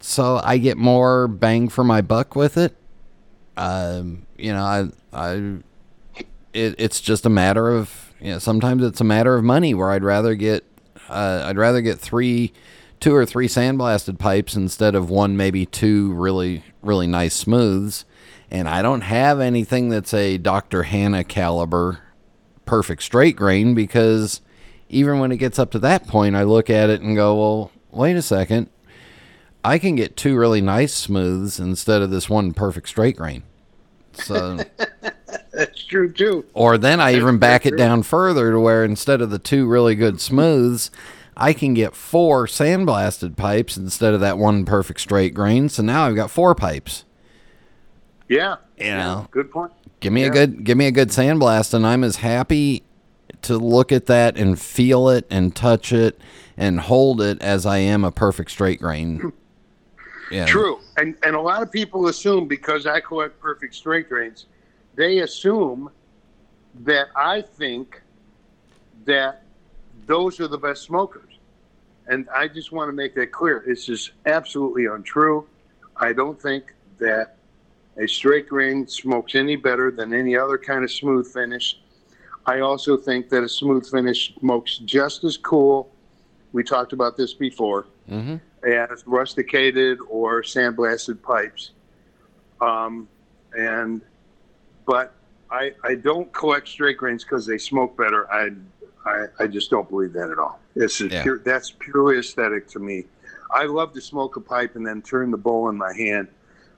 so 0.00 0.40
I 0.42 0.58
get 0.58 0.76
more 0.76 1.28
bang 1.28 1.68
for 1.68 1.84
my 1.84 2.00
buck 2.02 2.34
with 2.36 2.56
it. 2.56 2.76
Um, 3.58 4.26
you 4.36 4.52
know, 4.52 4.62
I, 4.62 4.88
I, 5.12 5.34
it, 6.54 6.76
it's 6.78 7.00
just 7.00 7.26
a 7.26 7.28
matter 7.28 7.68
of, 7.68 8.14
you 8.20 8.30
know, 8.30 8.38
sometimes 8.38 8.84
it's 8.84 9.00
a 9.00 9.04
matter 9.04 9.34
of 9.34 9.42
money 9.42 9.74
where 9.74 9.90
I'd 9.90 10.04
rather 10.04 10.36
get, 10.36 10.64
uh, 11.08 11.42
I'd 11.44 11.58
rather 11.58 11.80
get 11.80 11.98
three, 11.98 12.52
two 13.00 13.16
or 13.16 13.26
three 13.26 13.48
sandblasted 13.48 14.16
pipes 14.16 14.54
instead 14.54 14.94
of 14.94 15.10
one, 15.10 15.36
maybe 15.36 15.66
two 15.66 16.12
really, 16.12 16.62
really 16.82 17.08
nice 17.08 17.34
smooths. 17.34 18.04
And 18.48 18.68
I 18.68 18.80
don't 18.80 19.00
have 19.00 19.40
anything 19.40 19.88
that's 19.88 20.14
a 20.14 20.38
Dr. 20.38 20.84
Hanna 20.84 21.24
caliber 21.24 21.98
perfect 22.64 23.02
straight 23.02 23.34
grain 23.34 23.74
because 23.74 24.40
even 24.88 25.18
when 25.18 25.32
it 25.32 25.38
gets 25.38 25.58
up 25.58 25.72
to 25.72 25.80
that 25.80 26.06
point, 26.06 26.36
I 26.36 26.44
look 26.44 26.70
at 26.70 26.90
it 26.90 27.00
and 27.00 27.16
go, 27.16 27.34
well, 27.34 27.72
wait 27.90 28.16
a 28.16 28.22
second. 28.22 28.70
I 29.64 29.78
can 29.78 29.96
get 29.96 30.16
two 30.16 30.36
really 30.36 30.60
nice 30.60 30.94
smooths 30.94 31.58
instead 31.58 32.02
of 32.02 32.10
this 32.10 32.30
one 32.30 32.54
perfect 32.54 32.88
straight 32.88 33.16
grain. 33.16 33.42
So, 34.12 34.58
That's 35.52 35.84
true 35.84 36.12
too. 36.12 36.44
or 36.54 36.78
then 36.78 37.00
I 37.00 37.14
even 37.14 37.38
back 37.38 37.66
it 37.66 37.76
down 37.76 38.02
further 38.02 38.52
to 38.52 38.60
where 38.60 38.84
instead 38.84 39.20
of 39.20 39.30
the 39.30 39.38
two 39.38 39.66
really 39.66 39.94
good 39.94 40.20
smooths, 40.20 40.90
I 41.36 41.52
can 41.52 41.74
get 41.74 41.94
four 41.94 42.46
sandblasted 42.46 43.36
pipes 43.36 43.76
instead 43.76 44.14
of 44.14 44.20
that 44.20 44.38
one 44.38 44.64
perfect 44.64 45.00
straight 45.00 45.34
grain. 45.34 45.68
So 45.68 45.82
now 45.82 46.06
I've 46.06 46.16
got 46.16 46.30
four 46.30 46.54
pipes. 46.54 47.04
Yeah. 48.28 48.56
You 48.76 48.90
know, 48.90 49.28
Good 49.30 49.50
point. 49.50 49.72
Give 50.00 50.12
me 50.12 50.24
a 50.24 50.30
good 50.30 50.62
give 50.62 50.78
me 50.78 50.86
a 50.86 50.92
good 50.92 51.08
sandblast 51.08 51.74
and 51.74 51.84
I'm 51.84 52.04
as 52.04 52.16
happy 52.16 52.84
to 53.42 53.56
look 53.58 53.90
at 53.90 54.06
that 54.06 54.36
and 54.36 54.60
feel 54.60 55.08
it 55.08 55.26
and 55.30 55.54
touch 55.54 55.92
it 55.92 56.20
and 56.56 56.78
hold 56.80 57.20
it 57.20 57.40
as 57.42 57.66
I 57.66 57.78
am 57.78 58.04
a 58.04 58.12
perfect 58.12 58.50
straight 58.52 58.80
grain. 58.80 59.32
Yeah. 60.30 60.46
True. 60.46 60.80
And 60.96 61.16
and 61.22 61.34
a 61.34 61.40
lot 61.40 61.62
of 61.62 61.70
people 61.70 62.08
assume 62.08 62.48
because 62.48 62.86
I 62.86 63.00
collect 63.00 63.40
perfect 63.40 63.74
straight 63.74 64.08
grains, 64.08 64.46
they 64.94 65.18
assume 65.18 65.90
that 66.80 67.08
I 67.16 67.40
think 67.40 68.02
that 69.04 69.42
those 70.06 70.40
are 70.40 70.48
the 70.48 70.58
best 70.58 70.82
smokers. 70.82 71.38
And 72.06 72.28
I 72.34 72.48
just 72.48 72.72
want 72.72 72.88
to 72.88 72.92
make 72.92 73.14
that 73.16 73.32
clear. 73.32 73.62
This 73.66 73.88
is 73.88 74.12
absolutely 74.26 74.86
untrue. 74.86 75.46
I 75.96 76.12
don't 76.12 76.40
think 76.40 76.74
that 76.98 77.36
a 77.96 78.06
straight 78.06 78.48
grain 78.48 78.86
smokes 78.86 79.34
any 79.34 79.56
better 79.56 79.90
than 79.90 80.14
any 80.14 80.36
other 80.36 80.56
kind 80.56 80.84
of 80.84 80.90
smooth 80.90 81.30
finish. 81.30 81.80
I 82.46 82.60
also 82.60 82.96
think 82.96 83.28
that 83.28 83.42
a 83.42 83.48
smooth 83.48 83.88
finish 83.90 84.34
smokes 84.38 84.78
just 84.78 85.24
as 85.24 85.36
cool. 85.36 85.90
We 86.52 86.64
talked 86.64 86.92
about 86.92 87.16
this 87.16 87.34
before 87.34 87.86
hmm 88.08 88.36
as 88.64 89.04
rusticated 89.06 89.98
or 90.08 90.42
sandblasted 90.42 91.22
pipes. 91.22 91.72
Um, 92.60 93.08
and 93.56 94.02
but 94.86 95.14
I 95.50 95.72
I 95.84 95.94
don't 95.94 96.32
collect 96.32 96.68
straight 96.68 96.96
grains 96.98 97.24
because 97.24 97.46
they 97.46 97.58
smoke 97.58 97.96
better. 97.96 98.30
I, 98.32 98.50
I 99.06 99.26
I 99.40 99.46
just 99.46 99.70
don't 99.70 99.88
believe 99.88 100.12
that 100.14 100.30
at 100.30 100.38
all. 100.38 100.60
It's 100.74 101.00
a 101.00 101.08
Yeah. 101.08 101.22
pure, 101.22 101.38
that's 101.38 101.70
purely 101.70 102.18
aesthetic 102.18 102.68
to 102.68 102.78
me. 102.78 103.04
I 103.54 103.64
love 103.64 103.92
to 103.94 104.00
smoke 104.00 104.36
a 104.36 104.40
pipe 104.40 104.76
and 104.76 104.86
then 104.86 105.00
turn 105.02 105.30
the 105.30 105.38
bowl 105.38 105.68
in 105.70 105.76
my 105.76 105.92
hand 105.94 106.28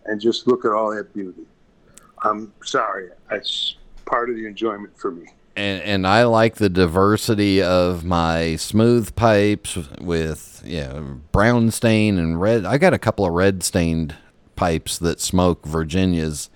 and 0.06 0.20
just 0.20 0.46
look 0.46 0.64
at 0.64 0.70
all 0.72 0.94
that 0.94 1.12
beauty. 1.12 1.46
I'm 2.22 2.52
sorry, 2.62 3.08
that's 3.28 3.76
part 4.04 4.30
of 4.30 4.36
the 4.36 4.46
enjoyment 4.46 4.96
for 4.98 5.10
me. 5.10 5.26
And 5.61 5.82
and 5.82 6.06
I 6.06 6.24
like 6.24 6.54
the 6.56 6.70
diversity 6.70 7.62
of 7.62 8.02
my 8.04 8.56
smooth 8.56 9.14
pipes 9.14 9.76
with 10.00 10.62
you 10.64 10.80
know, 10.80 11.20
brown 11.32 11.70
stain 11.70 12.18
and 12.18 12.40
red. 12.40 12.64
I 12.64 12.78
got 12.78 12.94
a 12.94 12.98
couple 12.98 13.26
of 13.26 13.32
red 13.32 13.62
stained 13.62 14.14
pipes 14.56 14.96
that 14.98 15.20
smoke 15.20 15.66
Virginias 15.66 16.48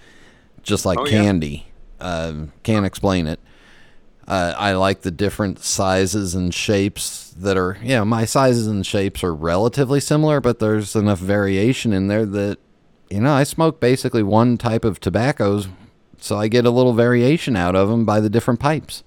just 0.63 0.87
like 0.87 0.99
Oh, 0.99 1.05
yeah. 1.05 1.23
candy. 1.23 1.67
Um, 2.01 2.53
can't 2.63 2.87
explain 2.87 3.27
it. 3.27 3.41
Uh, 4.27 4.55
I 4.57 4.73
like 4.73 5.03
the 5.03 5.11
different 5.11 5.59
sizes 5.59 6.35
and 6.35 6.55
shapes 6.55 7.35
that 7.39 7.59
are, 7.59 7.77
you 7.83 7.91
know, 7.97 8.07
my 8.07 8.25
sizes 8.25 8.67
and 8.67 8.87
shapes 8.87 9.23
are 9.23 9.35
relatively 9.35 10.01
similar, 10.01 10.41
but 10.41 10.61
there's 10.61 10.97
enough 10.97 11.19
variation 11.19 11.93
in 11.93 12.09
there 12.09 12.25
that, 12.25 12.59
you 13.11 13.21
know, 13.21 13.35
I 13.35 13.45
smoke 13.45 13.81
basically 13.81 14.23
one 14.23 14.57
type 14.57 14.83
of 14.85 14.99
tobaccos, 14.99 15.69
so 16.25 16.39
I 16.39 16.49
get 16.49 16.65
a 16.65 16.71
little 16.71 16.95
variation 16.95 17.55
out 17.55 17.77
of 17.77 17.91
them 17.91 18.07
by 18.07 18.19
the 18.19 18.31
different 18.31 18.59
pipes. 18.59 19.05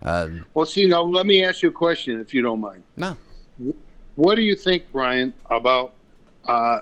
Uh, 0.00 0.28
Well, 0.54 0.66
see, 0.66 0.86
now 0.86 1.02
let 1.02 1.26
me 1.26 1.42
ask 1.44 1.62
you 1.62 1.70
a 1.70 1.72
question, 1.72 2.20
if 2.20 2.32
you 2.32 2.42
don't 2.42 2.60
mind. 2.60 2.84
no. 2.96 3.16
What 4.16 4.36
do 4.36 4.42
you 4.42 4.54
think, 4.54 4.84
Brian, 4.92 5.34
about? 5.50 5.94
Uh, 6.46 6.80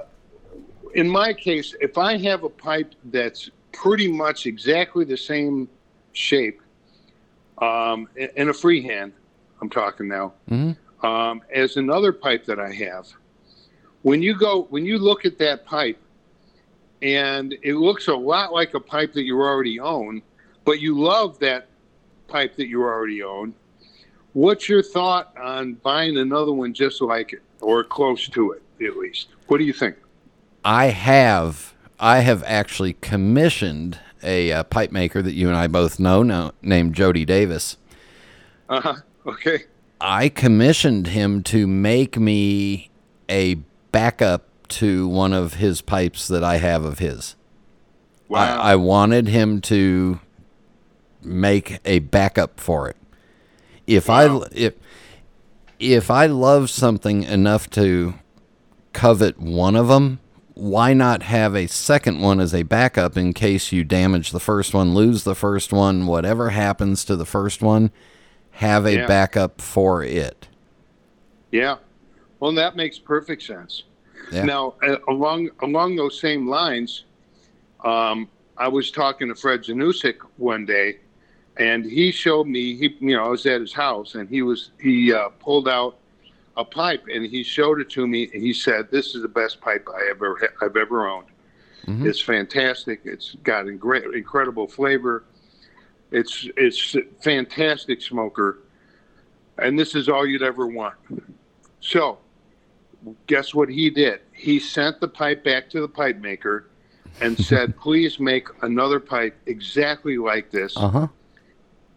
in 0.94 1.08
my 1.08 1.32
case, 1.32 1.74
if 1.80 1.96
I 1.96 2.18
have 2.18 2.44
a 2.44 2.50
pipe 2.50 2.94
that's 3.06 3.48
pretty 3.72 4.12
much 4.12 4.44
exactly 4.44 5.06
the 5.06 5.16
same 5.16 5.66
shape, 6.12 6.60
um, 7.58 8.06
in 8.36 8.50
a 8.50 8.52
freehand, 8.52 9.12
I'm 9.62 9.70
talking 9.70 10.08
now, 10.08 10.34
Mhm. 10.50 10.76
um, 11.02 11.40
as 11.54 11.78
another 11.78 12.12
pipe 12.12 12.44
that 12.44 12.60
I 12.60 12.70
have, 12.72 13.08
when 14.02 14.20
you 14.20 14.34
go, 14.36 14.66
when 14.68 14.84
you 14.84 14.98
look 14.98 15.24
at 15.24 15.38
that 15.38 15.64
pipe, 15.64 15.96
and 17.03 17.57
it 17.62 17.74
looks 17.74 18.09
a 18.09 18.14
lot 18.14 18.53
like 18.53 18.74
a 18.74 18.80
pipe 18.80 19.12
that 19.14 19.24
you 19.24 19.40
already 19.40 19.80
own, 19.80 20.22
but 20.64 20.80
you 20.80 20.98
love 20.98 21.38
that 21.40 21.66
pipe 22.28 22.57
that 22.57 22.68
you 22.68 22.82
already 22.82 23.22
own. 23.22 23.55
What's 24.32 24.68
your 24.68 24.82
thought 24.82 25.36
on 25.36 25.74
buying 25.74 26.16
another 26.16 26.53
one 26.53 26.72
just 26.72 27.03
like 27.03 27.32
it 27.32 27.42
or 27.61 27.84
close 27.84 28.28
to 28.28 28.53
it, 28.53 28.62
at 28.82 28.96
least? 28.96 29.28
What 29.48 29.59
do 29.59 29.64
you 29.64 29.72
think? 29.72 29.96
I 30.64 30.86
have 30.86 31.74
I 31.98 32.20
have 32.20 32.42
actually 32.44 32.94
commissioned 32.94 33.98
a 34.22 34.53
uh, 34.53 34.62
pipe 34.64 34.92
maker 34.92 35.20
that 35.20 35.32
you 35.32 35.48
and 35.48 35.57
I 35.57 35.66
both 35.66 35.98
know, 35.98 36.22
know 36.22 36.53
named 36.62 36.94
Jody 36.94 37.24
Davis. 37.24 37.76
Uh 38.68 38.80
huh. 38.80 38.94
Okay. 39.26 39.64
I 40.00 40.28
commissioned 40.28 41.09
him 41.09 41.42
to 41.44 41.66
make 41.66 42.16
me 42.16 42.90
a 43.28 43.55
backup 43.92 44.48
to 44.72 45.06
one 45.08 45.32
of 45.32 45.54
his 45.54 45.80
pipes 45.80 46.26
that 46.28 46.42
I 46.44 46.56
have 46.58 46.84
of 46.84 46.98
his. 46.98 47.36
Wow. 48.28 48.58
I, 48.60 48.72
I 48.72 48.76
wanted 48.76 49.28
him 49.28 49.60
to 49.62 50.20
make 51.22 51.78
a 51.84 52.00
backup 52.00 52.58
for 52.58 52.88
it. 52.88 52.96
If 53.86 54.08
Wow. 54.08 54.42
I 54.42 54.48
if 54.52 54.74
if 55.78 56.10
I 56.10 56.26
love 56.26 56.70
something 56.70 57.24
enough 57.24 57.68
to 57.70 58.14
covet 58.92 59.40
one 59.40 59.74
of 59.76 59.88
them, 59.88 60.20
why 60.54 60.92
not 60.94 61.24
have 61.24 61.54
a 61.56 61.66
second 61.66 62.20
one 62.20 62.38
as 62.40 62.54
a 62.54 62.62
backup 62.62 63.16
in 63.16 63.32
case 63.32 63.72
you 63.72 63.82
damage 63.84 64.30
the 64.30 64.38
first 64.40 64.74
one, 64.74 64.94
lose 64.94 65.24
the 65.24 65.34
first 65.34 65.72
one, 65.72 66.06
whatever 66.06 66.50
happens 66.50 67.04
to 67.06 67.16
the 67.16 67.24
first 67.26 67.62
one, 67.62 67.90
have 68.52 68.86
a 68.86 68.94
Yeah. 68.94 69.06
backup 69.06 69.60
for 69.60 70.02
it. 70.04 70.48
yeah. 71.50 71.76
Well, 72.38 72.52
that 72.54 72.74
makes 72.76 72.98
perfect 72.98 73.42
sense. 73.42 73.84
Yeah. 74.33 74.45
Now, 74.45 74.74
along 75.09 75.51
along 75.61 75.97
those 75.97 76.18
same 76.18 76.49
lines, 76.49 77.05
um, 77.85 78.28
I 78.57 78.68
was 78.68 78.91
talking 78.91 79.28
to 79.28 79.35
Fred 79.35 79.62
Janusik 79.64 80.16
one 80.37 80.64
day, 80.64 80.99
and 81.59 81.85
he 81.85 82.11
showed 82.11 82.47
me. 82.47 82.74
He, 82.76 82.97
you 83.01 83.16
know, 83.16 83.24
I 83.24 83.28
was 83.28 83.45
at 83.47 83.61
his 83.61 83.72
house, 83.72 84.14
and 84.14 84.28
he 84.28 84.43
was 84.43 84.70
he 84.80 85.12
uh, 85.12 85.28
pulled 85.41 85.68
out 85.68 85.99
a 86.57 86.64
pipe, 86.64 87.05
and 87.12 87.24
he 87.26 87.43
showed 87.43 87.80
it 87.80 87.91
to 87.91 88.07
me, 88.07 88.30
and 88.33 88.43
he 88.43 88.53
said, 88.53 88.91
"This 88.91 89.14
is 89.14 89.22
the 89.22 89.28
best 89.28 89.61
pipe 89.61 89.87
I 89.89 90.09
ever 90.11 90.37
ha- 90.41 90.64
I've 90.66 90.76
ever 90.76 91.09
owned. 91.09 91.26
Mhm. 91.87 92.07
It's 92.07 92.20
fantastic. 92.20 93.01
It's 93.05 93.35
got 93.43 93.66
incre- 93.66 94.14
incredible 94.14 94.66
flavor. 94.68 95.24
It's 96.11 96.49
it's 96.57 96.97
fantastic 97.20 98.01
smoker, 98.03 98.59
and 99.59 99.78
this 99.78 99.95
is 99.95 100.09
all 100.09 100.26
you'd 100.26 100.43
ever 100.43 100.66
want." 100.66 100.95
So 101.80 102.18
guess 103.26 103.55
what 103.55 103.68
he 103.68 103.90
did? 103.90 104.20
He 104.32 104.59
sent 104.59 105.00
the 105.00 105.09
pipe 105.09 105.44
back 105.44 105.68
to 105.70 105.80
the 105.80 105.88
pipe 105.88 106.18
maker 106.18 106.66
and 107.20 107.36
said, 107.44 107.76
please 107.76 108.18
make 108.20 108.48
another 108.62 109.00
pipe 109.00 109.36
exactly 109.46 110.16
like 110.18 110.50
this 110.50 110.76
Uh 110.76 110.88
huh. 110.88 111.09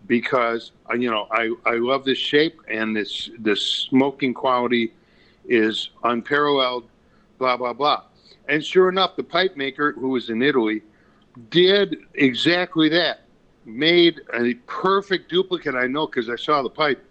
because 0.08 0.72
uh, 0.90 0.94
you 0.96 1.10
know 1.10 1.28
I, 1.32 1.54
I 1.66 1.76
love 1.76 2.06
this 2.06 2.18
shape 2.18 2.60
and 2.68 2.96
this 2.96 3.30
this 3.40 3.62
smoking 3.62 4.34
quality 4.34 4.94
is 5.48 5.90
unparalleled, 6.04 6.88
blah 7.38 7.58
blah 7.58 7.74
blah. 7.74 8.04
And 8.48 8.64
sure 8.64 8.90
enough, 8.90 9.16
the 9.16 9.24
pipe 9.24 9.58
maker 9.58 9.94
who 9.94 10.10
was 10.10 10.30
in 10.30 10.42
Italy 10.42 10.82
did 11.50 11.98
exactly 12.14 12.90
that. 12.90 13.22
Made 13.66 14.22
a 14.34 14.54
perfect 14.68 15.30
duplicate. 15.30 15.74
I 15.74 15.88
know 15.88 16.06
because 16.06 16.30
I 16.30 16.36
saw 16.36 16.62
the 16.62 16.70
pipe. 16.70 17.04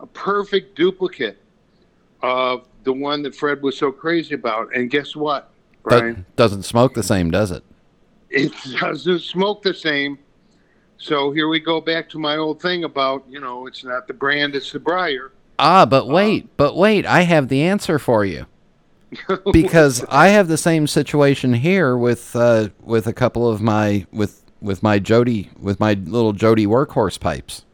A 0.00 0.06
perfect 0.06 0.76
duplicate 0.76 1.38
of 2.22 2.66
the 2.86 2.92
one 2.94 3.22
that 3.22 3.34
Fred 3.34 3.60
was 3.62 3.76
so 3.76 3.92
crazy 3.92 4.34
about. 4.34 4.74
And 4.74 4.88
guess 4.90 5.14
what, 5.14 5.50
Brian? 5.82 6.24
doesn't 6.36 6.62
smoke 6.62 6.94
the 6.94 7.02
same, 7.02 7.30
does 7.30 7.50
it? 7.50 7.62
it 8.30 8.52
doesn't 8.80 9.20
smoke 9.20 9.62
the 9.62 9.74
same. 9.74 10.18
So 10.98 11.30
here 11.32 11.48
we 11.48 11.60
go 11.60 11.80
back 11.80 12.08
to 12.10 12.18
my 12.18 12.36
old 12.36 12.62
thing 12.62 12.84
about, 12.84 13.24
you 13.28 13.40
know, 13.40 13.66
it's 13.66 13.84
not 13.84 14.06
the 14.06 14.14
brand, 14.14 14.54
it's 14.54 14.72
the 14.72 14.78
briar. 14.78 15.32
Ah, 15.58 15.84
but 15.84 16.08
wait, 16.08 16.56
but 16.56 16.76
wait, 16.76 17.04
I 17.04 17.22
have 17.22 17.48
the 17.48 17.62
answer 17.62 17.98
for 17.98 18.24
you. 18.24 18.46
because 19.52 20.04
I 20.08 20.28
have 20.28 20.48
the 20.48 20.56
same 20.56 20.86
situation 20.86 21.54
here 21.54 21.96
with 21.96 22.34
uh, 22.34 22.70
with 22.80 23.06
a 23.06 23.12
couple 23.12 23.48
of 23.48 23.62
my 23.62 24.04
with 24.10 24.42
with 24.60 24.82
my 24.82 24.98
Jody 24.98 25.50
with 25.58 25.78
my 25.78 25.94
little 25.94 26.32
Jody 26.32 26.66
workhorse 26.66 27.18
pipes. 27.18 27.64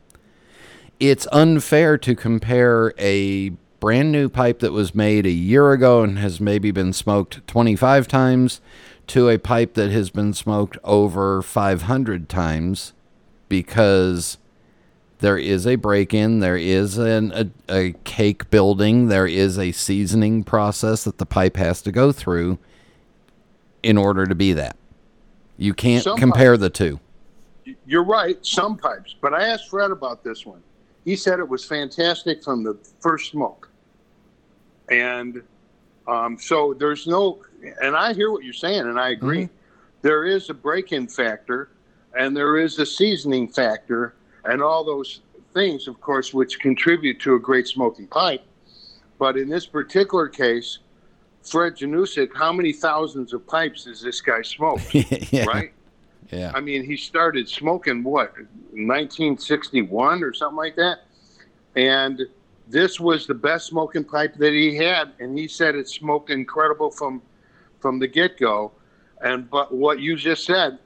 It's 1.01 1.27
unfair 1.33 1.97
to 1.99 2.15
compare 2.15 2.93
a 2.99 3.53
brand 3.83 4.13
new 4.13 4.29
pipe 4.29 4.61
that 4.61 4.71
was 4.71 4.95
made 4.95 5.27
a 5.27 5.31
year 5.31 5.73
ago 5.73 6.05
and 6.05 6.17
has 6.17 6.41
maybe 6.41 6.71
been 6.71 6.93
smoked 6.93 7.45
25 7.49 8.07
times 8.07 8.61
to 9.09 9.29
a 9.29 9.37
pipe 9.37 9.75
that 9.75 9.91
has 9.91 10.09
been 10.09 10.33
smoked 10.33 10.79
over 10.85 11.43
500 11.43 12.29
times 12.29 12.93
because 13.49 14.39
there 15.19 15.37
is 15.37 15.67
a 15.67 15.75
break 15.75 16.15
in, 16.15 16.39
there 16.39 16.57
is 16.57 16.97
an, 16.97 17.33
a, 17.33 17.49
a 17.69 17.93
cake 18.05 18.49
building, 18.51 19.09
there 19.09 19.27
is 19.27 19.59
a 19.59 19.73
seasoning 19.73 20.45
process 20.45 21.03
that 21.03 21.19
the 21.19 21.27
pipe 21.27 21.57
has 21.57 21.83
to 21.83 21.91
go 21.91 22.13
through 22.13 22.61
in 23.83 23.99
order 23.99 24.27
to 24.27 24.35
be 24.37 24.53
that. 24.53 24.77
You 25.59 25.75
can't 25.75 26.05
Some 26.05 26.17
compare 26.17 26.57
the 26.57 26.71
two. 26.71 27.01
You're 27.85 28.05
right, 28.05 28.39
some 28.47 28.77
pipes. 28.77 29.17
But 29.21 29.35
I 29.35 29.49
asked 29.49 29.71
Fred 29.71 29.91
about 29.91 30.23
this 30.23 30.47
one. 30.47 30.63
He 31.05 31.17
said 31.17 31.41
it 31.41 31.49
was 31.49 31.65
fantastic 31.65 32.45
from 32.45 32.63
the 32.63 32.79
first 33.01 33.33
smoke. 33.33 33.71
And 34.91 35.43
um, 36.07 36.39
so 36.39 36.75
there's 36.75 37.07
no, 37.07 37.43
and 37.81 37.97
I 37.97 38.13
hear 38.13 38.31
what 38.31 38.45
you're 38.45 38.53
saying, 38.53 38.81
and 38.81 38.99
I 38.99 39.11
agree. 39.11 39.49
There 40.03 40.25
is 40.25 40.51
a 40.51 40.55
break 40.55 40.93
in 40.93 41.07
factor, 41.07 41.71
and 42.19 42.37
there 42.37 42.59
is 42.59 42.79
a 42.79 42.87
seasoning 42.87 43.49
factor, 43.49 44.15
and 44.45 44.61
all 44.61 44.85
those 44.85 45.21
things, 45.55 45.87
of 45.87 46.01
course, 46.01 46.35
which 46.35 46.59
contribute 46.59 47.21
to 47.21 47.35
a 47.35 47.39
great 47.39 47.69
smoking 47.69 48.09
pipe. 48.09 48.43
But 49.19 49.37
in 49.37 49.49
this 49.49 49.67
particular 49.67 50.29
case, 50.29 50.79
Fred 51.43 51.77
Janusik, 51.77 52.35
how 52.35 52.53
many 52.53 52.73
thousands 52.73 53.33
of 53.33 53.47
pipes 53.47 53.85
has 53.85 54.01
this 54.01 54.21
guy 54.21 54.43
smoked? 54.43 54.93
yeah. 55.33 55.45
Right? 55.45 55.73
Yeah. 56.31 56.51
I 56.55 56.61
mean, 56.61 56.85
he 56.85 56.97
started 56.97 57.49
smoking 57.49 58.03
what, 58.03 58.35
1961 58.71 60.25
or 60.25 60.33
something 60.33 60.57
like 60.57 60.77
that, 60.77 61.01
and 61.77 62.23
this 62.73 62.99
was 62.99 63.27
the 63.27 63.35
best 63.35 63.67
smoking 63.67 64.03
pipe 64.05 64.35
that 64.37 64.53
he 64.53 64.75
had, 64.75 65.13
and 65.21 65.39
he 65.39 65.47
said 65.47 65.75
it 65.77 65.89
smoked 65.89 66.31
incredible 66.31 66.91
from 66.91 67.23
from 67.81 67.99
the 67.99 68.09
get 68.09 68.39
go. 68.39 68.73
And 69.23 69.49
but 69.51 69.73
what 69.73 70.01
you 70.01 70.17
just 70.17 70.45
said, 70.45 70.79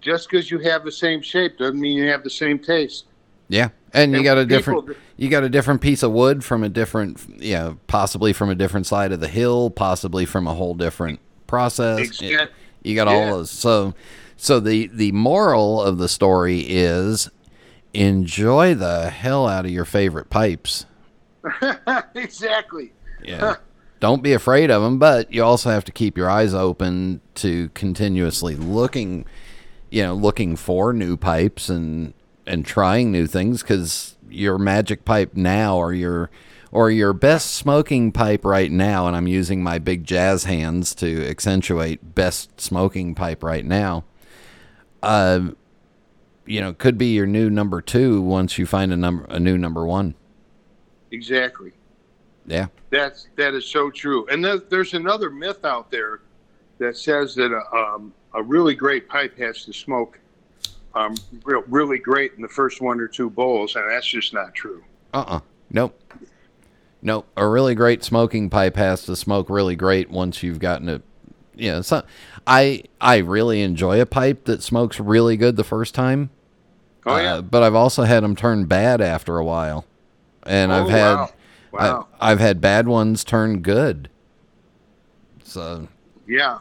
just 0.00 0.28
because 0.30 0.50
you 0.50 0.58
have 0.60 0.84
the 0.84 0.92
same 0.92 1.20
shape 1.20 1.58
doesn't 1.58 1.78
mean 1.80 1.96
you 1.98 2.08
have 2.08 2.24
the 2.24 2.30
same 2.30 2.58
taste. 2.58 3.06
Yeah. 3.48 3.68
And 3.92 4.12
you 4.14 4.22
got 4.22 4.38
a 4.38 4.46
people- 4.46 4.80
different 4.80 4.98
you 5.18 5.28
got 5.28 5.42
a 5.44 5.48
different 5.50 5.80
piece 5.82 6.02
of 6.02 6.12
wood 6.12 6.42
from 6.44 6.64
a 6.64 6.68
different 6.68 7.38
know, 7.40 7.78
possibly 7.86 8.32
from 8.32 8.48
a 8.48 8.54
different 8.54 8.86
side 8.86 9.12
of 9.12 9.20
the 9.20 9.28
hill, 9.28 9.68
possibly 9.70 10.24
from 10.24 10.46
a 10.46 10.54
whole 10.54 10.74
different 10.74 11.20
process. 11.46 12.20
You 12.22 12.94
got 12.94 13.08
Yeah. 13.08 13.12
all 13.12 13.36
those. 13.38 13.50
So 13.50 13.94
so 14.36 14.58
the 14.60 14.88
the 14.92 15.12
moral 15.12 15.82
of 15.82 15.98
the 15.98 16.08
story 16.08 16.60
is 16.60 17.28
enjoy 17.94 18.74
the 18.74 19.10
hell 19.10 19.46
out 19.46 19.64
of 19.64 19.70
your 19.70 19.84
favorite 19.84 20.30
pipes. 20.30 20.86
exactly. 22.14 22.92
Yeah. 23.22 23.56
Don't 24.00 24.22
be 24.22 24.32
afraid 24.32 24.70
of 24.70 24.82
them, 24.82 24.98
but 24.98 25.32
you 25.32 25.44
also 25.44 25.70
have 25.70 25.84
to 25.84 25.92
keep 25.92 26.16
your 26.16 26.28
eyes 26.28 26.54
open 26.54 27.20
to 27.36 27.68
continuously 27.70 28.56
looking, 28.56 29.24
you 29.90 30.02
know, 30.02 30.14
looking 30.14 30.56
for 30.56 30.92
new 30.92 31.16
pipes 31.16 31.68
and 31.68 32.14
and 32.44 32.66
trying 32.66 33.12
new 33.12 33.28
things 33.28 33.62
cuz 33.62 34.16
your 34.28 34.58
magic 34.58 35.04
pipe 35.04 35.36
now 35.36 35.76
or 35.76 35.92
your 35.92 36.30
or 36.72 36.90
your 36.90 37.12
best 37.12 37.54
smoking 37.54 38.10
pipe 38.10 38.44
right 38.44 38.72
now 38.72 39.06
and 39.06 39.14
I'm 39.14 39.28
using 39.28 39.62
my 39.62 39.78
big 39.78 40.04
jazz 40.04 40.44
hands 40.44 40.96
to 40.96 41.24
accentuate 41.28 42.16
best 42.16 42.60
smoking 42.60 43.14
pipe 43.14 43.44
right 43.44 43.64
now. 43.64 44.02
Uh 45.00 45.50
you 46.46 46.60
know, 46.60 46.72
could 46.72 46.98
be 46.98 47.14
your 47.14 47.26
new 47.26 47.50
number 47.50 47.80
2 47.80 48.22
once 48.22 48.58
you 48.58 48.66
find 48.66 48.92
a 48.92 48.96
number 48.96 49.24
a 49.28 49.38
new 49.38 49.56
number 49.56 49.86
1. 49.86 50.14
Exactly. 51.10 51.72
Yeah. 52.46 52.66
That's 52.90 53.28
that 53.36 53.54
is 53.54 53.66
so 53.66 53.90
true. 53.90 54.26
And 54.28 54.44
there's, 54.44 54.62
there's 54.68 54.94
another 54.94 55.30
myth 55.30 55.64
out 55.64 55.90
there 55.90 56.20
that 56.78 56.96
says 56.96 57.34
that 57.36 57.52
a, 57.52 57.76
um, 57.76 58.12
a 58.34 58.42
really 58.42 58.74
great 58.74 59.08
pipe 59.08 59.38
has 59.38 59.64
to 59.64 59.72
smoke 59.72 60.18
um, 60.94 61.14
real, 61.44 61.62
really 61.68 61.98
great 61.98 62.32
in 62.34 62.42
the 62.42 62.48
first 62.48 62.80
one 62.80 63.00
or 63.00 63.08
two 63.08 63.30
bowls, 63.30 63.76
and 63.76 63.88
that's 63.90 64.06
just 64.06 64.34
not 64.34 64.54
true. 64.54 64.84
Uh-uh. 65.14 65.40
Nope. 65.70 65.98
Nope. 67.00 67.26
A 67.36 67.46
really 67.46 67.74
great 67.74 68.04
smoking 68.04 68.50
pipe 68.50 68.76
has 68.76 69.02
to 69.04 69.16
smoke 69.16 69.48
really 69.48 69.76
great 69.76 70.10
once 70.10 70.42
you've 70.42 70.58
gotten 70.58 70.88
it. 70.88 71.02
You 71.54 71.72
know, 71.72 71.82
so 71.82 72.02
I 72.46 72.84
I 73.00 73.18
really 73.18 73.62
enjoy 73.62 74.00
a 74.00 74.06
pipe 74.06 74.44
that 74.44 74.62
smokes 74.62 74.98
really 74.98 75.36
good 75.36 75.56
the 75.56 75.64
first 75.64 75.94
time. 75.94 76.30
Oh 77.04 77.16
yeah. 77.16 77.34
Uh, 77.34 77.42
but 77.42 77.62
I've 77.62 77.74
also 77.74 78.04
had 78.04 78.22
them 78.22 78.34
turn 78.36 78.64
bad 78.66 79.00
after 79.00 79.36
a 79.38 79.44
while, 79.44 79.84
and 80.44 80.72
I've 80.72 80.86
Oh, 80.86 80.90
had 80.90 81.14
wow. 81.14 81.30
Wow. 81.72 82.06
I, 82.20 82.30
I've 82.32 82.40
had 82.40 82.60
bad 82.60 82.86
ones 82.86 83.24
turn 83.24 83.60
good. 83.60 84.08
So 85.44 85.88
Yeah. 86.26 86.58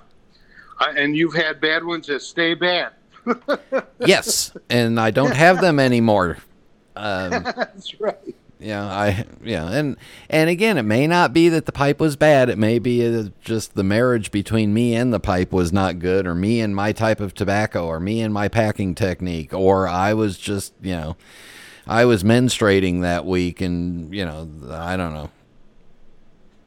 Uh, 0.80 0.94
and 0.96 1.16
you've 1.16 1.36
had 1.36 1.62
bad 1.62 1.84
ones 1.84 2.08
that 2.08 2.22
stay 2.22 2.54
bad. 2.54 2.94
yes, 4.00 4.52
and 4.70 5.00
I 5.00 5.12
don't 5.12 5.36
have 5.36 5.62
them 5.62 5.80
anymore. 5.80 6.38
Um, 6.94 7.32
That's 7.32 8.00
right. 8.02 8.36
Yeah, 8.62 8.86
I 8.86 9.26
yeah, 9.44 9.70
and 9.70 9.98
and 10.30 10.50
again, 10.50 10.78
it 10.78 10.84
may 10.84 11.08
not 11.08 11.34
be 11.34 11.50
that 11.50 11.66
the 11.66 11.72
pipe 11.72 12.00
was 12.00 12.16
bad. 12.16 12.48
It 12.48 12.58
may 12.58 12.78
be 12.78 13.32
just 13.42 13.74
the 13.74 13.84
marriage 13.84 14.32
between 14.32 14.74
me 14.74 14.96
and 14.96 15.12
the 15.12 15.20
pipe 15.20 15.52
was 15.52 15.74
not 15.74 16.00
good, 16.00 16.28
or 16.28 16.36
me 16.36 16.62
and 16.62 16.76
my 16.76 16.92
type 16.92 17.20
of 17.20 17.34
tobacco, 17.34 17.88
or 17.88 18.00
me 18.00 18.22
and 18.22 18.34
my 18.34 18.48
packing 18.48 18.94
technique, 18.94 19.54
or 19.54 19.88
I 19.88 20.14
was 20.14 20.38
just 20.38 20.74
you 20.82 20.94
know, 20.94 21.18
I 21.88 22.06
was 22.06 22.24
menstruating 22.24 23.02
that 23.02 23.26
week, 23.26 23.62
and 23.62 24.14
you 24.14 24.26
know, 24.26 24.48
I 24.70 24.96
don't 24.96 25.14
know. 25.14 25.30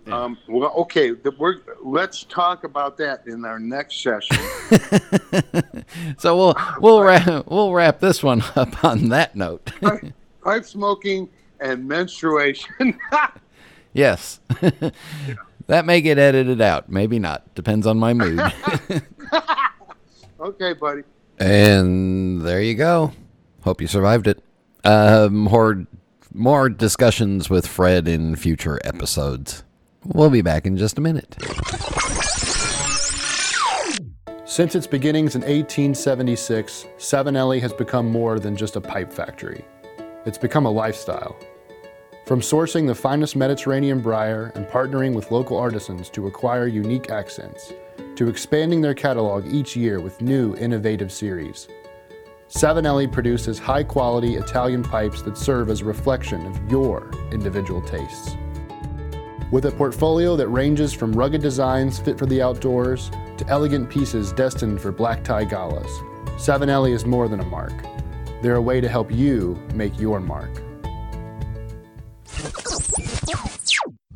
Um, 0.07 0.37
well, 0.49 0.71
okay. 0.79 1.13
We're, 1.13 1.61
let's 1.83 2.25
talk 2.25 2.65
about 2.65 2.99
that 2.99 3.27
in 3.27 3.45
our 3.45 3.59
next 3.59 4.03
session. 4.03 4.37
So 6.19 6.37
we'll 6.37 6.55
we'll 6.81 7.03
wrap 7.03 7.47
we'll 7.47 7.73
wrap 7.73 8.01
this 8.01 8.23
one 8.23 8.43
up 8.57 8.85
on 8.85 9.09
that 9.11 9.37
note. 9.37 9.71
pipe, 9.81 10.13
pipe 10.43 10.65
smoking 10.65 11.29
and 11.65 11.89
menstruation. 11.89 12.99
yes. 13.93 14.41
That 15.67 15.87
may 15.87 16.03
get 16.03 16.19
edited 16.19 16.61
out, 16.61 16.91
maybe 16.91 17.19
not. 17.19 17.55
Depends 17.55 17.87
on 17.87 17.99
my 17.99 18.13
mood. 18.13 18.39
okay, 20.41 20.75
buddy. 20.75 21.05
And 21.39 22.43
there 22.43 22.61
you 22.61 22.75
go. 22.75 23.13
Hope 23.63 23.81
you 23.81 23.87
survived 23.87 24.27
it. 24.27 24.43
Uh, 24.85 25.31
more 25.33 25.87
more 26.35 26.69
discussions 26.69 27.49
with 27.49 27.67
Fred 27.67 28.07
in 28.07 28.37
future 28.37 28.79
episodes. 28.85 29.65
We'll 30.05 30.29
be 30.29 30.43
back 30.43 30.67
in 30.67 30.77
just 30.77 30.99
a 30.99 31.01
minute. 31.01 31.35
Since 34.45 34.75
its 34.75 34.87
beginnings 34.87 35.35
in 35.35 35.41
1876, 35.41 36.85
Savinelli 36.99 37.59
has 37.63 37.73
become 37.73 38.11
more 38.11 38.39
than 38.39 38.55
just 38.55 38.77
a 38.77 38.83
pipe 38.83 39.11
factory. 39.11 39.65
It's 40.27 40.37
become 40.37 40.67
a 40.67 40.71
lifestyle. 40.71 41.35
From 42.27 42.41
sourcing 42.41 42.87
the 42.87 42.95
finest 42.95 43.37
Mediterranean 43.37 44.01
briar 44.01 44.51
and 44.55 44.67
partnering 44.67 45.15
with 45.15 45.31
local 45.31 45.59
artisans 45.59 46.09
to 46.11 46.27
acquire 46.27 46.67
unique 46.67 47.11
accents, 47.11 47.75
to 48.17 48.31
expanding 48.31 48.81
their 48.81 48.95
catalog 48.95 49.47
each 49.47 49.77
year 49.77 50.01
with 50.01 50.23
new, 50.23 50.57
innovative 50.57 51.13
series. 51.13 51.69
Savinelli 52.49 53.13
produces 53.13 53.59
high 53.59 53.83
quality 53.83 54.37
Italian 54.37 54.83
pipes 54.83 55.21
that 55.21 55.37
serve 55.37 55.69
as 55.69 55.83
a 55.83 55.85
reflection 55.85 56.47
of 56.47 56.71
your 56.71 57.11
individual 57.31 57.83
tastes. 57.83 58.35
With 59.53 59.67
a 59.67 59.73
portfolio 59.73 60.35
that 60.35 60.49
ranges 60.49 60.95
from 60.95 61.13
rugged 61.13 61.43
designs 61.43 61.99
fit 61.99 62.19
for 62.19 62.25
the 62.25 62.41
outdoors 62.41 63.11
to 63.37 63.47
elegant 63.49 63.91
pieces 63.91 64.33
destined 64.33 64.81
for 64.81 64.93
black 64.93 65.25
tie 65.25 65.45
galas, 65.45 65.91
Savinelli 66.39 66.95
is 66.95 67.05
more 67.05 67.29
than 67.29 67.41
a 67.41 67.45
mark. 67.45 67.75
They're 68.41 68.57
a 68.57 68.63
way 68.63 68.81
to 68.81 68.89
help 68.89 69.13
you 69.13 69.63
make 69.75 70.01
your 70.01 70.21
mark. 70.21 70.64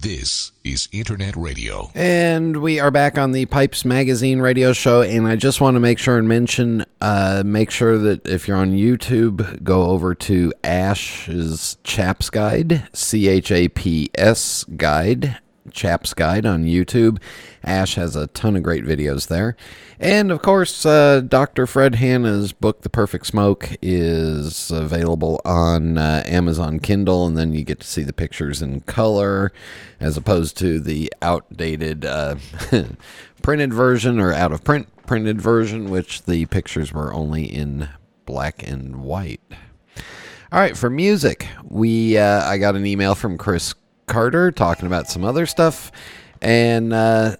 This 0.00 0.52
is 0.62 0.88
Internet 0.92 1.34
Radio. 1.34 1.90
And 1.92 2.58
we 2.58 2.78
are 2.78 2.92
back 2.92 3.18
on 3.18 3.32
the 3.32 3.46
Pipes 3.46 3.84
Magazine 3.84 4.38
radio 4.38 4.72
show. 4.72 5.02
And 5.02 5.26
I 5.26 5.34
just 5.34 5.60
want 5.60 5.74
to 5.74 5.80
make 5.80 5.98
sure 5.98 6.18
and 6.18 6.28
mention 6.28 6.84
uh, 7.00 7.42
make 7.44 7.72
sure 7.72 7.98
that 7.98 8.24
if 8.24 8.46
you're 8.46 8.58
on 8.58 8.70
YouTube, 8.70 9.64
go 9.64 9.86
over 9.86 10.14
to 10.14 10.52
Ash's 10.62 11.78
Chaps 11.82 12.30
Guide, 12.30 12.88
C 12.92 13.26
H 13.26 13.50
A 13.50 13.66
P 13.66 14.08
S 14.14 14.62
Guide, 14.76 15.40
Chaps 15.72 16.14
Guide 16.14 16.46
on 16.46 16.64
YouTube. 16.64 17.20
Ash 17.64 17.94
has 17.96 18.16
a 18.16 18.26
ton 18.28 18.56
of 18.56 18.62
great 18.62 18.84
videos 18.84 19.28
there. 19.28 19.56
And 20.00 20.30
of 20.30 20.42
course, 20.42 20.86
uh, 20.86 21.20
Dr. 21.20 21.66
Fred 21.66 21.96
Hanna's 21.96 22.52
book, 22.52 22.82
The 22.82 22.90
Perfect 22.90 23.26
Smoke, 23.26 23.70
is 23.82 24.70
available 24.70 25.40
on 25.44 25.98
uh, 25.98 26.22
Amazon 26.26 26.78
Kindle, 26.78 27.26
and 27.26 27.36
then 27.36 27.52
you 27.52 27.64
get 27.64 27.80
to 27.80 27.86
see 27.86 28.02
the 28.02 28.12
pictures 28.12 28.62
in 28.62 28.80
color 28.82 29.52
as 29.98 30.16
opposed 30.16 30.56
to 30.58 30.78
the 30.78 31.12
outdated 31.20 32.04
uh, 32.04 32.36
printed 33.42 33.74
version 33.74 34.20
or 34.20 34.32
out 34.32 34.52
of 34.52 34.62
print 34.62 34.88
printed 35.06 35.40
version, 35.40 35.90
which 35.90 36.22
the 36.24 36.46
pictures 36.46 36.92
were 36.92 37.12
only 37.12 37.44
in 37.44 37.88
black 38.26 38.62
and 38.62 38.96
white. 38.96 39.40
All 40.52 40.60
right, 40.60 40.76
for 40.76 40.88
music, 40.88 41.46
we 41.64 42.16
uh, 42.16 42.42
I 42.48 42.58
got 42.58 42.76
an 42.76 42.86
email 42.86 43.14
from 43.14 43.36
Chris 43.36 43.74
Carter 44.08 44.50
talking 44.50 44.86
about 44.86 45.08
some 45.08 45.24
other 45.24 45.46
stuff, 45.46 45.92
and 46.42 46.92
uh, 46.92 47.36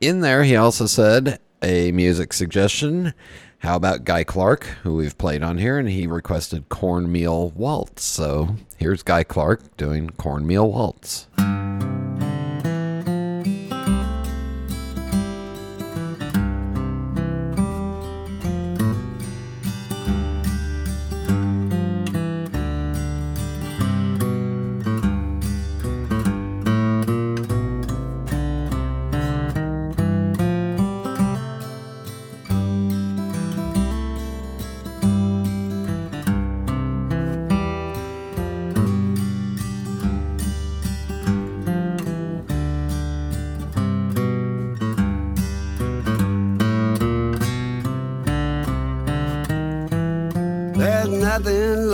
in 0.00 0.20
there 0.20 0.42
he 0.42 0.56
also 0.56 0.86
said 0.86 1.38
a 1.62 1.92
music 1.92 2.32
suggestion. 2.32 3.14
How 3.58 3.76
about 3.76 4.04
Guy 4.04 4.24
Clark, 4.24 4.64
who 4.82 4.96
we've 4.96 5.16
played 5.16 5.42
on 5.42 5.58
here, 5.58 5.78
and 5.78 5.88
he 5.88 6.06
requested 6.06 6.68
Cornmeal 6.68 7.50
Waltz. 7.50 8.04
So 8.04 8.56
here's 8.76 9.02
Guy 9.02 9.24
Clark 9.24 9.76
doing 9.76 10.10
Cornmeal 10.10 10.70
Waltz. 10.70 11.28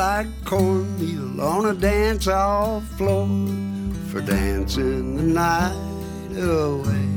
Like 0.03 0.45
cornmeal 0.45 1.41
on 1.41 1.67
a 1.67 1.75
dance 1.75 2.25
hall 2.25 2.81
floor 2.97 3.29
for 4.11 4.21
dancing 4.21 5.15
the 5.17 5.23
night 5.23 6.33
away. 6.37 7.09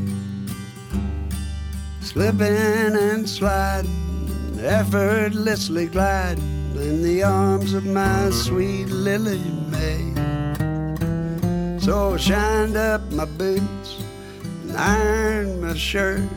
Slipping 2.01 2.93
and 3.09 3.27
sliding, 3.27 4.59
effortlessly 4.59 5.87
gliding 5.87 6.75
in 6.75 7.01
the 7.01 7.23
arms 7.23 7.73
of 7.73 7.87
my 7.87 8.29
sweet 8.29 8.85
Lily 9.07 9.41
May. 9.73 10.03
So 11.79 12.13
I 12.13 12.17
shined 12.17 12.77
up 12.77 13.01
my 13.11 13.25
boots 13.25 13.89
and 14.61 14.77
ironed 14.77 15.59
my 15.59 15.73
shirt 15.73 16.29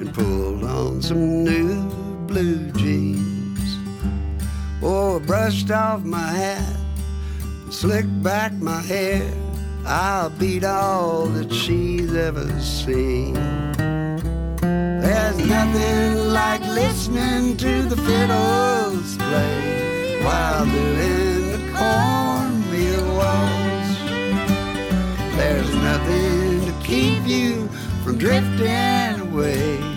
and 0.00 0.08
pulled 0.14 0.64
on 0.64 1.02
some 1.02 1.44
new 1.44 1.84
blue 2.26 2.70
jeans. 2.80 3.29
Oh, 4.82 5.16
I 5.16 5.18
brushed 5.18 5.70
off 5.70 6.04
my 6.04 6.32
hat, 6.32 6.76
slicked 7.68 8.22
back 8.22 8.52
my 8.54 8.80
hair. 8.80 9.30
I'll 9.84 10.30
beat 10.30 10.64
all 10.64 11.26
that 11.26 11.52
she's 11.52 12.14
ever 12.14 12.48
seen. 12.60 13.34
There's 14.60 15.38
nothing 15.38 16.32
like 16.32 16.62
listening 16.62 17.58
to 17.58 17.82
the 17.82 17.96
fiddles 17.96 19.16
play 19.18 20.22
while 20.24 20.64
doing 20.64 21.52
the 21.52 21.72
cornmeal 21.76 23.16
waltz. 23.16 23.98
There's 25.36 25.74
nothing 25.74 26.66
to 26.66 26.86
keep 26.86 27.26
you 27.26 27.68
from 28.02 28.16
drifting 28.16 29.20
away 29.28 29.89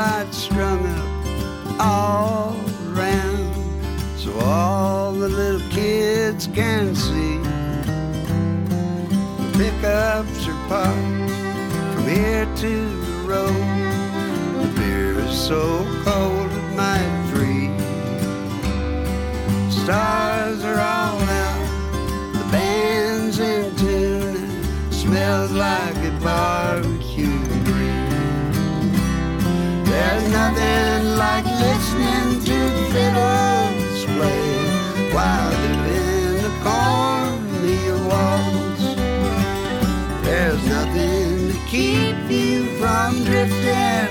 lights 0.00 0.38
strung 0.38 0.82
up 0.86 1.78
all 1.78 2.56
around, 2.88 3.52
so 4.16 4.30
all 4.38 5.12
the 5.12 5.28
little 5.28 5.68
kids 5.68 6.46
can 6.54 6.94
see. 6.94 7.36
The 9.40 9.48
pickups 9.60 10.48
are 10.48 10.60
parked 10.68 11.32
from 11.92 12.04
here 12.08 12.48
to 12.64 12.74
the 13.04 13.16
road. 13.32 13.66
The 14.62 14.68
beer 14.80 15.18
is 15.26 15.38
so 15.38 15.62
cold 16.06 16.50
it 16.60 16.68
might 16.82 17.14
freeze. 17.30 17.88
Stars 19.82 20.60
are 20.64 20.80
all 20.94 21.20
out, 21.44 21.66
the 22.38 22.46
band's 22.54 23.38
in 23.38 23.76
tune, 23.76 24.48
smells 24.90 25.52
like 25.52 26.00
a 26.12 26.12
nothing 30.30 31.16
like 31.16 31.44
listening 31.44 32.40
to 32.44 32.58
the 32.76 32.84
fiddles 32.92 34.04
play 34.16 35.12
while 35.14 35.50
doing 35.50 36.42
the 36.44 36.52
cornmeal 36.64 38.00
waltz. 38.08 38.84
There's 40.24 40.64
nothing 40.66 41.52
to 41.52 41.58
keep 41.68 42.18
you 42.30 42.66
from 42.78 43.24
drifting 43.24 44.09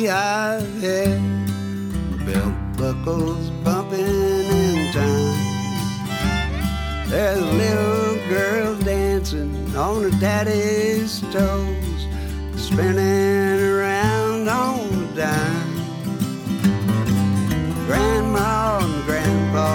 beehive 0.00 0.80
head, 0.80 1.20
belt 2.24 2.54
buckles 2.76 3.50
bumping 3.64 3.98
in 3.98 4.92
time. 4.92 5.38
There's 7.08 7.38
a 7.38 7.52
little 7.62 8.28
girl 8.28 8.76
dancing 8.76 9.74
on 9.74 10.02
her 10.04 10.20
daddy's 10.20 11.20
toes, 11.32 12.06
spinning 12.56 13.60
around 13.60 14.48
on 14.48 14.88
the 14.90 15.22
dime. 15.22 15.74
Grandma 17.86 18.78
and 18.82 19.04
grandpa 19.04 19.68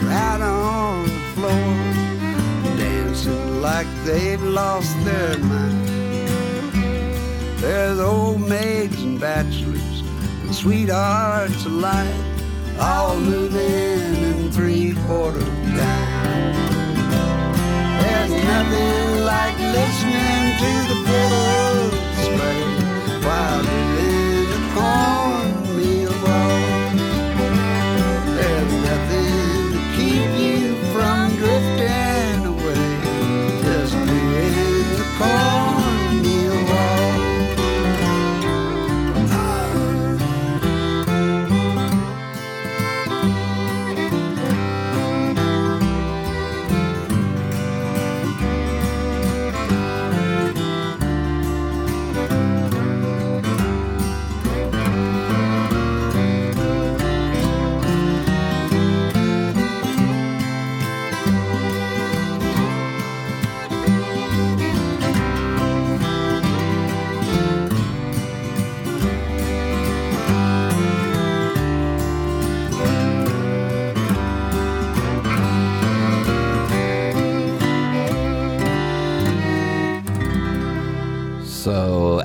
are 0.00 0.12
out 0.26 0.40
on 0.40 1.04
the 1.04 1.20
floor, 1.34 1.74
dancing 2.78 3.60
like 3.60 3.88
they've 4.06 4.42
lost 4.42 4.96
their 5.04 5.36
mind. 5.38 5.79
There's 7.60 7.98
old 7.98 8.40
maids 8.40 9.02
and 9.02 9.20
bachelors 9.20 10.00
and 10.42 10.54
sweethearts 10.54 11.66
alike, 11.66 12.08
all 12.80 13.16
moving 13.20 13.60
in 13.60 14.50
three 14.50 14.94
quarter 15.06 15.40
time. 15.40 16.54
There's 18.00 18.30
nothing 18.30 19.24
like 19.26 19.58
listening 19.58 20.56
to 20.62 20.70
the 20.88 20.96
fiddles 21.04 22.28
play 22.32 22.62
while 23.26 23.62
doing 23.62 24.48
the 24.54 24.60
cornmeal 24.72 26.14
waltz. 26.24 27.02
There's 28.36 28.72
nothing 28.88 29.72
to 29.74 29.80
keep 29.98 30.30
you 30.40 30.76
from 30.94 31.24
drifting 31.36 32.40
away, 32.46 32.88
just 33.62 33.92
doing 33.92 34.96
the 34.96 35.04
cornmeal 35.18 35.49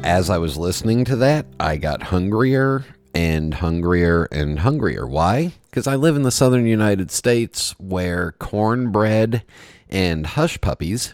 as 0.05 0.29
I 0.29 0.37
was 0.37 0.55
listening 0.55 1.03
to 1.05 1.15
that, 1.17 1.47
I 1.59 1.77
got 1.77 2.03
hungrier 2.03 2.85
and 3.15 3.55
hungrier 3.55 4.25
and 4.25 4.59
hungrier. 4.59 5.07
Why? 5.07 5.53
Because 5.65 5.87
I 5.87 5.95
live 5.95 6.15
in 6.15 6.21
the 6.21 6.31
southern 6.31 6.67
United 6.67 7.09
States 7.09 7.71
where 7.79 8.33
cornbread 8.33 9.43
and 9.89 10.27
hush 10.27 10.61
puppies, 10.61 11.13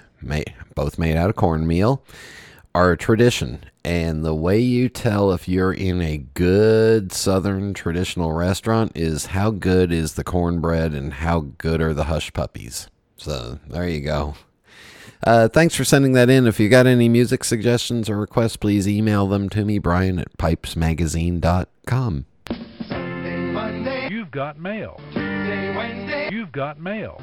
both 0.76 1.00
made 1.00 1.16
out 1.16 1.30
of 1.30 1.38
cornmeal, 1.38 2.04
are 2.76 2.92
a 2.92 2.98
tradition. 2.98 3.64
And 3.86 4.26
the 4.26 4.36
way 4.36 4.60
you 4.60 4.90
tell 4.90 5.32
if 5.32 5.48
you're 5.48 5.74
in 5.74 6.02
a 6.02 6.18
good 6.18 7.14
southern 7.14 7.74
traditional 7.74 8.34
restaurant 8.34 8.92
is 8.94 9.28
how 9.28 9.52
good 9.52 9.94
is 9.94 10.16
the 10.16 10.26
cornbread 10.26 10.94
and 10.94 11.14
how 11.14 11.48
good 11.58 11.82
are 11.82 11.94
the 11.94 12.04
hush 12.06 12.34
puppies. 12.34 12.90
So, 13.16 13.60
there 13.68 13.88
you 13.88 14.02
go. 14.02 14.36
Uh, 15.24 15.48
thanks 15.48 15.76
for 15.76 15.84
sending 15.84 16.14
that 16.14 16.30
in. 16.30 16.48
If 16.48 16.60
you 16.60 16.70
got 16.70 16.88
any 16.88 17.08
music 17.08 17.44
suggestions 17.44 18.10
or 18.10 18.18
requests, 18.18 18.58
please 18.58 18.88
email 18.88 19.28
them 19.28 19.50
to 19.50 19.64
me, 19.64 19.78
Brian 19.78 20.18
at 20.18 20.36
pipesmagazine.com. 20.38 22.26
You've 24.10 24.32
got 24.32 24.60
mail. 24.60 25.00
You've 26.32 26.52
got 26.52 26.80
mail. 26.80 27.22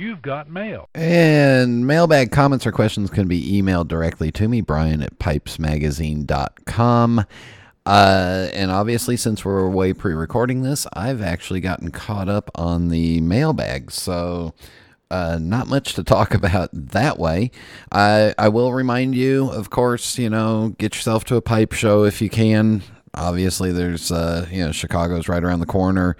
You've 0.00 0.22
got 0.22 0.48
mail. 0.48 0.88
And 0.94 1.86
mailbag 1.86 2.30
comments 2.30 2.66
or 2.66 2.72
questions 2.72 3.10
can 3.10 3.26
be 3.26 3.60
emailed 3.60 3.88
directly 3.88 4.30
to 4.32 4.48
me, 4.48 4.60
Brian 4.60 5.02
at 5.02 5.18
pipesmagazine.com. 5.18 7.24
Uh, 7.86 8.48
and 8.52 8.70
obviously, 8.70 9.16
since 9.16 9.44
we're 9.44 9.68
way 9.68 9.92
pre 9.92 10.14
recording 10.14 10.62
this, 10.62 10.86
I've 10.92 11.22
actually 11.22 11.60
gotten 11.60 11.90
caught 11.90 12.28
up 12.28 12.50
on 12.54 12.88
the 12.88 13.20
mailbag. 13.20 13.90
So. 13.90 14.54
Uh, 15.10 15.38
not 15.40 15.66
much 15.66 15.94
to 15.94 16.04
talk 16.04 16.34
about 16.34 16.70
that 16.72 17.18
way. 17.18 17.50
I 17.92 18.34
I 18.38 18.48
will 18.48 18.72
remind 18.72 19.14
you, 19.14 19.50
of 19.50 19.70
course, 19.70 20.18
you 20.18 20.30
know, 20.30 20.74
get 20.78 20.94
yourself 20.94 21.24
to 21.26 21.36
a 21.36 21.42
pipe 21.42 21.72
show 21.72 22.04
if 22.04 22.22
you 22.22 22.30
can. 22.30 22.82
Obviously, 23.14 23.72
there's 23.72 24.12
uh, 24.12 24.46
you 24.50 24.64
know, 24.64 24.72
Chicago's 24.72 25.28
right 25.28 25.42
around 25.42 25.60
the 25.60 25.66
corner, 25.66 26.16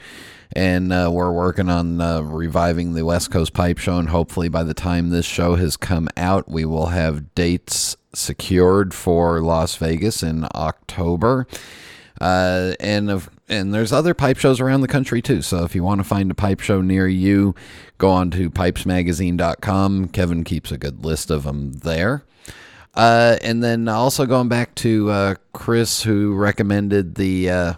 and 0.55 0.93
uh, 0.93 1.09
we're 1.13 1.31
working 1.31 1.69
on 1.69 2.01
uh, 2.01 2.21
reviving 2.21 2.95
the 2.95 3.05
West 3.05 3.31
Coast 3.31 3.53
Pipe 3.53 3.79
Show. 3.79 3.99
And 3.99 4.09
hopefully, 4.09 4.49
by 4.49 4.65
the 4.65 4.75
time 4.75 5.11
this 5.11 5.27
show 5.27 5.55
has 5.55 5.77
come 5.77 6.09
out, 6.17 6.49
we 6.49 6.65
will 6.65 6.87
have 6.87 7.33
dates 7.37 7.97
secured 8.13 8.93
for 8.93 9.41
Las 9.41 9.77
Vegas 9.77 10.23
in 10.23 10.47
October. 10.55 11.47
Uh, 12.21 12.75
and 12.81 13.11
of 13.11 13.31
and 13.51 13.75
there's 13.75 13.93
other 13.93 14.15
pipe 14.15 14.39
shows 14.39 14.61
around 14.61 14.81
the 14.81 14.89
country 14.89 15.21
too. 15.21 15.43
So 15.43 15.65
if 15.65 15.75
you 15.75 15.83
want 15.83 16.01
to 16.01 16.05
find 16.05 16.31
a 16.31 16.35
pipe 16.35 16.61
show 16.61 16.81
near 16.81 17.07
you, 17.09 17.55
go 17.99 18.11
on 18.11 18.31
to 18.31 18.49
pipesmagazine.com. 18.49 20.09
Kevin 20.09 20.45
keeps 20.45 20.71
a 20.73 20.79
good 20.79 21.05
list 21.05 21.31
of 21.31 21.43
them 21.43 21.73
there. 21.73 22.23
Uh, 22.95 23.37
and 23.43 23.63
then 23.63 23.89
also 23.89 24.25
going 24.27 24.49
back 24.49 24.75
to 24.77 25.11
uh, 25.11 25.35
Chris, 25.53 26.03
who 26.03 26.35
recommended 26.35 27.17
the 27.17 27.51
uh, 27.51 27.73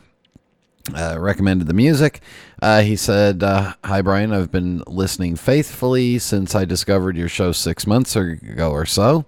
uh, 0.95 1.17
recommended 1.19 1.67
the 1.67 1.75
music. 1.75 2.21
Uh, 2.61 2.81
he 2.81 2.97
said, 2.97 3.43
uh, 3.43 3.75
"Hi 3.85 4.01
Brian, 4.03 4.33
I've 4.33 4.51
been 4.51 4.83
listening 4.87 5.37
faithfully 5.37 6.19
since 6.19 6.55
I 6.55 6.65
discovered 6.65 7.17
your 7.17 7.29
show 7.29 7.53
six 7.53 7.87
months 7.87 8.17
ago 8.17 8.71
or 8.71 8.87
so. 8.87 9.27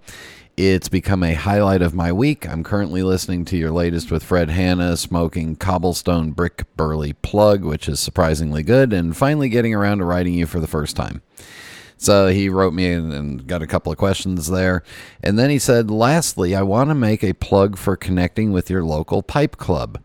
It's 0.57 0.87
become 0.87 1.21
a 1.21 1.33
highlight 1.33 1.81
of 1.81 1.93
my 1.93 2.13
week. 2.13 2.47
I'm 2.47 2.63
currently 2.63 3.03
listening 3.03 3.43
to 3.45 3.57
your 3.57 3.71
latest 3.71 4.09
with 4.09 4.23
Fred 4.23 4.49
Hanna, 4.49 4.95
smoking 4.95 5.57
Cobblestone 5.57 6.31
Brick 6.31 6.63
Burley 6.77 7.11
Plug, 7.11 7.65
which 7.65 7.89
is 7.89 7.99
surprisingly 7.99 8.63
good, 8.63 8.93
and 8.93 9.17
finally 9.17 9.49
getting 9.49 9.73
around 9.73 9.97
to 9.97 10.05
writing 10.05 10.33
you 10.33 10.45
for 10.45 10.61
the 10.61 10.67
first 10.67 10.95
time. 10.95 11.21
So 11.97 12.27
he 12.27 12.47
wrote 12.47 12.73
me 12.73 12.89
and, 12.89 13.11
and 13.11 13.45
got 13.45 13.63
a 13.63 13.67
couple 13.67 13.91
of 13.91 13.97
questions 13.97 14.47
there. 14.47 14.81
And 15.21 15.37
then 15.37 15.49
he 15.49 15.59
said, 15.59 15.91
Lastly, 15.91 16.55
I 16.55 16.61
want 16.61 16.89
to 16.89 16.95
make 16.95 17.21
a 17.21 17.33
plug 17.33 17.77
for 17.77 17.97
connecting 17.97 18.53
with 18.53 18.69
your 18.69 18.83
local 18.85 19.21
pipe 19.21 19.57
club. 19.57 20.01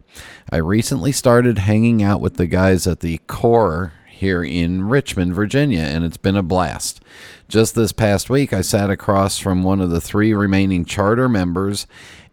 I 0.51 0.57
recently 0.57 1.13
started 1.13 1.59
hanging 1.59 2.03
out 2.03 2.21
with 2.21 2.39
the 2.39 2.49
guys 2.49 2.89
at 2.89 3.01
the 3.01 3.19
Core 3.29 3.93
here 4.21 4.45
in 4.45 4.87
Richmond, 4.87 5.35
Virginia, 5.35 5.81
and 5.81 6.05
it's 6.05 6.19
been 6.19 6.37
a 6.37 6.43
blast. 6.43 7.01
Just 7.49 7.75
this 7.75 7.91
past 7.91 8.29
week, 8.29 8.53
I 8.53 8.61
sat 8.61 8.91
across 8.91 9.39
from 9.39 9.63
one 9.63 9.81
of 9.81 9.89
the 9.89 10.01
three 10.01 10.35
remaining 10.35 10.85
charter 10.85 11.27
members 11.27 11.87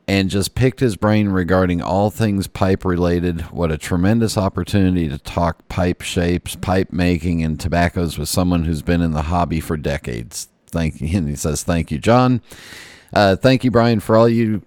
and 0.05 0.29
just 0.29 0.53
picked 0.53 0.81
his 0.81 0.97
brain 0.97 1.29
regarding 1.29 1.81
all 1.81 2.09
things 2.09 2.47
pipe 2.47 2.83
related. 2.83 3.41
What 3.51 3.71
a 3.71 3.77
tremendous 3.77 4.37
opportunity 4.37 5.07
to 5.07 5.17
talk 5.17 5.67
pipe 5.69 6.01
shapes, 6.01 6.57
pipe 6.57 6.91
making, 6.91 7.41
and 7.41 7.57
tobaccos 7.57 8.17
with 8.17 8.27
someone 8.27 8.65
who's 8.65 8.81
been 8.81 9.01
in 9.01 9.11
the 9.11 9.23
hobby 9.23 9.61
for 9.61 9.77
decades. 9.77 10.49
Thank 10.67 10.99
you. 10.99 11.07
And 11.17 11.29
he 11.29 11.35
says, 11.35 11.63
Thank 11.63 11.89
you, 11.89 11.99
John. 11.99 12.41
Uh, 13.13 13.37
thank 13.37 13.63
you, 13.63 13.71
Brian, 13.71 14.01
for 14.01 14.17
all 14.17 14.27
you 14.27 14.61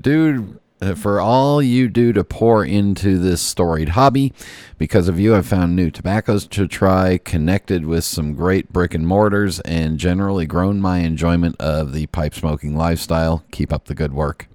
do 0.00 0.60
for 0.94 1.20
all 1.20 1.62
you 1.62 1.88
do 1.88 2.12
to 2.12 2.24
pour 2.24 2.64
into 2.64 3.18
this 3.18 3.40
storied 3.40 3.90
hobby. 3.90 4.32
Because 4.78 5.08
of 5.08 5.20
you, 5.20 5.34
I've 5.34 5.46
found 5.46 5.76
new 5.76 5.90
tobaccos 5.90 6.46
to 6.48 6.66
try, 6.66 7.18
connected 7.18 7.86
with 7.86 8.04
some 8.04 8.34
great 8.34 8.72
brick 8.72 8.94
and 8.94 9.06
mortars, 9.06 9.60
and 9.60 9.98
generally 9.98 10.46
grown 10.46 10.80
my 10.80 10.98
enjoyment 10.98 11.56
of 11.60 11.92
the 11.92 12.06
pipe 12.06 12.34
smoking 12.34 12.76
lifestyle. 12.76 13.44
Keep 13.52 13.72
up 13.72 13.84
the 13.84 13.94
good 13.94 14.12
work. 14.12 14.48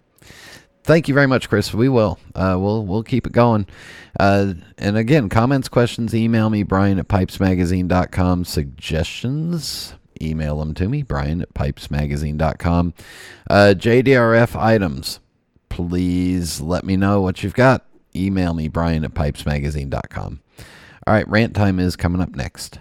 Thank 0.83 1.07
you 1.07 1.13
very 1.13 1.27
much, 1.27 1.49
Chris. 1.49 1.73
We 1.73 1.89
will. 1.89 2.17
Uh, 2.33 2.55
we'll 2.57 2.85
we'll 2.85 3.03
keep 3.03 3.27
it 3.27 3.33
going. 3.33 3.67
Uh, 4.17 4.53
and 4.77 4.95
again, 4.95 5.27
comments, 5.27 5.67
questions, 5.67 6.15
email 6.15 6.49
me, 6.49 6.63
Brian 6.63 6.97
at 6.97 7.09
pipesmagazine.com. 7.09 8.45
Suggestions, 8.45 9.95
email 10.21 10.59
them 10.59 10.73
to 10.75 10.87
me, 10.87 11.03
Brian 11.03 11.41
at 11.41 11.53
pipesmagazine.com. 11.53 12.93
Uh, 13.49 13.73
JDRF 13.77 14.55
items 14.57 15.19
please 15.77 16.59
let 16.59 16.83
me 16.83 16.97
know 16.97 17.21
what 17.21 17.43
you've 17.43 17.53
got. 17.53 17.85
Email 18.15 18.55
me, 18.55 18.67
Brian 18.67 19.05
at 19.05 19.13
pipesmagazine.com. 19.13 20.41
All 21.05 21.13
right, 21.13 21.27
rant 21.29 21.55
time 21.55 21.79
is 21.79 21.95
coming 21.95 22.19
up 22.19 22.35
next. 22.35 22.79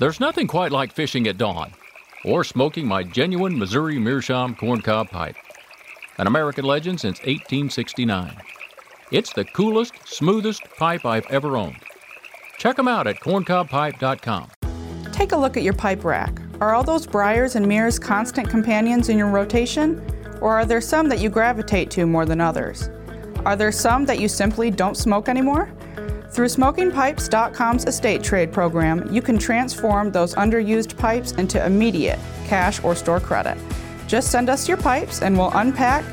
There's 0.00 0.18
nothing 0.18 0.48
quite 0.48 0.72
like 0.72 0.92
fishing 0.92 1.28
at 1.28 1.38
dawn 1.38 1.72
or 2.24 2.42
smoking 2.42 2.88
my 2.88 3.04
genuine 3.04 3.56
Missouri 3.56 4.00
Meerschaum 4.00 4.56
corncob 4.56 5.08
pipe, 5.08 5.36
an 6.18 6.26
American 6.26 6.64
legend 6.64 7.00
since 7.00 7.20
1869. 7.20 8.36
It's 9.12 9.32
the 9.32 9.44
coolest, 9.44 9.94
smoothest 10.04 10.64
pipe 10.76 11.06
I've 11.06 11.26
ever 11.26 11.56
owned. 11.56 11.78
Check 12.58 12.74
them 12.74 12.88
out 12.88 13.06
at 13.06 13.20
corncobpipe.com. 13.20 14.48
Take 15.16 15.32
a 15.32 15.36
look 15.36 15.56
at 15.56 15.62
your 15.62 15.72
pipe 15.72 16.04
rack. 16.04 16.42
Are 16.60 16.74
all 16.74 16.84
those 16.84 17.06
Briars 17.06 17.56
and 17.56 17.66
mirrors 17.66 17.98
constant 17.98 18.50
companions 18.50 19.08
in 19.08 19.16
your 19.16 19.30
rotation? 19.30 20.04
Or 20.42 20.54
are 20.54 20.66
there 20.66 20.82
some 20.82 21.08
that 21.08 21.20
you 21.20 21.30
gravitate 21.30 21.90
to 21.92 22.04
more 22.04 22.26
than 22.26 22.38
others? 22.38 22.90
Are 23.46 23.56
there 23.56 23.72
some 23.72 24.04
that 24.04 24.20
you 24.20 24.28
simply 24.28 24.70
don't 24.70 24.94
smoke 24.94 25.30
anymore? 25.30 25.72
Through 26.32 26.48
SmokingPipes.com's 26.48 27.86
estate 27.86 28.22
trade 28.22 28.52
program, 28.52 29.10
you 29.10 29.22
can 29.22 29.38
transform 29.38 30.12
those 30.12 30.34
underused 30.34 30.98
pipes 30.98 31.32
into 31.32 31.64
immediate 31.64 32.18
cash 32.44 32.84
or 32.84 32.94
store 32.94 33.18
credit. 33.18 33.56
Just 34.06 34.30
send 34.30 34.50
us 34.50 34.68
your 34.68 34.76
pipes 34.76 35.22
and 35.22 35.38
we'll 35.38 35.50
unpack, 35.54 36.04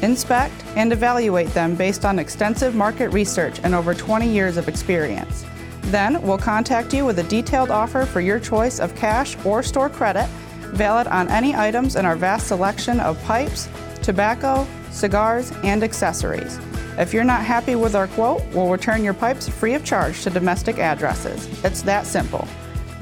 inspect, 0.00 0.64
and 0.76 0.94
evaluate 0.94 1.48
them 1.48 1.74
based 1.74 2.06
on 2.06 2.18
extensive 2.18 2.74
market 2.74 3.10
research 3.10 3.60
and 3.64 3.74
over 3.74 3.92
20 3.92 4.26
years 4.26 4.56
of 4.56 4.66
experience. 4.66 5.44
Then 5.86 6.20
we'll 6.22 6.38
contact 6.38 6.92
you 6.92 7.04
with 7.04 7.18
a 7.20 7.22
detailed 7.22 7.70
offer 7.70 8.06
for 8.06 8.20
your 8.20 8.40
choice 8.40 8.80
of 8.80 8.94
cash 8.96 9.36
or 9.44 9.62
store 9.62 9.88
credit, 9.88 10.28
valid 10.72 11.06
on 11.06 11.28
any 11.28 11.54
items 11.54 11.94
in 11.96 12.04
our 12.04 12.16
vast 12.16 12.48
selection 12.48 12.98
of 13.00 13.22
pipes, 13.24 13.68
tobacco, 14.02 14.66
cigars, 14.90 15.52
and 15.62 15.84
accessories. 15.84 16.58
If 16.98 17.12
you're 17.12 17.24
not 17.24 17.44
happy 17.44 17.76
with 17.76 17.94
our 17.94 18.08
quote, 18.08 18.42
we'll 18.52 18.70
return 18.70 19.04
your 19.04 19.14
pipes 19.14 19.48
free 19.48 19.74
of 19.74 19.84
charge 19.84 20.22
to 20.22 20.30
domestic 20.30 20.78
addresses. 20.78 21.46
It's 21.62 21.82
that 21.82 22.06
simple. 22.06 22.48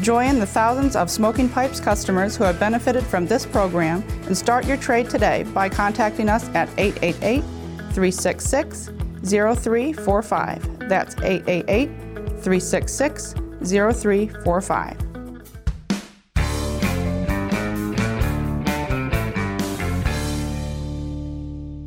Join 0.00 0.40
the 0.40 0.46
thousands 0.46 0.96
of 0.96 1.08
Smoking 1.08 1.48
Pipes 1.48 1.78
customers 1.78 2.36
who 2.36 2.44
have 2.44 2.58
benefited 2.58 3.04
from 3.04 3.26
this 3.26 3.46
program 3.46 4.02
and 4.26 4.36
start 4.36 4.66
your 4.66 4.76
trade 4.76 5.08
today 5.08 5.44
by 5.54 5.68
contacting 5.68 6.28
us 6.28 6.48
at 6.50 6.68
888 6.76 7.42
366 7.94 8.90
0345. 9.22 10.88
That's 10.88 11.14
888 11.22 11.88
366 12.44 13.34
0345. 13.62 14.98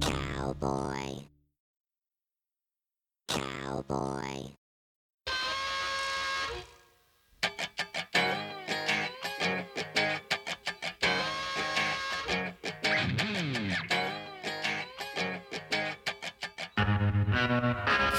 Cowboy. 0.02 1.28
Cowboy. 3.28 4.58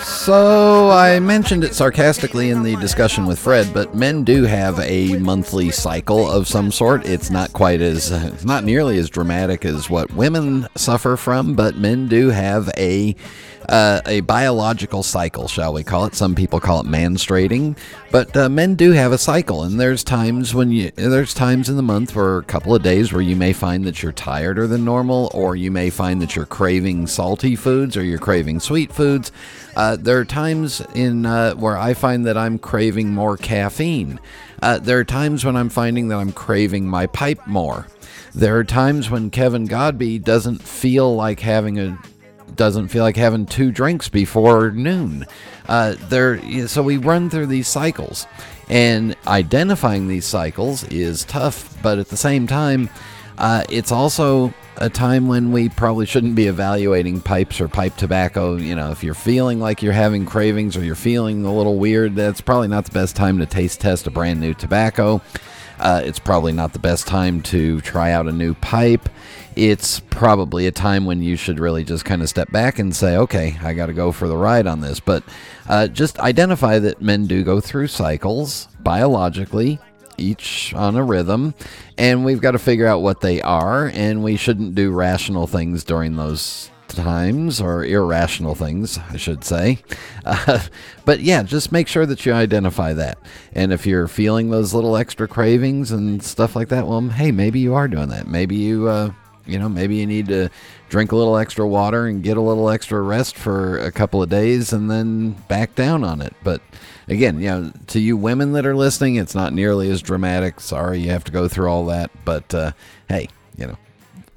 So 0.05 0.68
I 1.09 1.21
mentioned 1.21 1.65
it 1.65 1.75
sarcastically 1.75 2.51
in 2.51 2.63
the 2.63 2.77
discussion 2.77 3.25
with 3.25 3.39
Fred, 3.39 3.73
but 3.73 3.95
men 3.95 4.25
do 4.25 4.43
have 4.43 4.79
a 4.81 5.17
monthly 5.17 5.71
cycle 5.71 6.31
of 6.31 6.47
some 6.47 6.71
sort. 6.71 7.07
It's 7.07 7.31
not 7.31 7.55
quite 7.55 7.81
as, 7.81 8.13
it's 8.13 8.45
not 8.45 8.63
nearly 8.63 8.99
as 8.99 9.09
dramatic 9.09 9.65
as 9.65 9.89
what 9.89 10.13
women 10.13 10.69
suffer 10.75 11.17
from, 11.17 11.55
but 11.55 11.77
men 11.77 12.09
do 12.09 12.29
have 12.29 12.69
a 12.77 13.17
uh, 13.69 14.01
a 14.07 14.21
biological 14.21 15.03
cycle, 15.03 15.47
shall 15.47 15.75
we 15.75 15.85
call 15.85 16.07
it? 16.07 16.15
Some 16.15 16.35
people 16.35 16.59
call 16.59 16.81
it 16.81 16.87
menstruating, 16.87 17.77
but 18.11 18.35
uh, 18.37 18.49
men 18.49 18.75
do 18.75 18.93
have 18.93 19.13
a 19.13 19.19
cycle, 19.19 19.63
and 19.63 19.79
there's 19.79 20.03
times 20.03 20.55
when 20.55 20.73
you 20.73 20.91
there's 20.93 21.35
times 21.35 21.69
in 21.69 21.77
the 21.77 21.83
month 21.83 22.17
or 22.17 22.39
a 22.39 22.45
couple 22.45 22.75
of 22.75 22.83
days 22.83 23.13
where 23.13 23.23
you 23.23 23.37
may 23.37 23.53
find 23.53 23.85
that 23.85 24.03
you're 24.03 24.13
tireder 24.13 24.67
than 24.67 24.85
normal, 24.85 25.31
or 25.35 25.55
you 25.55 25.71
may 25.71 25.91
find 25.91 26.23
that 26.23 26.35
you're 26.35 26.47
craving 26.47 27.07
salty 27.07 27.55
foods 27.55 27.97
or 27.97 28.03
you're 28.03 28.19
craving 28.19 28.61
sweet 28.61 28.93
foods. 28.93 29.31
Uh, 29.77 29.97
there 29.97 30.19
are 30.19 30.25
times 30.25 30.81
in 30.95 31.27
uh, 31.27 31.55
where 31.55 31.77
I 31.77 31.95
find 31.95 32.27
that 32.27 32.39
I'm 32.39 32.59
craving 32.59 33.15
more 33.15 33.37
caffeine. 33.37 34.19
Uh, 34.63 34.79
there 34.79 34.99
are 34.99 35.05
times 35.05 35.45
when 35.45 35.57
I'm 35.57 35.69
finding 35.69 36.09
that 36.09 36.17
I'm 36.17 36.33
craving 36.33 36.89
my 36.89 37.07
pipe 37.07 37.47
more. 37.47 37.87
There 38.35 38.57
are 38.57 38.65
times 38.65 39.11
when 39.11 39.31
Kevin 39.31 39.69
Godbee 39.69 40.23
doesn't 40.23 40.63
feel 40.63 41.15
like 41.15 41.41
having 41.41 41.79
a 41.79 41.99
doesn't 42.59 42.89
feel 42.89 43.03
like 43.03 43.17
having 43.17 43.47
two 43.47 43.73
drinks 43.73 44.11
before 44.11 44.71
noon. 44.71 45.25
Uh, 45.67 45.95
there, 46.11 46.69
so 46.69 46.83
we 46.83 46.99
run 46.99 47.31
through 47.31 47.47
these 47.47 47.69
cycles, 47.69 48.27
and 48.69 49.17
identifying 49.27 50.09
these 50.09 50.27
cycles 50.27 50.85
is 50.85 51.25
tough. 51.25 51.81
But 51.83 51.99
at 51.99 52.09
the 52.09 52.17
same 52.19 52.47
time, 52.47 52.91
uh, 53.39 53.65
it's 53.71 53.93
also 53.93 54.53
a 54.77 54.91
time 54.91 55.29
when 55.29 55.53
we 55.53 55.69
probably 55.69 56.07
shouldn't 56.07 56.35
be 56.35 56.47
evaluating 56.47 57.21
pipes 57.21 57.61
or 57.61 57.69
pipe 57.69 57.97
tobacco. 57.97 58.57
You 58.57 58.75
know, 58.75 58.91
if 58.91 59.03
you're 59.03 59.15
feeling 59.15 59.61
like 59.61 59.83
you're 59.83 59.93
having 59.93 60.27
cravings 60.27 60.77
or 60.77 60.85
you're 60.85 60.95
feeling 60.95 61.45
a 61.45 61.55
little 61.55 61.79
weird, 61.79 62.15
that's 62.15 62.41
probably 62.41 62.69
not 62.69 62.85
the 62.85 62.93
best 62.93 63.17
time 63.17 63.39
to 63.39 63.47
taste 63.47 63.81
test 63.81 64.07
a 64.07 64.11
brand 64.11 64.41
new 64.41 64.55
tobacco. 64.55 65.23
Uh, 65.79 66.03
it's 66.05 66.19
probably 66.19 66.53
not 66.53 66.73
the 66.73 66.79
best 66.79 67.07
time 67.07 67.41
to 67.41 67.81
try 67.83 68.11
out 68.11 68.27
a 68.27 68.33
new 68.33 68.55
pipe. 68.55 69.09
It's 69.59 69.99
probably 69.99 70.69
a 70.69 70.71
time 70.71 71.05
when 71.05 71.21
you 71.21 71.35
should 71.35 71.59
really 71.59 71.83
just 71.83 72.05
kind 72.05 72.23
of 72.23 72.29
step 72.29 72.49
back 72.53 72.79
and 72.79 72.95
say, 72.95 73.17
okay, 73.17 73.59
I 73.61 73.73
got 73.73 73.87
to 73.87 73.93
go 73.93 74.13
for 74.13 74.29
the 74.29 74.37
ride 74.37 74.69
on 74.69 74.81
this. 74.81 75.01
But 75.01 75.25
uh, 75.69 75.89
just 75.89 76.21
identify 76.21 76.79
that 76.79 77.03
men 77.03 77.27
do 77.27 77.43
go 77.43 77.61
through 77.61 77.89
cycles 77.89 78.69
biologically, 78.79 79.81
each 80.17 80.73
on 80.75 80.95
a 80.95 81.03
rhythm, 81.03 81.55
and 81.99 82.25
we've 82.25 82.41
got 82.41 82.53
to 82.53 82.61
figure 82.61 82.87
out 82.87 83.03
what 83.03 83.21
they 83.21 83.43
are, 83.43 83.91
and 83.95 84.23
we 84.23 84.37
shouldn't 84.37 84.77
do 84.77 84.93
rational 84.93 85.49
things 85.49 85.83
during 85.83 86.15
those 86.15 86.71
times 86.87 87.61
or 87.61 87.85
irrational 87.85 88.55
things, 88.55 88.97
I 89.11 89.17
should 89.17 89.43
say. 89.43 89.79
Uh, 90.25 90.61
but 91.07 91.21
yeah, 91.21 91.43
just 91.43 91.73
make 91.73 91.89
sure 91.89 92.05
that 92.05 92.27
you 92.27 92.35
identify 92.35 92.93
that. 92.93 93.17
And 93.55 93.73
if 93.73 93.87
you're 93.87 94.09
feeling 94.09 94.51
those 94.51 94.75
little 94.75 94.95
extra 94.95 95.27
cravings 95.27 95.91
and 95.91 96.23
stuff 96.23 96.55
like 96.55 96.69
that, 96.69 96.87
well, 96.87 97.01
hey, 97.01 97.33
maybe 97.33 97.61
you 97.61 97.73
are 97.75 97.89
doing 97.89 98.11
that. 98.11 98.27
Maybe 98.27 98.57
you. 98.57 98.89
Uh, 98.89 99.13
you 99.49 99.59
know, 99.59 99.69
maybe 99.69 99.97
you 99.97 100.07
need 100.07 100.29
to 100.29 100.51
drink 100.89 101.13
a 101.13 101.17
little 101.17 101.37
extra 101.37 101.67
water 101.67 102.07
and 102.07 102.23
get 102.23 102.37
a 102.37 102.41
little 102.41 102.69
extra 102.69 103.01
rest 103.01 103.37
for 103.37 103.79
a 103.79 103.91
couple 103.91 104.23
of 104.23 104.29
days 104.29 104.73
and 104.73 104.91
then 104.91 105.33
back 105.49 105.75
down 105.75 106.05
on 106.05 106.21
it. 106.21 106.35
But 106.45 106.61
again, 107.09 107.41
you 107.41 107.49
know, 107.49 107.73
to 107.89 108.01
you 108.01 108.17
women 108.17 108.53
that 108.53 108.67
are 108.67 108.77
listening, 108.77 109.17
it's 109.17 109.35
not 109.35 109.53
nearly 109.53 109.91
as 109.91 110.03
dramatic. 110.03 110.61
Sorry 110.61 111.01
you 111.01 111.11
have 111.11 111.25
to 111.25 111.33
go 111.33 111.49
through 111.49 111.69
all 111.69 111.87
that. 111.87 112.11
But 112.25 112.55
uh, 112.55 112.73
hey, 113.09 113.29
you 113.57 113.67
know, 113.67 113.77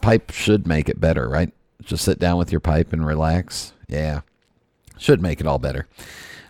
pipe 0.02 0.32
should 0.32 0.68
make 0.68 0.90
it 0.90 1.00
better, 1.00 1.28
right? 1.30 1.52
Just 1.84 2.04
sit 2.04 2.20
down 2.20 2.38
with 2.38 2.52
your 2.52 2.62
pipe 2.62 2.94
and 2.94 3.06
relax. 3.06 3.74
Yeah, 3.88 4.22
should 4.98 5.22
make 5.22 5.40
it 5.40 5.48
all 5.48 5.60
better. 5.60 5.88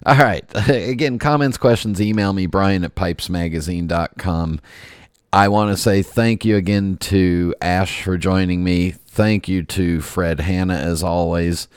All 0.05 0.17
right. 0.17 0.43
Again, 0.67 1.19
comments, 1.19 1.57
questions, 1.57 2.01
email 2.01 2.33
me, 2.33 2.47
Brian 2.47 2.83
at 2.83 2.95
pipesmagazine.com. 2.95 4.59
I 5.33 5.47
want 5.47 5.71
to 5.71 5.81
say 5.81 6.01
thank 6.01 6.43
you 6.43 6.57
again 6.57 6.97
to 6.97 7.55
Ash 7.61 8.03
for 8.03 8.17
joining 8.17 8.65
me. 8.65 8.91
Thank 8.91 9.47
you 9.47 9.63
to 9.63 10.01
Fred 10.01 10.41
Hanna, 10.41 10.75
as 10.75 11.03
always. 11.03 11.69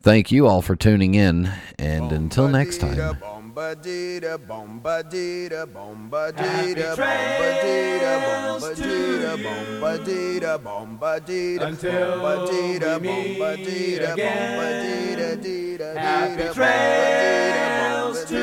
Thank 0.00 0.32
you 0.32 0.46
all 0.46 0.62
for 0.62 0.74
tuning 0.74 1.14
in. 1.14 1.52
And 1.78 2.12
until 2.12 2.48
next 2.48 2.78
time. 2.78 3.16
Bombadita, 3.54 4.34
bombadita, 4.36 5.64
bombadita, 5.70 6.96
bombadita, 6.98 8.18
bombadita, 8.26 9.38
bombadita, 9.38 10.58
bombadita, 10.58 11.62
Until 11.68 12.18
bombadita, 12.18 12.98
we 13.00 13.06
meet 13.06 13.38
bombadita, 13.38 14.12
again. 14.12 14.58
bombadita, 14.58 15.28
dita, 15.40 15.88
Happy 15.96 16.42
dita, 16.42 16.52
trails 16.52 18.24
to 18.24 18.42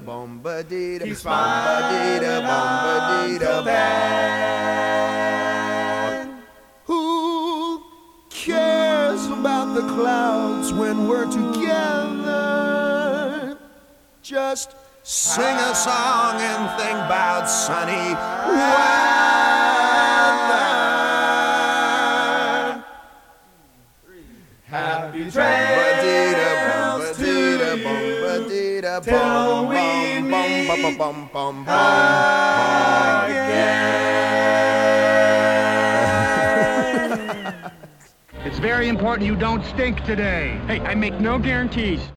bombadita, 0.00 1.04
Keep 1.04 1.16
smiling 1.16 2.22
bombadita, 2.22 2.32
bombadita, 2.48 3.32
until 3.36 3.60
then. 3.64 4.72
Who 6.86 7.82
cares 8.30 9.26
about 9.26 9.74
the 9.74 9.82
clouds 9.92 10.72
when 10.72 11.06
we're 11.06 11.26
together? 11.30 12.81
Just 14.32 14.74
sing 15.02 15.44
a 15.44 15.74
song 15.74 16.40
and 16.40 16.80
think 16.80 16.96
about 16.96 17.44
sunny 17.50 18.14
weather. 18.48 18.82
Happy 24.64 25.30
trails 25.30 27.16
to 27.18 27.68
till 29.02 29.66
we 29.68 30.22
meet 30.22 30.70
again. 30.70 31.68
It's 38.46 38.58
very 38.58 38.88
important 38.88 39.26
you 39.26 39.36
don't 39.36 39.62
stink 39.66 40.02
today. 40.04 40.58
Hey, 40.66 40.80
I 40.80 40.94
make 40.94 41.20
no 41.20 41.38
guarantees. 41.38 42.12